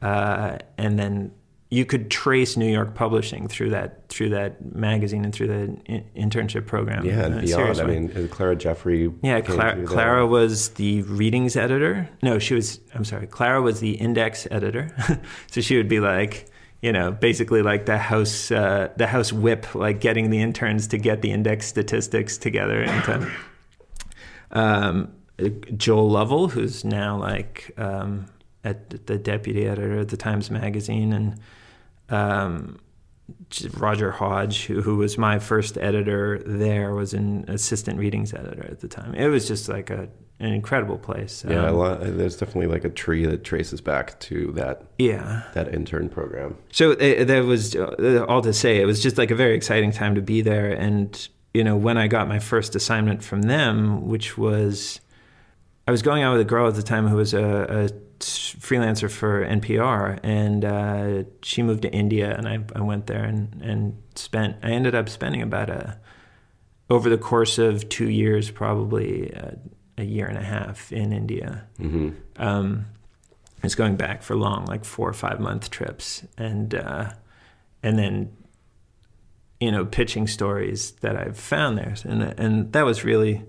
Uh, 0.02 0.58
and 0.78 0.98
then 0.98 1.32
you 1.70 1.86
could 1.86 2.12
trace 2.12 2.58
New 2.58 2.70
York 2.70 2.96
publishing 2.96 3.48
through 3.48 3.70
that 3.70 4.10
through 4.10 4.30
that 4.30 4.76
magazine 4.76 5.24
and 5.24 5.34
through 5.34 5.48
the 5.48 5.78
in- 5.86 6.30
internship 6.30 6.68
program. 6.68 7.06
Yeah, 7.06 7.28
and 7.28 7.36
Uh, 7.36 7.42
beyond. 7.42 7.80
I 7.80 7.84
mean, 7.86 8.28
Clara 8.28 8.58
Jeffery. 8.58 9.10
Yeah, 9.24 9.40
came 9.40 9.86
Clara, 9.86 10.28
was 10.28 10.70
the 10.72 11.04
readings 11.04 11.56
editor. 11.56 12.10
No, 12.22 12.40
she 12.40 12.56
was. 12.56 12.82
I'm 12.94 13.06
sorry. 13.06 13.26
Clara 13.28 13.62
was 13.62 13.80
the 13.80 13.92
index 13.92 14.48
editor. 14.52 14.94
so 15.48 15.62
she 15.62 15.78
would 15.78 15.88
be 15.88 16.02
like, 16.02 16.52
you 16.82 16.92
know, 16.92 17.12
basically 17.12 17.62
like 17.62 17.86
the 17.86 17.98
house, 17.98 18.52
uh, 18.52 18.90
the 18.98 19.08
house 19.08 19.32
whip, 19.32 19.74
like 19.74 20.02
getting 20.02 20.30
the 20.30 20.42
interns 20.42 20.88
to 20.88 20.98
get 20.98 21.22
the 21.22 21.32
index 21.32 21.68
statistics 21.68 22.38
together. 22.38 22.82
And 22.82 23.32
um, 24.52 25.14
Joel 25.78 26.10
Lovell, 26.10 26.50
who's 26.50 26.84
now 26.84 27.18
like 27.18 27.72
um, 27.78 28.26
at 28.64 29.08
the 29.08 29.18
deputy 29.18 29.66
editor 29.68 30.00
at 30.00 30.10
the 30.10 30.18
Times 30.18 30.52
Magazine, 30.52 31.14
and 31.14 31.40
um, 32.10 32.80
Roger 33.78 34.12
Hodge, 34.12 34.66
who, 34.66 34.82
who 34.82 34.98
was 34.98 35.18
my 35.18 35.40
first 35.40 35.78
editor 35.78 36.42
there, 36.46 36.94
was 36.94 37.14
an 37.14 37.46
assistant 37.48 37.98
readings 37.98 38.34
editor 38.34 38.68
at 38.70 38.82
the 38.82 38.88
time. 38.88 39.16
It 39.16 39.28
was 39.28 39.48
just 39.48 39.70
like 39.70 39.90
a, 39.90 40.10
an 40.40 40.54
incredible 40.54 40.98
place. 40.98 41.46
Yeah, 41.48 41.68
a 41.68 41.70
Um, 41.70 41.76
lot, 41.78 42.00
there's 42.02 42.36
definitely 42.36 42.68
like 42.68 42.84
a 42.84 42.90
tree 42.90 43.26
that 43.26 43.44
traces 43.44 43.80
back 43.82 44.20
to 44.22 44.52
that 44.54 44.84
yeah. 44.98 45.44
that 45.54 45.74
intern 45.74 46.10
program. 46.10 46.58
So 46.72 46.92
uh, 46.92 47.24
that 47.24 47.46
was 47.46 47.76
uh, 47.76 48.26
all 48.28 48.42
to 48.42 48.54
say. 48.54 48.82
It 48.82 48.86
was 48.86 49.02
just 49.02 49.18
like 49.18 49.32
a 49.32 49.36
very 49.36 49.56
exciting 49.56 49.92
time 49.92 50.16
to 50.16 50.22
be 50.22 50.42
there. 50.42 50.72
And, 50.72 51.28
you 51.54 51.64
know, 51.64 51.78
when 51.78 51.98
I 51.98 52.08
got 52.08 52.28
my 52.28 52.40
first 52.40 52.76
assignment 52.76 53.24
from 53.24 53.44
them, 53.44 54.08
which 54.08 54.38
was, 54.38 55.00
I 55.88 55.92
was 55.92 56.02
going 56.02 56.22
out 56.24 56.34
with 56.34 56.42
a 56.42 56.50
girl 56.50 56.68
at 56.68 56.76
the 56.76 56.84
time 56.84 57.08
who 57.08 57.16
was 57.16 57.34
a, 57.34 57.90
a 57.90 57.90
freelancer 58.22 59.10
for 59.10 59.46
NPR, 59.46 60.20
and 60.24 60.66
uh, 60.66 61.24
she 61.42 61.64
moved 61.64 61.82
to 61.84 61.92
India, 61.92 62.36
and 62.36 62.48
I, 62.48 62.60
I 62.76 62.82
went 62.82 63.08
there 63.08 63.24
and, 63.24 63.62
and 63.62 64.02
spent, 64.16 64.58
I 64.64 64.72
ended 64.72 64.96
up 64.96 65.10
spending 65.10 65.42
about 65.42 65.70
a, 65.70 66.00
over 66.90 67.10
the 67.10 67.18
course 67.18 67.58
of 67.58 67.88
two 67.90 68.10
years, 68.10 68.52
probably 68.52 69.34
uh, 69.34 69.52
a 69.98 70.04
year 70.04 70.28
and 70.28 70.38
a 70.38 70.44
half 70.44 70.92
in 70.92 71.14
India. 71.14 71.68
Hmm 71.78 72.12
um, 72.42 72.88
is 73.64 73.76
going 73.76 73.96
back 73.96 74.24
for 74.24 74.36
long, 74.36 74.66
like 74.66 74.84
four 74.84 75.08
or 75.08 75.14
five 75.14 75.40
month 75.40 75.70
trips, 75.70 76.26
and 76.38 76.74
uh, 76.74 77.12
and 77.84 77.98
then 77.98 78.36
you 79.60 79.72
know 79.72 79.86
pitching 79.86 80.28
stories 80.28 80.92
that 81.02 81.16
I've 81.16 81.38
found 81.38 81.78
there, 81.78 81.96
and 82.04 82.24
and 82.24 82.74
that 82.74 82.84
was 82.84 83.06
really 83.06 83.44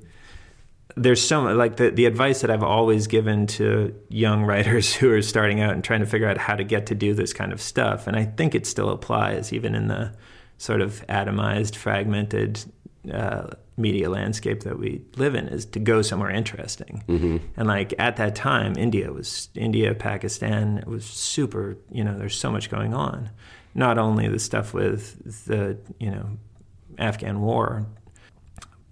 there's 0.96 1.26
so 1.26 1.42
much 1.42 1.56
like 1.56 1.76
the 1.76 1.90
the 1.90 2.06
advice 2.06 2.40
that 2.42 2.50
I've 2.50 2.62
always 2.62 3.06
given 3.06 3.46
to 3.48 3.94
young 4.08 4.42
writers 4.50 4.94
who 4.94 5.10
are 5.12 5.22
starting 5.22 5.60
out 5.60 5.72
and 5.72 5.82
trying 5.82 6.00
to 6.00 6.06
figure 6.06 6.28
out 6.28 6.38
how 6.38 6.54
to 6.54 6.64
get 6.64 6.86
to 6.86 6.94
do 6.94 7.14
this 7.14 7.32
kind 7.32 7.52
of 7.52 7.60
stuff, 7.60 8.06
and 8.06 8.16
I 8.16 8.24
think 8.24 8.54
it 8.54 8.66
still 8.66 8.90
applies 8.90 9.52
even 9.52 9.74
in 9.74 9.88
the 9.88 10.12
sort 10.58 10.80
of 10.80 11.04
atomized, 11.08 11.76
fragmented. 11.76 12.64
Uh, 13.12 13.48
media 13.78 14.08
landscape 14.08 14.60
that 14.64 14.78
we 14.78 15.00
live 15.16 15.34
in 15.34 15.48
is 15.48 15.64
to 15.64 15.80
go 15.80 16.02
somewhere 16.02 16.30
interesting 16.30 17.02
hmm 17.06 17.38
and 17.56 17.66
like 17.66 17.94
at 17.98 18.16
that 18.16 18.34
time, 18.34 18.76
India 18.76 19.10
was 19.10 19.48
India, 19.54 19.94
Pakistan 19.94 20.78
it 20.78 20.86
was 20.86 21.04
super. 21.04 21.76
You 21.90 22.04
know, 22.04 22.18
there's 22.18 22.36
so 22.36 22.50
much 22.50 22.70
going 22.70 22.94
on. 22.94 23.30
Not 23.74 23.98
only 23.98 24.28
the 24.28 24.38
stuff 24.38 24.74
with 24.74 25.46
the 25.46 25.78
you 25.98 26.10
know 26.10 26.38
Afghan 26.98 27.40
war, 27.40 27.86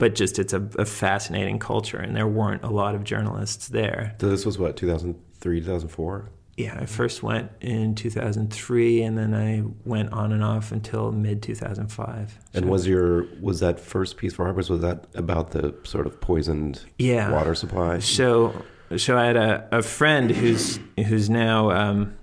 but 0.01 0.17
just 0.17 0.39
it's 0.39 0.53
a, 0.53 0.69
a 0.79 0.85
fascinating 0.85 1.61
culture, 1.61 1.99
and 1.99 2.17
there 2.17 2.27
weren't 2.27 2.65
a 2.65 2.71
lot 2.71 2.97
of 2.97 3.05
journalists 3.05 3.69
there. 3.69 4.17
So 4.21 4.29
this 4.29 4.45
was 4.45 4.59
what 4.59 4.77
2003, 4.77 5.61
2004. 5.61 6.31
Yeah, 6.57 6.77
I 6.79 6.87
first 6.87 7.23
went 7.23 7.51
in 7.61 7.95
2003, 7.95 9.03
and 9.03 9.17
then 9.17 9.35
I 9.35 9.63
went 9.85 10.13
on 10.13 10.33
and 10.33 10.43
off 10.43 10.73
until 10.73 11.13
mid 11.13 11.43
2005. 11.43 12.39
And 12.55 12.69
was 12.69 12.87
your 12.87 13.27
was 13.41 13.61
that 13.61 13.79
first 13.79 14.17
piece 14.17 14.35
for 14.35 14.45
Harper's 14.45 14.69
was 14.69 14.81
that 14.81 15.07
about 15.15 15.53
the 15.53 15.75
sort 15.85 16.07
of 16.07 16.21
poisoned 16.21 16.85
yeah. 16.99 17.31
water 17.31 17.55
supply? 17.55 17.99
So, 18.01 18.65
so 18.97 19.17
I 19.17 19.27
had 19.27 19.37
a, 19.37 19.69
a 19.71 19.83
friend 19.83 20.31
who's 20.31 20.81
who's 20.97 21.31
now 21.31 21.71
um, 21.71 22.17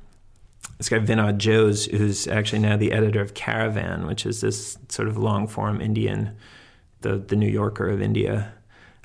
this 0.78 0.90
guy 0.90 1.00
Vinod 1.00 1.44
Jose, 1.44 1.96
who's 1.96 2.28
actually 2.28 2.60
now 2.60 2.76
the 2.78 2.92
editor 2.92 3.22
of 3.22 3.34
Caravan, 3.34 4.08
which 4.08 4.26
is 4.26 4.42
this 4.42 4.78
sort 4.90 5.08
of 5.08 5.18
long 5.18 5.48
form 5.48 5.80
Indian, 5.80 6.36
the 7.02 7.18
the 7.18 7.36
New 7.36 7.50
Yorker 7.50 7.90
of 7.90 8.02
India, 8.02 8.54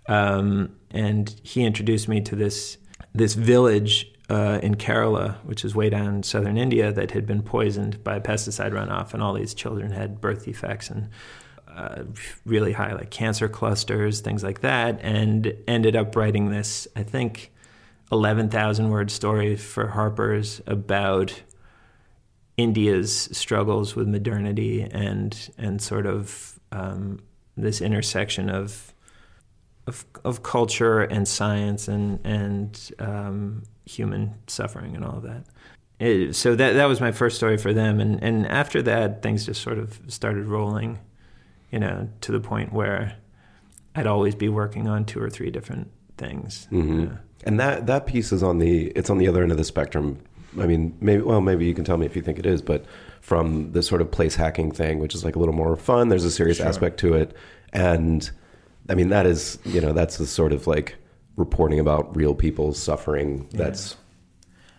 um, 0.08 0.74
and 0.90 1.34
he 1.42 1.64
introduced 1.64 2.08
me 2.08 2.20
to 2.22 2.36
this 2.36 2.78
this 3.14 3.34
village 3.34 4.10
uh, 4.30 4.58
in 4.62 4.74
Kerala, 4.76 5.36
which 5.44 5.64
is 5.64 5.74
way 5.74 5.90
down 5.90 6.06
in 6.06 6.22
southern 6.22 6.56
India, 6.56 6.92
that 6.92 7.10
had 7.10 7.26
been 7.26 7.42
poisoned 7.42 8.02
by 8.02 8.18
pesticide 8.18 8.72
runoff, 8.72 9.12
and 9.12 9.22
all 9.22 9.34
these 9.34 9.54
children 9.54 9.90
had 9.90 10.20
birth 10.20 10.44
defects 10.44 10.90
and 10.90 11.10
uh, 11.68 12.04
really 12.44 12.72
high 12.72 12.92
like 12.92 13.10
cancer 13.10 13.48
clusters, 13.48 14.20
things 14.20 14.42
like 14.42 14.60
that, 14.60 14.98
and 15.02 15.54
ended 15.66 15.96
up 15.96 16.14
writing 16.16 16.50
this, 16.50 16.88
I 16.96 17.02
think, 17.02 17.52
eleven 18.10 18.48
thousand 18.48 18.90
word 18.90 19.10
story 19.10 19.56
for 19.56 19.88
Harper's 19.88 20.60
about 20.66 21.42
India's 22.56 23.28
struggles 23.32 23.96
with 23.96 24.06
modernity 24.08 24.82
and 24.82 25.50
and 25.58 25.80
sort 25.80 26.06
of 26.06 26.60
um, 26.70 27.20
this 27.56 27.80
intersection 27.80 28.48
of, 28.48 28.94
of 29.86 30.04
of 30.24 30.42
culture 30.42 31.00
and 31.00 31.26
science 31.26 31.88
and 31.88 32.20
and 32.24 32.90
um, 32.98 33.62
human 33.84 34.34
suffering 34.46 34.94
and 34.94 35.04
all 35.04 35.16
of 35.16 35.22
that. 35.22 35.44
It, 35.98 36.34
so 36.34 36.54
that 36.56 36.72
that 36.72 36.86
was 36.86 37.00
my 37.00 37.12
first 37.12 37.36
story 37.36 37.56
for 37.56 37.72
them, 37.72 38.00
and 38.00 38.22
and 38.22 38.46
after 38.46 38.82
that 38.82 39.22
things 39.22 39.46
just 39.46 39.62
sort 39.62 39.78
of 39.78 40.00
started 40.08 40.46
rolling, 40.46 40.98
you 41.70 41.78
know, 41.78 42.08
to 42.22 42.32
the 42.32 42.40
point 42.40 42.72
where 42.72 43.16
I'd 43.94 44.06
always 44.06 44.34
be 44.34 44.48
working 44.48 44.88
on 44.88 45.04
two 45.04 45.22
or 45.22 45.30
three 45.30 45.50
different 45.50 45.90
things. 46.16 46.66
Mm-hmm. 46.72 47.14
And 47.44 47.60
that 47.60 47.86
that 47.86 48.06
piece 48.06 48.32
is 48.32 48.42
on 48.42 48.58
the 48.58 48.86
it's 48.96 49.10
on 49.10 49.18
the 49.18 49.28
other 49.28 49.42
end 49.42 49.52
of 49.52 49.58
the 49.58 49.64
spectrum 49.64 50.18
I 50.58 50.66
mean, 50.66 50.96
maybe 51.00 51.22
well, 51.22 51.40
maybe 51.40 51.64
you 51.64 51.74
can 51.74 51.84
tell 51.84 51.96
me 51.96 52.06
if 52.06 52.14
you 52.14 52.22
think 52.22 52.38
it 52.38 52.46
is, 52.46 52.62
but 52.62 52.84
from 53.20 53.72
the 53.72 53.82
sort 53.82 54.00
of 54.00 54.10
place 54.10 54.34
hacking 54.34 54.72
thing, 54.72 54.98
which 54.98 55.14
is 55.14 55.24
like 55.24 55.36
a 55.36 55.38
little 55.38 55.54
more 55.54 55.76
fun. 55.76 56.08
There's 56.08 56.24
a 56.24 56.30
serious 56.30 56.58
sure. 56.58 56.66
aspect 56.66 56.98
to 57.00 57.14
it, 57.14 57.34
and 57.72 58.30
I 58.88 58.94
mean 58.94 59.08
that 59.08 59.26
is 59.26 59.58
you 59.64 59.80
know 59.80 59.92
that's 59.92 60.18
the 60.18 60.26
sort 60.26 60.52
of 60.52 60.66
like 60.66 60.96
reporting 61.36 61.78
about 61.78 62.14
real 62.14 62.34
people's 62.34 62.78
suffering. 62.78 63.48
That's 63.52 63.96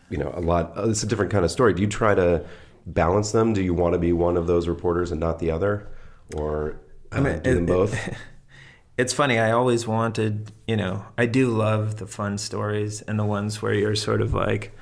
yeah. 0.10 0.18
you 0.18 0.24
know 0.24 0.34
a 0.36 0.42
lot. 0.42 0.78
Uh, 0.78 0.90
it's 0.90 1.04
a 1.04 1.08
different 1.08 1.32
kind 1.32 1.46
of 1.46 1.52
story. 1.52 1.74
Do 1.74 1.82
you 1.82 1.88
try 1.88 2.14
to 2.14 2.46
balance 2.86 3.32
them? 3.32 3.54
Do 3.54 3.62
you 3.62 3.74
want 3.74 3.94
to 3.94 4.00
be 4.00 4.14
one 4.14 4.38
of 4.38 4.46
those 4.48 4.68
reporters 4.68 5.12
and 5.12 5.20
not 5.20 5.40
the 5.40 5.52
other, 5.52 5.90
or 6.36 6.80
uh, 7.12 7.18
I 7.18 7.20
mean, 7.22 7.40
do 7.40 7.52
it, 7.52 7.56
them 7.56 7.66
both? 7.66 8.08
It, 8.08 8.16
it's 8.98 9.14
funny. 9.14 9.40
I 9.40 9.52
always 9.52 9.88
wanted, 9.88 10.52
you 10.68 10.76
know, 10.76 11.06
I 11.18 11.26
do 11.26 11.48
love 11.48 11.98
the 11.98 12.08
fun 12.08 12.38
stories 12.38 13.02
and 13.02 13.18
the 13.18 13.26
ones 13.26 13.62
where 13.62 13.74
you're 13.74 13.96
sort 13.96 14.22
of 14.22 14.34
like 14.34 14.76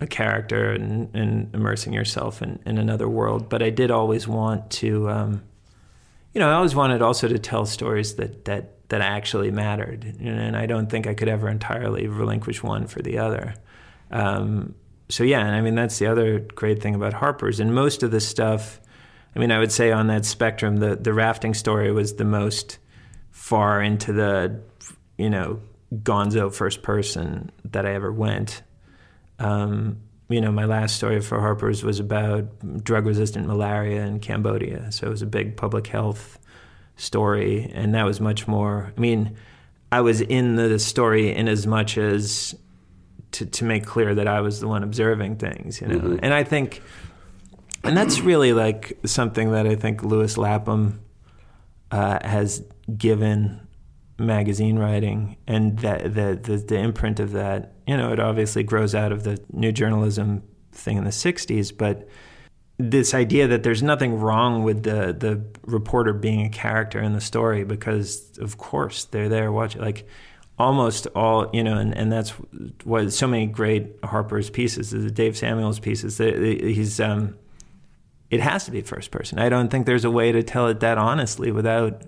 a 0.00 0.06
character 0.06 0.70
and, 0.70 1.14
and 1.14 1.54
immersing 1.54 1.92
yourself 1.92 2.42
in, 2.42 2.58
in 2.64 2.78
another 2.78 3.08
world. 3.08 3.48
But 3.48 3.62
I 3.62 3.70
did 3.70 3.90
always 3.90 4.26
want 4.26 4.70
to, 4.72 5.10
um, 5.10 5.42
you 6.32 6.40
know, 6.40 6.48
I 6.48 6.54
always 6.54 6.74
wanted 6.74 7.02
also 7.02 7.28
to 7.28 7.38
tell 7.38 7.66
stories 7.66 8.14
that 8.14 8.44
that 8.46 8.88
that 8.88 9.00
actually 9.00 9.52
mattered, 9.52 10.04
and 10.20 10.56
I 10.56 10.66
don't 10.66 10.90
think 10.90 11.06
I 11.06 11.14
could 11.14 11.28
ever 11.28 11.48
entirely 11.48 12.08
relinquish 12.08 12.60
one 12.60 12.88
for 12.88 13.00
the 13.00 13.18
other. 13.18 13.54
Um, 14.10 14.74
so 15.08 15.22
yeah, 15.22 15.40
and 15.40 15.54
I 15.54 15.60
mean 15.60 15.76
that's 15.76 15.98
the 15.98 16.06
other 16.06 16.40
great 16.40 16.82
thing 16.82 16.94
about 16.94 17.12
Harper's, 17.12 17.60
and 17.60 17.74
most 17.74 18.02
of 18.02 18.10
the 18.10 18.20
stuff. 18.20 18.80
I 19.34 19.38
mean, 19.38 19.52
I 19.52 19.60
would 19.60 19.70
say 19.70 19.92
on 19.92 20.08
that 20.08 20.24
spectrum, 20.24 20.78
the 20.78 20.96
the 20.96 21.12
rafting 21.12 21.54
story 21.54 21.92
was 21.92 22.14
the 22.14 22.24
most 22.24 22.78
far 23.30 23.80
into 23.80 24.12
the, 24.12 24.60
you 25.18 25.30
know, 25.30 25.60
Gonzo 25.94 26.52
first 26.52 26.82
person 26.82 27.50
that 27.64 27.86
I 27.86 27.94
ever 27.94 28.12
went. 28.12 28.62
Um, 29.40 29.98
you 30.28 30.40
know, 30.40 30.52
my 30.52 30.64
last 30.64 30.94
story 30.94 31.20
for 31.20 31.40
Harper's 31.40 31.82
was 31.82 31.98
about 31.98 32.84
drug 32.84 33.04
resistant 33.04 33.48
malaria 33.48 34.06
in 34.06 34.20
Cambodia. 34.20 34.92
So 34.92 35.08
it 35.08 35.10
was 35.10 35.22
a 35.22 35.26
big 35.26 35.56
public 35.56 35.88
health 35.88 36.38
story. 36.96 37.70
And 37.74 37.94
that 37.94 38.04
was 38.04 38.20
much 38.20 38.46
more, 38.46 38.92
I 38.96 39.00
mean, 39.00 39.36
I 39.90 40.02
was 40.02 40.20
in 40.20 40.54
the 40.54 40.78
story 40.78 41.34
in 41.34 41.48
as 41.48 41.66
much 41.66 41.98
as 41.98 42.54
to, 43.32 43.46
to 43.46 43.64
make 43.64 43.84
clear 43.84 44.14
that 44.14 44.28
I 44.28 44.40
was 44.40 44.60
the 44.60 44.68
one 44.68 44.84
observing 44.84 45.36
things, 45.36 45.80
you 45.80 45.88
know. 45.88 45.98
Mm-hmm. 45.98 46.18
And 46.22 46.32
I 46.32 46.44
think, 46.44 46.80
and 47.82 47.96
that's 47.96 48.20
really 48.20 48.52
like 48.52 48.98
something 49.04 49.50
that 49.52 49.66
I 49.66 49.74
think 49.74 50.04
Lewis 50.04 50.38
Lapham 50.38 51.00
uh, 51.90 52.18
has 52.26 52.62
given 52.96 53.66
magazine 54.20 54.78
writing 54.78 55.36
and 55.46 55.78
that 55.80 56.14
the, 56.14 56.38
the, 56.40 56.56
the 56.56 56.78
imprint 56.78 57.20
of 57.20 57.32
that 57.32 57.74
you 57.86 57.96
know 57.96 58.12
it 58.12 58.20
obviously 58.20 58.62
grows 58.62 58.94
out 58.94 59.12
of 59.12 59.24
the 59.24 59.38
new 59.52 59.72
journalism 59.72 60.42
thing 60.72 60.96
in 60.96 61.04
the 61.04 61.10
60s 61.10 61.76
but 61.76 62.08
this 62.78 63.12
idea 63.12 63.46
that 63.46 63.62
there's 63.62 63.82
nothing 63.82 64.18
wrong 64.18 64.62
with 64.62 64.82
the 64.84 65.12
the 65.12 65.42
reporter 65.66 66.12
being 66.12 66.46
a 66.46 66.48
character 66.48 67.00
in 67.00 67.12
the 67.12 67.20
story 67.20 67.64
because 67.64 68.38
of 68.38 68.58
course 68.58 69.04
they're 69.06 69.28
there 69.28 69.50
watching 69.52 69.80
like 69.80 70.06
almost 70.58 71.06
all 71.14 71.50
you 71.52 71.64
know 71.64 71.76
and, 71.76 71.96
and 71.96 72.12
that's 72.12 72.30
what 72.84 73.12
so 73.12 73.26
many 73.26 73.46
great 73.46 73.96
harper's 74.04 74.50
pieces 74.50 74.90
the 74.90 75.10
dave 75.10 75.36
samuels 75.36 75.78
pieces 75.78 76.18
he's 76.18 77.00
um 77.00 77.34
it 78.30 78.40
has 78.40 78.64
to 78.64 78.70
be 78.70 78.80
first 78.80 79.10
person. 79.10 79.38
I 79.38 79.48
don't 79.48 79.70
think 79.70 79.86
there's 79.86 80.04
a 80.04 80.10
way 80.10 80.32
to 80.32 80.42
tell 80.42 80.68
it 80.68 80.80
that 80.80 80.98
honestly 80.98 81.50
without 81.50 82.02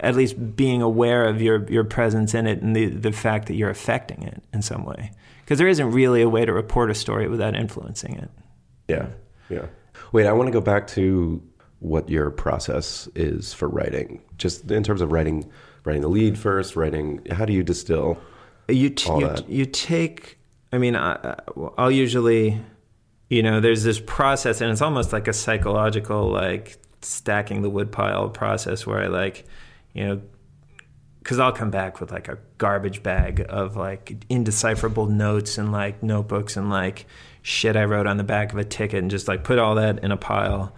at 0.00 0.14
least 0.14 0.56
being 0.56 0.82
aware 0.82 1.26
of 1.26 1.42
your 1.42 1.68
your 1.70 1.84
presence 1.84 2.34
in 2.34 2.46
it 2.46 2.62
and 2.62 2.74
the 2.74 2.86
the 2.86 3.12
fact 3.12 3.48
that 3.48 3.54
you're 3.54 3.70
affecting 3.70 4.22
it 4.22 4.42
in 4.52 4.62
some 4.62 4.84
way. 4.84 5.10
Because 5.42 5.58
there 5.58 5.68
isn't 5.68 5.90
really 5.90 6.22
a 6.22 6.28
way 6.28 6.44
to 6.44 6.52
report 6.52 6.90
a 6.90 6.94
story 6.94 7.28
without 7.28 7.54
influencing 7.54 8.14
it. 8.14 8.30
Yeah. 8.88 9.08
Yeah. 9.48 9.66
Wait 10.12 10.26
i 10.26 10.32
want 10.32 10.46
to 10.46 10.52
go 10.52 10.60
back 10.60 10.86
to 10.86 11.42
what 11.80 12.08
your 12.08 12.30
process 12.30 13.08
is 13.14 13.52
for 13.52 13.68
writing. 13.68 14.22
Just 14.38 14.70
in 14.70 14.82
terms 14.82 15.00
of 15.00 15.12
writing 15.12 15.50
writing 15.84 16.02
the 16.02 16.08
lead 16.08 16.38
first 16.38 16.76
writing 16.76 17.24
how 17.30 17.44
do 17.44 17.52
you 17.52 17.62
distill 17.62 18.18
you 18.68 18.90
t- 18.90 19.08
all 19.08 19.20
you, 19.20 19.26
that? 19.26 19.48
you 19.48 19.66
take 19.66 20.38
i 20.72 20.78
mean 20.78 20.96
I, 20.96 21.38
i'll 21.78 21.90
usually 21.90 22.60
you 23.28 23.42
know 23.42 23.60
there's 23.60 23.84
this 23.84 24.00
process 24.00 24.60
and 24.60 24.70
it's 24.70 24.82
almost 24.82 25.12
like 25.12 25.28
a 25.28 25.32
psychological 25.32 26.30
like 26.30 26.78
stacking 27.02 27.62
the 27.62 27.70
woodpile 27.70 28.30
process 28.30 28.86
where 28.86 29.02
i 29.02 29.06
like 29.06 29.44
you 29.94 30.06
know, 30.06 30.22
because 31.20 31.38
I'll 31.38 31.52
come 31.52 31.70
back 31.70 32.00
with 32.00 32.12
like 32.12 32.28
a 32.28 32.38
garbage 32.58 33.02
bag 33.02 33.46
of 33.48 33.76
like 33.76 34.24
indecipherable 34.28 35.06
notes 35.06 35.56
and 35.56 35.72
like 35.72 36.02
notebooks 36.02 36.56
and 36.56 36.68
like 36.68 37.06
shit 37.40 37.76
I 37.76 37.84
wrote 37.84 38.06
on 38.06 38.18
the 38.18 38.24
back 38.24 38.52
of 38.52 38.58
a 38.58 38.64
ticket 38.64 38.98
and 38.98 39.10
just 39.10 39.26
like 39.26 39.42
put 39.42 39.58
all 39.58 39.76
that 39.76 40.04
in 40.04 40.12
a 40.12 40.18
pile. 40.18 40.74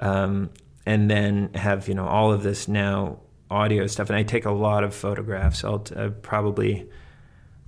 Um, 0.00 0.50
and 0.84 1.10
then 1.10 1.52
have, 1.54 1.88
you 1.88 1.94
know, 1.94 2.06
all 2.06 2.32
of 2.32 2.42
this 2.42 2.68
now 2.68 3.20
audio 3.50 3.86
stuff. 3.86 4.10
And 4.10 4.16
I 4.16 4.22
take 4.22 4.44
a 4.44 4.52
lot 4.52 4.84
of 4.84 4.94
photographs. 4.94 5.64
I'll 5.64 5.80
t- 5.80 5.94
uh, 5.94 6.10
probably 6.10 6.88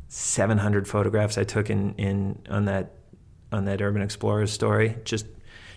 700 0.08 0.86
photographs 0.86 1.38
I 1.38 1.44
took 1.44 1.70
in, 1.70 1.94
in 1.94 2.42
on 2.48 2.66
that 2.66 2.94
on 3.50 3.64
that 3.64 3.80
Urban 3.80 4.02
Explorers 4.02 4.52
story. 4.52 4.96
Just 5.04 5.26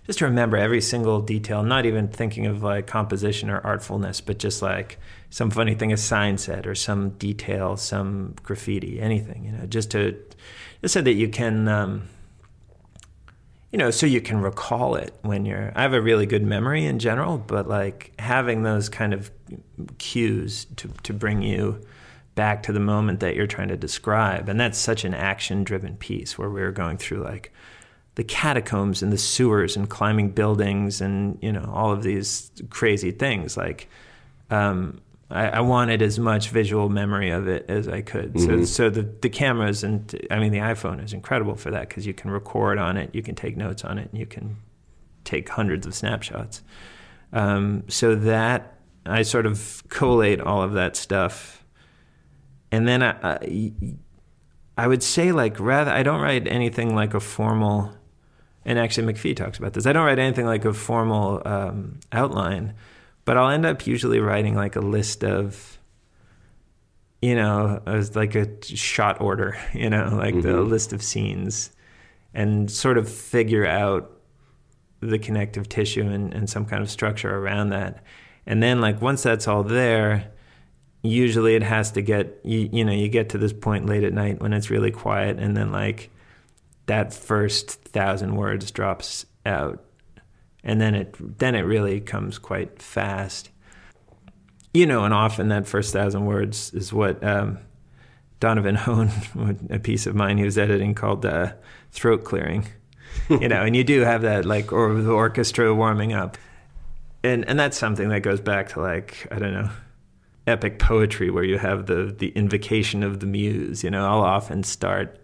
just 0.05 0.19
to 0.19 0.25
remember 0.25 0.57
every 0.57 0.81
single 0.81 1.21
detail, 1.21 1.63
not 1.63 1.85
even 1.85 2.07
thinking 2.07 2.47
of 2.47 2.63
like 2.63 2.87
composition 2.87 3.49
or 3.49 3.61
artfulness, 3.61 4.19
but 4.25 4.39
just 4.39 4.61
like 4.61 4.97
some 5.29 5.51
funny 5.51 5.75
thing 5.75 5.93
a 5.93 5.97
sign 5.97 6.37
said 6.37 6.65
or 6.65 6.75
some 6.75 7.11
detail, 7.11 7.77
some 7.77 8.35
graffiti, 8.43 8.99
anything, 8.99 9.45
you 9.45 9.51
know, 9.51 9.65
just 9.65 9.91
to 9.91 10.17
just 10.81 10.93
so 10.93 11.01
that 11.01 11.13
you 11.13 11.29
can 11.29 11.67
um, 11.67 12.09
you 13.71 13.77
know, 13.77 13.89
so 13.89 14.05
you 14.05 14.19
can 14.19 14.41
recall 14.41 14.95
it 14.95 15.13
when 15.21 15.45
you're 15.45 15.71
I 15.75 15.83
have 15.83 15.93
a 15.93 16.01
really 16.01 16.25
good 16.25 16.43
memory 16.43 16.85
in 16.85 16.99
general, 16.99 17.37
but 17.37 17.67
like 17.67 18.11
having 18.19 18.63
those 18.63 18.89
kind 18.89 19.13
of 19.13 19.31
cues 19.97 20.65
to 20.77 20.89
to 21.03 21.13
bring 21.13 21.41
you 21.41 21.81
back 22.35 22.63
to 22.63 22.73
the 22.73 22.79
moment 22.79 23.19
that 23.19 23.35
you're 23.35 23.47
trying 23.47 23.67
to 23.67 23.77
describe. 23.77 24.49
And 24.49 24.59
that's 24.59 24.77
such 24.77 25.05
an 25.05 25.13
action 25.13 25.63
driven 25.63 25.95
piece 25.97 26.37
where 26.37 26.49
we 26.49 26.61
we're 26.61 26.71
going 26.71 26.97
through 26.97 27.23
like 27.23 27.53
the 28.15 28.23
catacombs 28.23 29.01
and 29.01 29.11
the 29.11 29.17
sewers 29.17 29.77
and 29.77 29.89
climbing 29.89 30.31
buildings 30.31 31.01
and 31.01 31.37
you 31.41 31.51
know 31.51 31.69
all 31.73 31.91
of 31.91 32.03
these 32.03 32.51
crazy 32.69 33.11
things. 33.11 33.55
Like 33.57 33.89
um, 34.49 35.01
I, 35.29 35.47
I, 35.47 35.59
wanted 35.61 36.01
as 36.01 36.19
much 36.19 36.49
visual 36.49 36.89
memory 36.89 37.29
of 37.29 37.47
it 37.47 37.65
as 37.69 37.87
I 37.87 38.01
could. 38.01 38.33
Mm-hmm. 38.33 38.63
so 38.63 38.65
so 38.65 38.89
the 38.89 39.03
the 39.03 39.29
cameras 39.29 39.83
and 39.83 40.13
I 40.29 40.39
mean 40.39 40.51
the 40.51 40.59
iPhone 40.59 41.03
is 41.03 41.13
incredible 41.13 41.55
for 41.55 41.71
that 41.71 41.87
because 41.87 42.05
you 42.05 42.13
can 42.13 42.31
record 42.31 42.77
on 42.77 42.97
it 42.97 43.15
you 43.15 43.23
can 43.23 43.35
take 43.35 43.55
notes 43.55 43.85
on 43.85 43.97
it 43.97 44.09
and 44.11 44.19
you 44.19 44.25
can 44.25 44.57
take 45.23 45.49
hundreds 45.49 45.87
of 45.87 45.95
snapshots. 45.95 46.61
Um, 47.33 47.83
so 47.87 48.15
that 48.15 48.77
I 49.05 49.21
sort 49.23 49.45
of 49.45 49.83
collate 49.89 50.41
all 50.41 50.61
of 50.61 50.73
that 50.73 50.95
stuff, 50.95 51.63
and 52.71 52.87
then 52.87 53.01
I, 53.01 53.15
I, 53.23 53.73
I 54.77 54.87
would 54.87 55.03
say 55.03 55.31
like 55.31 55.59
rather 55.59 55.91
I 55.91 56.03
don't 56.03 56.21
write 56.21 56.47
anything 56.47 56.95
like 56.95 57.13
a 57.13 57.19
formal, 57.19 57.93
and 58.65 58.79
actually 58.79 59.11
McPhee 59.11 59.35
talks 59.35 59.57
about 59.57 59.73
this. 59.73 59.85
I 59.85 59.93
don't 59.93 60.05
write 60.05 60.19
anything 60.19 60.45
like 60.45 60.65
a 60.65 60.73
formal 60.73 61.41
um, 61.45 61.99
outline, 62.11 62.73
but 63.25 63.37
I'll 63.37 63.49
end 63.49 63.65
up 63.65 63.87
usually 63.87 64.19
writing 64.19 64.55
like 64.55 64.75
a 64.75 64.81
list 64.81 65.23
of 65.23 65.79
you 67.21 67.35
know, 67.35 67.81
as 67.85 68.15
like 68.15 68.35
a 68.35 68.47
shot 68.63 69.21
order, 69.21 69.57
you 69.73 69.89
know, 69.89 70.09
like 70.15 70.35
mm-hmm. 70.35 70.47
the 70.47 70.61
list 70.61 70.93
of 70.93 71.03
scenes, 71.03 71.71
and 72.33 72.71
sort 72.71 72.97
of 72.97 73.09
figure 73.09 73.65
out 73.65 74.11
the 75.01 75.19
connective 75.19 75.67
tissue 75.67 76.07
and, 76.07 76.33
and 76.33 76.49
some 76.49 76.65
kind 76.65 76.81
of 76.81 76.89
structure 76.89 77.35
around 77.35 77.69
that. 77.69 78.03
And 78.45 78.61
then, 78.61 78.81
like, 78.81 79.01
once 79.01 79.23
that's 79.23 79.47
all 79.47 79.63
there, 79.63 80.31
usually 81.03 81.55
it 81.55 81.63
has 81.63 81.91
to 81.91 82.01
get, 82.01 82.39
you, 82.43 82.69
you 82.71 82.85
know, 82.85 82.91
you 82.91 83.07
get 83.07 83.29
to 83.29 83.37
this 83.37 83.53
point 83.53 83.87
late 83.87 84.03
at 84.03 84.13
night 84.13 84.41
when 84.41 84.53
it's 84.53 84.69
really 84.69 84.91
quiet, 84.91 85.37
and 85.37 85.55
then, 85.57 85.71
like, 85.71 86.09
that 86.85 87.13
first 87.13 87.71
thousand 87.71 88.35
words 88.35 88.71
drops 88.71 89.25
out. 89.45 89.83
And 90.63 90.79
then 90.79 90.93
it 90.93 91.15
then 91.39 91.55
it 91.55 91.61
really 91.61 91.99
comes 91.99 92.37
quite 92.37 92.81
fast 92.81 93.49
you 94.73 94.85
know, 94.85 95.03
and 95.03 95.13
often 95.13 95.49
that 95.49 95.67
first 95.67 95.93
thousand 95.93 96.25
words 96.25 96.73
is 96.73 96.93
what 96.93 97.23
um, 97.23 97.59
Donovan 98.39 98.75
Hohn, 98.77 99.09
a 99.69 99.79
piece 99.79 100.07
of 100.07 100.15
mine 100.15 100.37
he 100.37 100.43
was 100.43 100.57
editing 100.57 100.95
called 100.95 101.25
uh, 101.25 101.53
throat 101.91 102.23
clearing. 102.23 102.65
you 103.29 103.49
know, 103.49 103.63
and 103.63 103.75
you 103.75 103.83
do 103.83 104.01
have 104.01 104.21
that 104.21 104.45
like 104.45 104.71
or 104.71 104.93
the 104.93 105.11
orchestra 105.11 105.73
warming 105.75 106.13
up, 106.13 106.37
and 107.23 107.45
and 107.47 107.59
that's 107.59 107.77
something 107.77 108.09
that 108.09 108.21
goes 108.21 108.39
back 108.39 108.69
to 108.69 108.79
like 108.79 109.27
I 109.29 109.39
don't 109.39 109.53
know, 109.53 109.69
epic 110.47 110.79
poetry 110.79 111.29
where 111.29 111.43
you 111.43 111.57
have 111.57 111.87
the 111.87 112.15
the 112.17 112.29
invocation 112.29 113.03
of 113.03 113.19
the 113.19 113.25
muse. 113.25 113.83
You 113.83 113.91
know, 113.91 114.05
I'll 114.05 114.21
often 114.21 114.63
start 114.63 115.20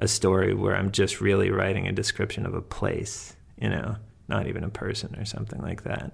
a 0.00 0.08
story 0.08 0.54
where 0.54 0.74
I'm 0.74 0.90
just 0.90 1.20
really 1.20 1.50
writing 1.50 1.86
a 1.86 1.92
description 1.92 2.46
of 2.46 2.54
a 2.54 2.62
place. 2.62 3.36
You 3.60 3.68
know, 3.68 3.96
not 4.28 4.46
even 4.46 4.64
a 4.64 4.70
person 4.70 5.14
or 5.18 5.24
something 5.24 5.60
like 5.60 5.82
that. 5.84 6.12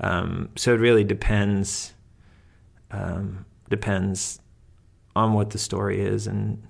Um, 0.00 0.50
so 0.56 0.74
it 0.74 0.80
really 0.80 1.04
depends 1.04 1.94
um, 2.90 3.44
depends 3.70 4.40
on 5.16 5.32
what 5.32 5.50
the 5.50 5.58
story 5.58 6.00
is, 6.00 6.26
and 6.26 6.62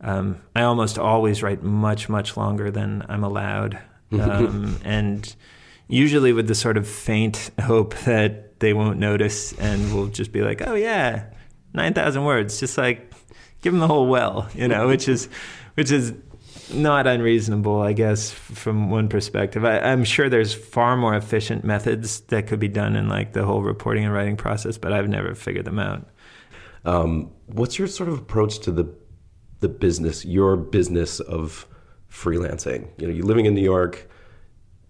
um, 0.00 0.40
I 0.54 0.62
almost 0.62 0.98
always 0.98 1.42
write 1.42 1.62
much 1.62 2.08
much 2.08 2.36
longer 2.36 2.70
than 2.70 3.04
I'm 3.08 3.24
allowed, 3.24 3.78
um, 4.12 4.78
and 4.84 5.34
usually 5.88 6.32
with 6.32 6.46
the 6.46 6.54
sort 6.54 6.76
of 6.76 6.88
faint 6.88 7.50
hope 7.60 7.94
that 8.00 8.60
they 8.60 8.72
won't 8.72 8.98
notice 8.98 9.52
and 9.54 9.92
will 9.92 10.06
just 10.06 10.32
be 10.32 10.42
like, 10.42 10.66
oh 10.66 10.74
yeah, 10.74 11.24
nine 11.72 11.94
thousand 11.94 12.24
words, 12.24 12.60
just 12.60 12.78
like 12.78 13.12
give 13.62 13.72
them 13.72 13.80
the 13.80 13.88
whole 13.88 14.06
well, 14.06 14.48
you 14.54 14.68
know, 14.68 14.86
which 14.88 15.08
is 15.08 15.28
which 15.80 15.90
is 15.90 16.12
not 16.74 17.06
unreasonable, 17.06 17.80
I 17.80 17.94
guess, 17.94 18.30
from 18.30 18.90
one 18.90 19.08
perspective. 19.08 19.64
I, 19.64 19.78
am 19.78 20.04
sure 20.04 20.28
there's 20.28 20.52
far 20.52 20.94
more 20.94 21.14
efficient 21.14 21.64
methods 21.64 22.20
that 22.28 22.48
could 22.48 22.60
be 22.60 22.68
done 22.68 22.96
in 22.96 23.08
like 23.08 23.32
the 23.32 23.46
whole 23.46 23.62
reporting 23.62 24.04
and 24.04 24.12
writing 24.12 24.36
process, 24.36 24.76
but 24.76 24.92
I've 24.92 25.08
never 25.08 25.34
figured 25.34 25.64
them 25.64 25.78
out. 25.78 26.06
Um, 26.84 27.30
what's 27.46 27.78
your 27.78 27.88
sort 27.88 28.10
of 28.10 28.18
approach 28.18 28.58
to 28.58 28.70
the 28.70 28.94
the 29.60 29.70
business, 29.70 30.22
your 30.26 30.54
business 30.54 31.18
of 31.20 31.66
freelancing? 32.12 32.90
You 32.98 33.06
know, 33.06 33.14
you're 33.14 33.24
living 33.24 33.46
in 33.46 33.54
New 33.54 33.62
York. 33.62 34.06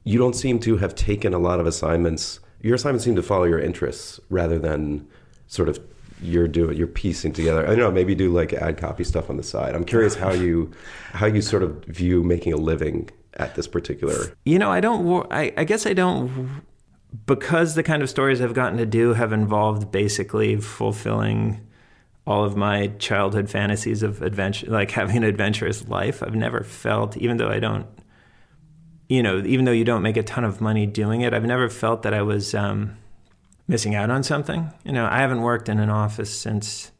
You 0.02 0.18
don't 0.18 0.34
seem 0.34 0.58
to 0.58 0.76
have 0.78 0.96
taken 0.96 1.32
a 1.34 1.38
lot 1.38 1.60
of 1.60 1.68
assignments. 1.68 2.40
Your 2.62 2.74
assignments 2.74 3.04
seem 3.04 3.14
to 3.14 3.22
follow 3.22 3.44
your 3.44 3.60
interests 3.60 4.18
rather 4.28 4.58
than 4.58 5.06
sort 5.46 5.68
of 5.68 5.78
you're 6.22 6.48
doing 6.48 6.76
you're 6.76 6.86
piecing 6.86 7.32
together. 7.32 7.64
I 7.64 7.70
don't 7.70 7.78
know, 7.78 7.90
maybe 7.90 8.14
do 8.14 8.32
like 8.32 8.52
ad 8.52 8.76
copy 8.76 9.04
stuff 9.04 9.30
on 9.30 9.36
the 9.36 9.42
side. 9.42 9.74
I'm 9.74 9.84
curious 9.84 10.14
how 10.14 10.32
you 10.32 10.70
how 11.12 11.26
you 11.26 11.42
sort 11.42 11.62
of 11.62 11.84
view 11.84 12.22
making 12.22 12.52
a 12.52 12.56
living 12.56 13.10
at 13.34 13.54
this 13.54 13.66
particular. 13.66 14.36
You 14.44 14.58
know, 14.58 14.70
I 14.70 14.80
don't. 14.80 15.26
I, 15.30 15.52
I 15.56 15.64
guess 15.64 15.86
I 15.86 15.92
don't 15.92 16.62
because 17.26 17.74
the 17.74 17.82
kind 17.82 18.02
of 18.02 18.10
stories 18.10 18.40
I've 18.40 18.54
gotten 18.54 18.78
to 18.78 18.86
do 18.86 19.14
have 19.14 19.32
involved 19.32 19.90
basically 19.90 20.56
fulfilling 20.56 21.66
all 22.26 22.44
of 22.44 22.56
my 22.56 22.88
childhood 22.98 23.50
fantasies 23.50 24.02
of 24.02 24.22
adventure, 24.22 24.66
like 24.70 24.90
having 24.92 25.16
an 25.16 25.24
adventurous 25.24 25.88
life. 25.88 26.22
I've 26.22 26.34
never 26.34 26.62
felt, 26.62 27.16
even 27.16 27.38
though 27.38 27.48
I 27.48 27.58
don't, 27.58 27.86
you 29.08 29.22
know, 29.22 29.42
even 29.44 29.64
though 29.64 29.72
you 29.72 29.84
don't 29.84 30.02
make 30.02 30.16
a 30.16 30.22
ton 30.22 30.44
of 30.44 30.60
money 30.60 30.86
doing 30.86 31.22
it, 31.22 31.34
I've 31.34 31.44
never 31.44 31.68
felt 31.68 32.02
that 32.02 32.14
I 32.14 32.22
was. 32.22 32.54
Um, 32.54 32.96
missing 33.70 33.94
out 33.94 34.10
on 34.10 34.24
something. 34.24 34.68
You 34.82 34.92
know, 34.92 35.06
I 35.06 35.18
haven't 35.18 35.42
worked 35.42 35.68
in 35.68 35.78
an 35.78 35.90
office 35.90 36.36
since 36.36 36.90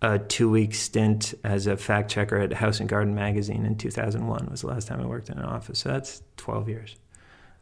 a 0.00 0.18
two 0.18 0.50
week 0.50 0.74
stint 0.74 1.34
as 1.44 1.66
a 1.66 1.76
fact 1.76 2.10
checker 2.10 2.38
at 2.38 2.50
House 2.54 2.80
and 2.80 2.88
Garden 2.88 3.14
magazine 3.14 3.66
in 3.66 3.76
2001 3.76 4.48
was 4.50 4.62
the 4.62 4.68
last 4.68 4.88
time 4.88 5.02
I 5.02 5.06
worked 5.06 5.28
in 5.28 5.38
an 5.38 5.44
office. 5.44 5.80
So 5.80 5.90
that's 5.90 6.22
12 6.38 6.68
years. 6.70 6.96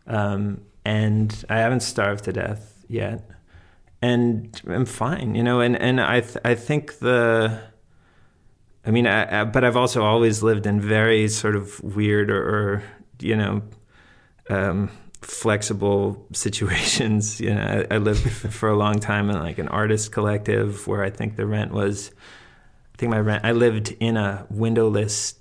Um, 0.07 0.61
and 0.85 1.45
I 1.51 1.59
haven't 1.59 1.81
starved 1.81 2.25
to 2.25 2.33
death 2.33 2.85
yet. 2.89 3.29
And 4.01 4.61
I'm 4.69 4.87
fine, 4.87 5.35
you 5.35 5.43
know, 5.43 5.61
and, 5.61 5.77
and 5.77 6.01
I, 6.01 6.21
th- 6.21 6.37
I 6.45 6.55
think 6.55 6.99
the, 7.01 7.63
I 8.87 8.93
mean, 8.93 9.09
I, 9.09 9.41
I, 9.41 9.45
but 9.45 9.65
I've 9.65 9.77
also 9.77 10.05
always 10.05 10.41
lived 10.41 10.67
in 10.67 10.81
very 10.81 11.27
sort 11.27 11.57
of 11.57 11.83
weird 11.83 12.31
or, 12.31 12.43
or 12.43 12.83
you 13.21 13.35
know, 13.35 13.63
um, 14.51 14.91
flexible 15.25 16.27
situations. 16.33 17.41
You 17.41 17.55
know, 17.55 17.87
I, 17.91 17.95
I 17.95 17.99
lived 17.99 18.31
for 18.53 18.69
a 18.69 18.77
long 18.77 19.01
time 19.01 19.31
in 19.31 19.39
like 19.39 19.59
an 19.59 19.69
artist 19.69 20.13
collective 20.13 20.87
where 20.87 21.03
I 21.03 21.11
think 21.11 21.37
the 21.37 21.47
rent 21.47 21.73
was, 21.73 22.11
I 22.95 22.97
think 22.99 23.11
my 23.11 23.21
rent, 23.21 23.45
I 23.45 23.53
lived 23.53 23.95
in 24.01 24.17
a 24.17 24.47
windowless 24.51 25.35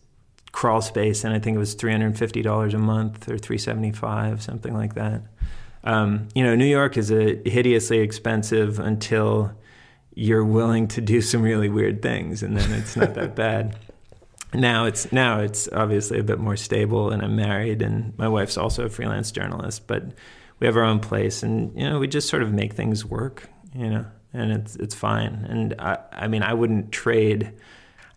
crawl 0.52 0.82
space 0.82 1.24
and 1.24 1.34
I 1.34 1.40
think 1.40 1.56
it 1.56 1.60
was 1.60 1.76
$350 1.76 2.74
a 2.74 2.78
month 2.78 3.24
or 3.28 3.38
375 3.38 4.42
something 4.42 4.74
like 4.74 4.94
that. 4.96 5.24
Um, 5.84 6.30
you 6.34 6.44
know, 6.44 6.56
New 6.56 6.66
York 6.66 6.96
is 6.96 7.12
a 7.12 7.42
hideously 7.44 8.00
expensive 8.00 8.80
until 8.80 9.52
you're 10.16 10.46
willing 10.46 10.88
to 10.88 11.02
do 11.02 11.22
some 11.22 11.42
really 11.42 11.70
weird 11.70 12.02
things 12.02 12.44
and 12.44 12.56
then 12.56 12.72
it's 12.72 12.96
not 12.96 13.16
that 13.16 13.36
bad 13.36 13.76
now 14.54 14.86
it's 14.86 15.12
now 15.12 15.39
it's 15.39 15.68
obviously 15.74 16.20
a 16.20 16.24
bit 16.24 16.39
more 16.39 16.56
stable 16.56 17.12
and 17.12 17.22
I'm 17.22 17.36
married 17.36 17.82
and 17.82 18.18
my 18.18 18.28
wife's 18.28 18.58
also 18.58 18.86
a 18.86 18.89
freelance 18.89 19.32
journalist 19.32 19.88
but 19.88 20.04
we 20.60 20.68
have 20.68 20.78
our 20.78 20.84
own 20.84 20.99
place 20.99 21.43
and 21.43 21.78
you 21.80 21.89
know 21.89 21.99
we 21.99 22.08
just 22.08 22.30
sort 22.30 22.43
of 22.43 22.54
make 22.54 22.74
things 22.74 23.06
work 23.06 23.49
you 23.74 23.89
know 23.89 24.06
and 24.34 24.51
it's 24.51 24.76
it's 24.78 24.95
fine. 24.95 25.45
And 25.49 25.76
I 25.80 25.99
I 26.12 26.28
mean 26.28 26.43
I 26.43 26.54
wouldn't 26.54 26.91
trade 26.91 27.54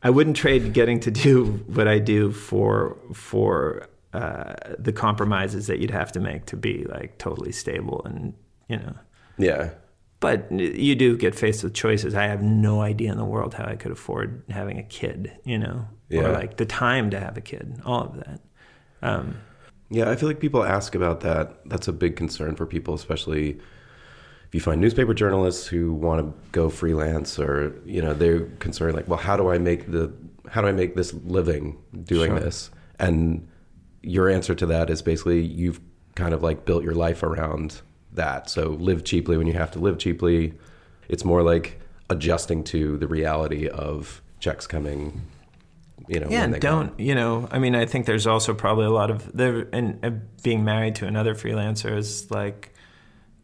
I 0.02 0.10
wouldn't 0.10 0.36
trade 0.36 0.72
getting 0.72 1.00
to 1.00 1.10
do 1.10 1.64
what 1.66 1.86
I 1.86 1.98
do 1.98 2.32
for 2.32 2.96
for 3.12 3.88
uh, 4.12 4.54
the 4.78 4.92
compromises 4.92 5.66
that 5.66 5.78
you'd 5.78 5.90
have 5.90 6.10
to 6.12 6.20
make 6.20 6.46
to 6.46 6.56
be 6.56 6.84
like 6.84 7.18
totally 7.18 7.52
stable 7.52 8.02
and 8.04 8.34
you 8.68 8.78
know. 8.78 8.94
Yeah 9.38 9.70
but 10.20 10.50
you 10.50 10.94
do 10.94 11.16
get 11.16 11.34
faced 11.34 11.62
with 11.62 11.74
choices. 11.74 12.14
I 12.14 12.24
have 12.24 12.42
no 12.42 12.80
idea 12.80 13.12
in 13.12 13.18
the 13.18 13.24
world 13.24 13.54
how 13.54 13.64
I 13.64 13.76
could 13.76 13.92
afford 13.92 14.42
having 14.48 14.78
a 14.78 14.82
kid, 14.82 15.32
you 15.44 15.58
know, 15.58 15.86
yeah. 16.08 16.22
or 16.22 16.32
like 16.32 16.56
the 16.56 16.66
time 16.66 17.10
to 17.10 17.20
have 17.20 17.36
a 17.36 17.40
kid, 17.40 17.80
all 17.84 18.04
of 18.04 18.16
that. 18.16 18.40
Um, 19.02 19.36
yeah, 19.90 20.10
I 20.10 20.16
feel 20.16 20.28
like 20.28 20.40
people 20.40 20.64
ask 20.64 20.94
about 20.94 21.20
that. 21.20 21.60
That's 21.66 21.86
a 21.86 21.92
big 21.92 22.16
concern 22.16 22.56
for 22.56 22.66
people, 22.66 22.94
especially 22.94 23.60
if 24.46 24.54
you 24.54 24.60
find 24.60 24.80
newspaper 24.80 25.14
journalists 25.14 25.66
who 25.66 25.92
want 25.92 26.20
to 26.20 26.50
go 26.52 26.70
freelance, 26.70 27.38
or 27.38 27.78
you 27.84 28.00
know, 28.00 28.14
they're 28.14 28.46
concerned 28.58 28.94
like, 28.94 29.08
well, 29.08 29.18
how 29.18 29.36
do 29.36 29.50
I 29.50 29.58
make 29.58 29.90
the 29.90 30.12
how 30.48 30.62
do 30.62 30.68
I 30.68 30.72
make 30.72 30.96
this 30.96 31.12
living 31.12 31.76
doing 32.04 32.30
sure. 32.30 32.40
this? 32.40 32.70
And 32.98 33.46
your 34.02 34.30
answer 34.30 34.54
to 34.54 34.66
that 34.66 34.88
is 34.88 35.02
basically 35.02 35.42
you've 35.42 35.80
kind 36.14 36.32
of 36.32 36.42
like 36.42 36.64
built 36.64 36.82
your 36.82 36.94
life 36.94 37.22
around 37.22 37.82
that. 38.16 38.50
So 38.50 38.70
live 38.70 39.04
cheaply 39.04 39.36
when 39.36 39.46
you 39.46 39.54
have 39.54 39.70
to 39.72 39.78
live 39.78 39.98
cheaply. 39.98 40.54
It's 41.08 41.24
more 41.24 41.42
like 41.42 41.80
adjusting 42.10 42.64
to 42.64 42.96
the 42.98 43.06
reality 43.06 43.68
of 43.68 44.20
checks 44.40 44.66
coming 44.66 45.22
you 46.08 46.20
know. 46.20 46.28
Yeah, 46.30 46.46
don't 46.46 46.98
you 46.98 47.14
know? 47.14 47.48
I 47.50 47.58
mean, 47.58 47.74
I 47.74 47.86
think 47.86 48.06
there's 48.06 48.26
also 48.26 48.54
probably 48.54 48.86
a 48.86 48.90
lot 48.90 49.10
of 49.10 49.32
there 49.32 49.66
and 49.72 50.04
uh, 50.04 50.10
being 50.42 50.64
married 50.64 50.94
to 50.96 51.06
another 51.06 51.34
freelancer 51.34 51.96
is 51.96 52.30
like, 52.30 52.72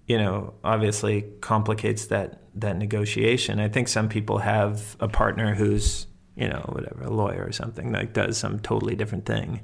you 0.06 0.18
know, 0.18 0.54
obviously 0.62 1.24
complicates 1.40 2.06
that 2.06 2.42
that 2.54 2.76
negotiation. 2.76 3.58
I 3.60 3.68
think 3.68 3.88
some 3.88 4.08
people 4.08 4.38
have 4.38 4.96
a 5.00 5.08
partner 5.08 5.54
who's 5.54 6.06
you 6.36 6.48
know 6.48 6.64
whatever 6.72 7.04
a 7.04 7.10
lawyer 7.10 7.44
or 7.44 7.52
something 7.52 7.92
that 7.92 8.12
does 8.12 8.38
some 8.38 8.60
totally 8.60 8.94
different 8.94 9.26
thing, 9.26 9.60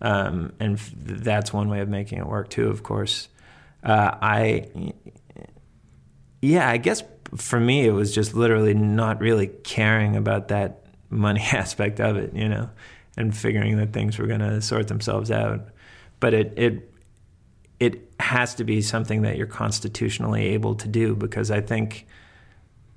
um, 0.00 0.52
and 0.58 0.78
that's 0.78 1.52
one 1.52 1.68
way 1.68 1.80
of 1.80 1.88
making 1.88 2.18
it 2.18 2.26
work 2.26 2.48
too. 2.50 2.68
Of 2.68 2.82
course, 2.82 3.28
uh, 3.82 4.16
I 4.20 4.92
yeah, 6.40 6.68
I 6.68 6.76
guess 6.76 7.02
for 7.36 7.58
me 7.58 7.86
it 7.86 7.92
was 7.92 8.14
just 8.14 8.34
literally 8.34 8.74
not 8.74 9.20
really 9.20 9.46
caring 9.46 10.16
about 10.16 10.48
that 10.48 10.84
money 11.08 11.40
aspect 11.52 12.00
of 12.00 12.16
it, 12.16 12.34
you 12.34 12.48
know, 12.48 12.68
and 13.16 13.36
figuring 13.36 13.76
that 13.78 13.92
things 13.92 14.18
were 14.18 14.26
going 14.26 14.40
to 14.40 14.60
sort 14.60 14.88
themselves 14.88 15.30
out. 15.30 15.68
But 16.20 16.34
it 16.34 16.52
it 16.56 16.92
it 17.80 18.12
has 18.20 18.54
to 18.56 18.64
be 18.64 18.82
something 18.82 19.22
that 19.22 19.36
you're 19.36 19.46
constitutionally 19.46 20.46
able 20.48 20.76
to 20.76 20.88
do 20.88 21.16
because 21.16 21.50
I 21.50 21.60
think 21.60 22.06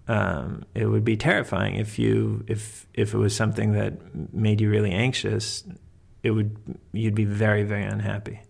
um, 0.07 0.63
it 0.75 0.85
would 0.85 1.03
be 1.03 1.17
terrifying 1.17 1.75
if 1.75 1.97
you 1.97 2.43
if 2.47 2.85
if 2.93 3.13
it 3.13 3.17
was 3.17 3.35
something 3.35 3.73
that 3.73 4.33
made 4.33 4.61
you 4.61 4.69
really 4.69 4.91
anxious. 4.91 5.63
It 6.21 6.31
would 6.31 6.57
you'd 6.91 7.15
be 7.15 7.25
very 7.25 7.63
very 7.63 7.83
unhappy 7.83 8.41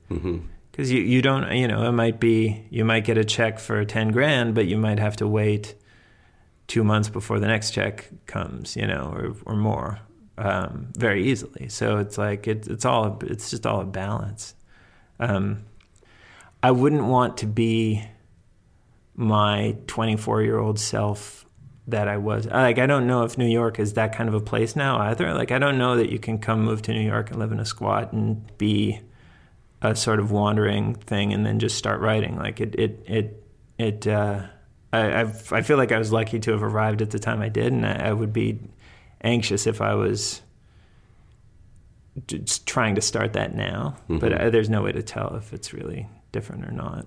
because 0.76 0.92
you 0.92 1.02
you 1.02 1.22
don't 1.22 1.50
you 1.56 1.70
know 1.70 1.88
it 1.88 1.94
might 1.94 2.20
be 2.20 2.66
you 2.70 2.84
might 2.84 3.06
get 3.06 3.18
a 3.18 3.24
check 3.24 3.60
for 3.60 3.86
ten 3.86 4.12
grand, 4.12 4.54
but 4.56 4.66
you 4.66 4.78
might 4.78 5.00
have 5.00 5.16
to 5.18 5.28
wait 5.28 5.74
two 6.68 6.84
months 6.84 7.08
before 7.08 7.40
the 7.40 7.48
next 7.48 7.72
check 7.72 8.10
comes, 8.26 8.76
you 8.76 8.86
know, 8.86 9.14
or 9.16 9.36
or 9.46 9.56
more, 9.56 10.00
um, 10.38 10.90
very 10.98 11.30
easily. 11.30 11.70
So 11.70 12.00
it's 12.00 12.18
like 12.18 12.46
it, 12.46 12.68
it's 12.68 12.84
all 12.84 13.18
it's 13.22 13.52
just 13.52 13.66
all 13.66 13.80
a 13.80 13.86
balance. 13.86 14.54
Um, 15.18 15.64
I 16.62 16.72
wouldn't 16.72 17.06
want 17.06 17.38
to 17.38 17.48
be 17.48 18.04
my 19.16 19.78
24 19.88 20.42
year 20.42 20.60
old 20.60 20.78
self 20.78 21.46
that 21.88 22.10
I 22.10 22.18
was. 22.18 22.48
Like 22.48 22.80
I 22.80 22.86
don't 22.86 23.08
know 23.08 23.24
if 23.24 23.38
New 23.38 23.48
York 23.48 23.80
is 23.80 23.94
that 23.94 24.14
kind 24.14 24.28
of 24.28 24.36
a 24.36 24.42
place 24.42 24.76
now 24.76 24.98
either. 24.98 25.34
Like 25.34 25.54
I 25.54 25.58
don't 25.60 25.78
know 25.78 25.96
that 25.96 26.10
you 26.10 26.20
can 26.20 26.38
come 26.38 26.66
move 26.66 26.82
to 26.82 26.92
New 26.92 27.08
York 27.08 27.32
and 27.32 27.40
live 27.40 27.54
in 27.54 27.62
a 27.62 27.66
squat 27.66 28.12
and 28.12 28.46
be 28.58 29.00
a 29.92 29.96
sort 29.96 30.20
of 30.20 30.32
wandering 30.32 30.96
thing 30.96 31.34
and 31.34 31.46
then 31.46 31.60
just 31.60 31.78
start 31.78 32.02
writing. 32.02 32.38
Like 32.38 32.62
it 32.62 32.76
it 32.76 33.04
it 33.08 33.44
it. 33.78 34.08
Uh, 34.08 34.44
I 34.94 35.22
I've, 35.22 35.52
I 35.54 35.62
feel 35.62 35.78
like 35.78 35.92
I 35.92 36.00
was 36.00 36.12
lucky 36.12 36.40
to 36.40 36.52
have 36.52 36.64
arrived 36.64 37.02
at 37.02 37.12
the 37.12 37.20
time 37.20 37.42
I 37.42 37.50
did, 37.50 37.74
and 37.74 37.86
I, 37.86 38.10
I 38.10 38.14
would 38.14 38.34
be 38.34 38.60
anxious 39.22 39.68
if 39.68 39.82
I 39.82 39.96
was 39.96 40.42
just 42.28 42.66
trying 42.66 42.96
to 42.96 43.02
start 43.02 43.34
that 43.34 43.56
now. 43.56 43.98
But 44.08 44.34
uh, 44.34 44.50
there's 44.50 44.70
no 44.70 44.82
way 44.82 44.92
to 44.92 45.04
tell 45.04 45.36
if 45.36 45.54
it's 45.54 45.74
really 45.74 46.08
different 46.32 46.66
or 46.66 46.72
not. 46.72 47.06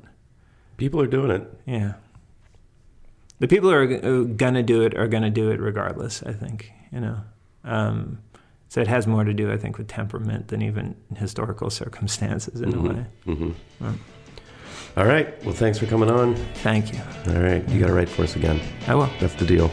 People 0.76 1.01
are 1.01 1.07
doing 1.07 1.31
it. 1.31 1.51
Yeah. 1.66 1.95
The 3.39 3.49
people 3.49 3.70
who 3.70 3.76
are 3.76 4.24
gonna 4.24 4.62
do 4.62 4.83
it 4.83 4.97
are 4.97 5.09
gonna 5.09 5.31
do 5.31 5.51
it 5.51 5.61
regardless. 5.61 6.22
I 6.24 6.33
think 6.33 6.72
you 6.93 7.01
know. 7.01 7.20
Um, 7.64 8.18
so 8.69 8.81
it 8.81 8.89
has 8.89 9.07
more 9.07 9.25
to 9.25 9.33
do, 9.35 9.51
I 9.51 9.57
think, 9.57 9.79
with 9.79 9.89
temperament 9.89 10.49
than 10.49 10.62
even 10.62 10.95
historical 11.16 11.71
circumstances 11.71 12.61
in 12.61 12.75
a 12.75 12.81
way. 12.81 13.07
hmm 13.25 13.51
Right. 13.81 13.99
All 14.97 15.05
right. 15.07 15.45
Well, 15.45 15.55
thanks 15.55 15.79
for 15.79 15.87
coming 15.87 16.11
on. 16.11 16.35
Thank 16.57 16.93
you. 16.93 17.01
All 17.29 17.41
right. 17.41 17.66
You 17.69 17.79
got 17.79 17.87
to 17.87 17.93
write 17.93 18.09
for 18.09 18.23
us 18.25 18.35
again. 18.37 18.61
I 18.89 18.95
will. 18.95 19.09
That's 19.21 19.35
the 19.35 19.47
deal. 19.47 19.71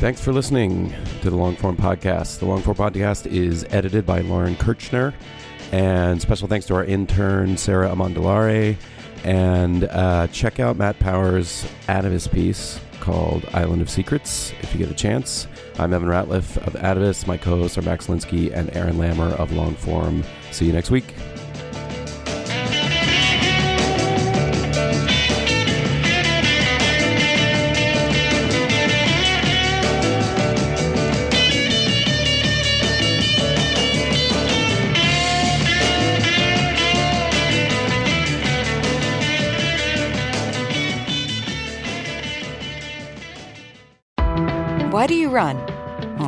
Thanks 0.00 0.22
for 0.24 0.32
listening 0.32 0.94
to 1.20 1.28
the 1.28 1.36
Longform 1.36 1.76
Podcast. 1.76 2.38
The 2.38 2.46
Longform 2.46 2.76
Podcast 2.76 3.26
is 3.26 3.66
edited 3.68 4.06
by 4.06 4.20
Lauren 4.22 4.56
Kirchner. 4.56 5.12
And 5.72 6.20
special 6.20 6.48
thanks 6.48 6.66
to 6.66 6.74
our 6.74 6.84
intern, 6.84 7.56
Sarah 7.56 7.88
Amandolare. 7.88 8.76
And 9.24 9.84
uh, 9.84 10.26
check 10.28 10.58
out 10.60 10.76
Matt 10.76 10.98
Power's 10.98 11.66
Atavist 11.86 12.32
piece 12.32 12.80
called 13.00 13.46
Island 13.52 13.82
of 13.82 13.90
Secrets 13.90 14.52
if 14.60 14.72
you 14.72 14.78
get 14.78 14.90
a 14.90 14.94
chance. 14.94 15.46
I'm 15.78 15.92
Evan 15.92 16.08
Ratliff 16.08 16.56
of 16.66 16.74
Atavist. 16.74 17.26
My 17.26 17.36
co 17.36 17.58
hosts 17.58 17.78
are 17.78 17.82
Max 17.82 18.06
Linsky 18.06 18.52
and 18.52 18.74
Aaron 18.76 18.96
Lammer 18.96 19.32
of 19.38 19.50
Longform. 19.50 20.24
See 20.52 20.66
you 20.66 20.72
next 20.72 20.90
week. 20.90 21.14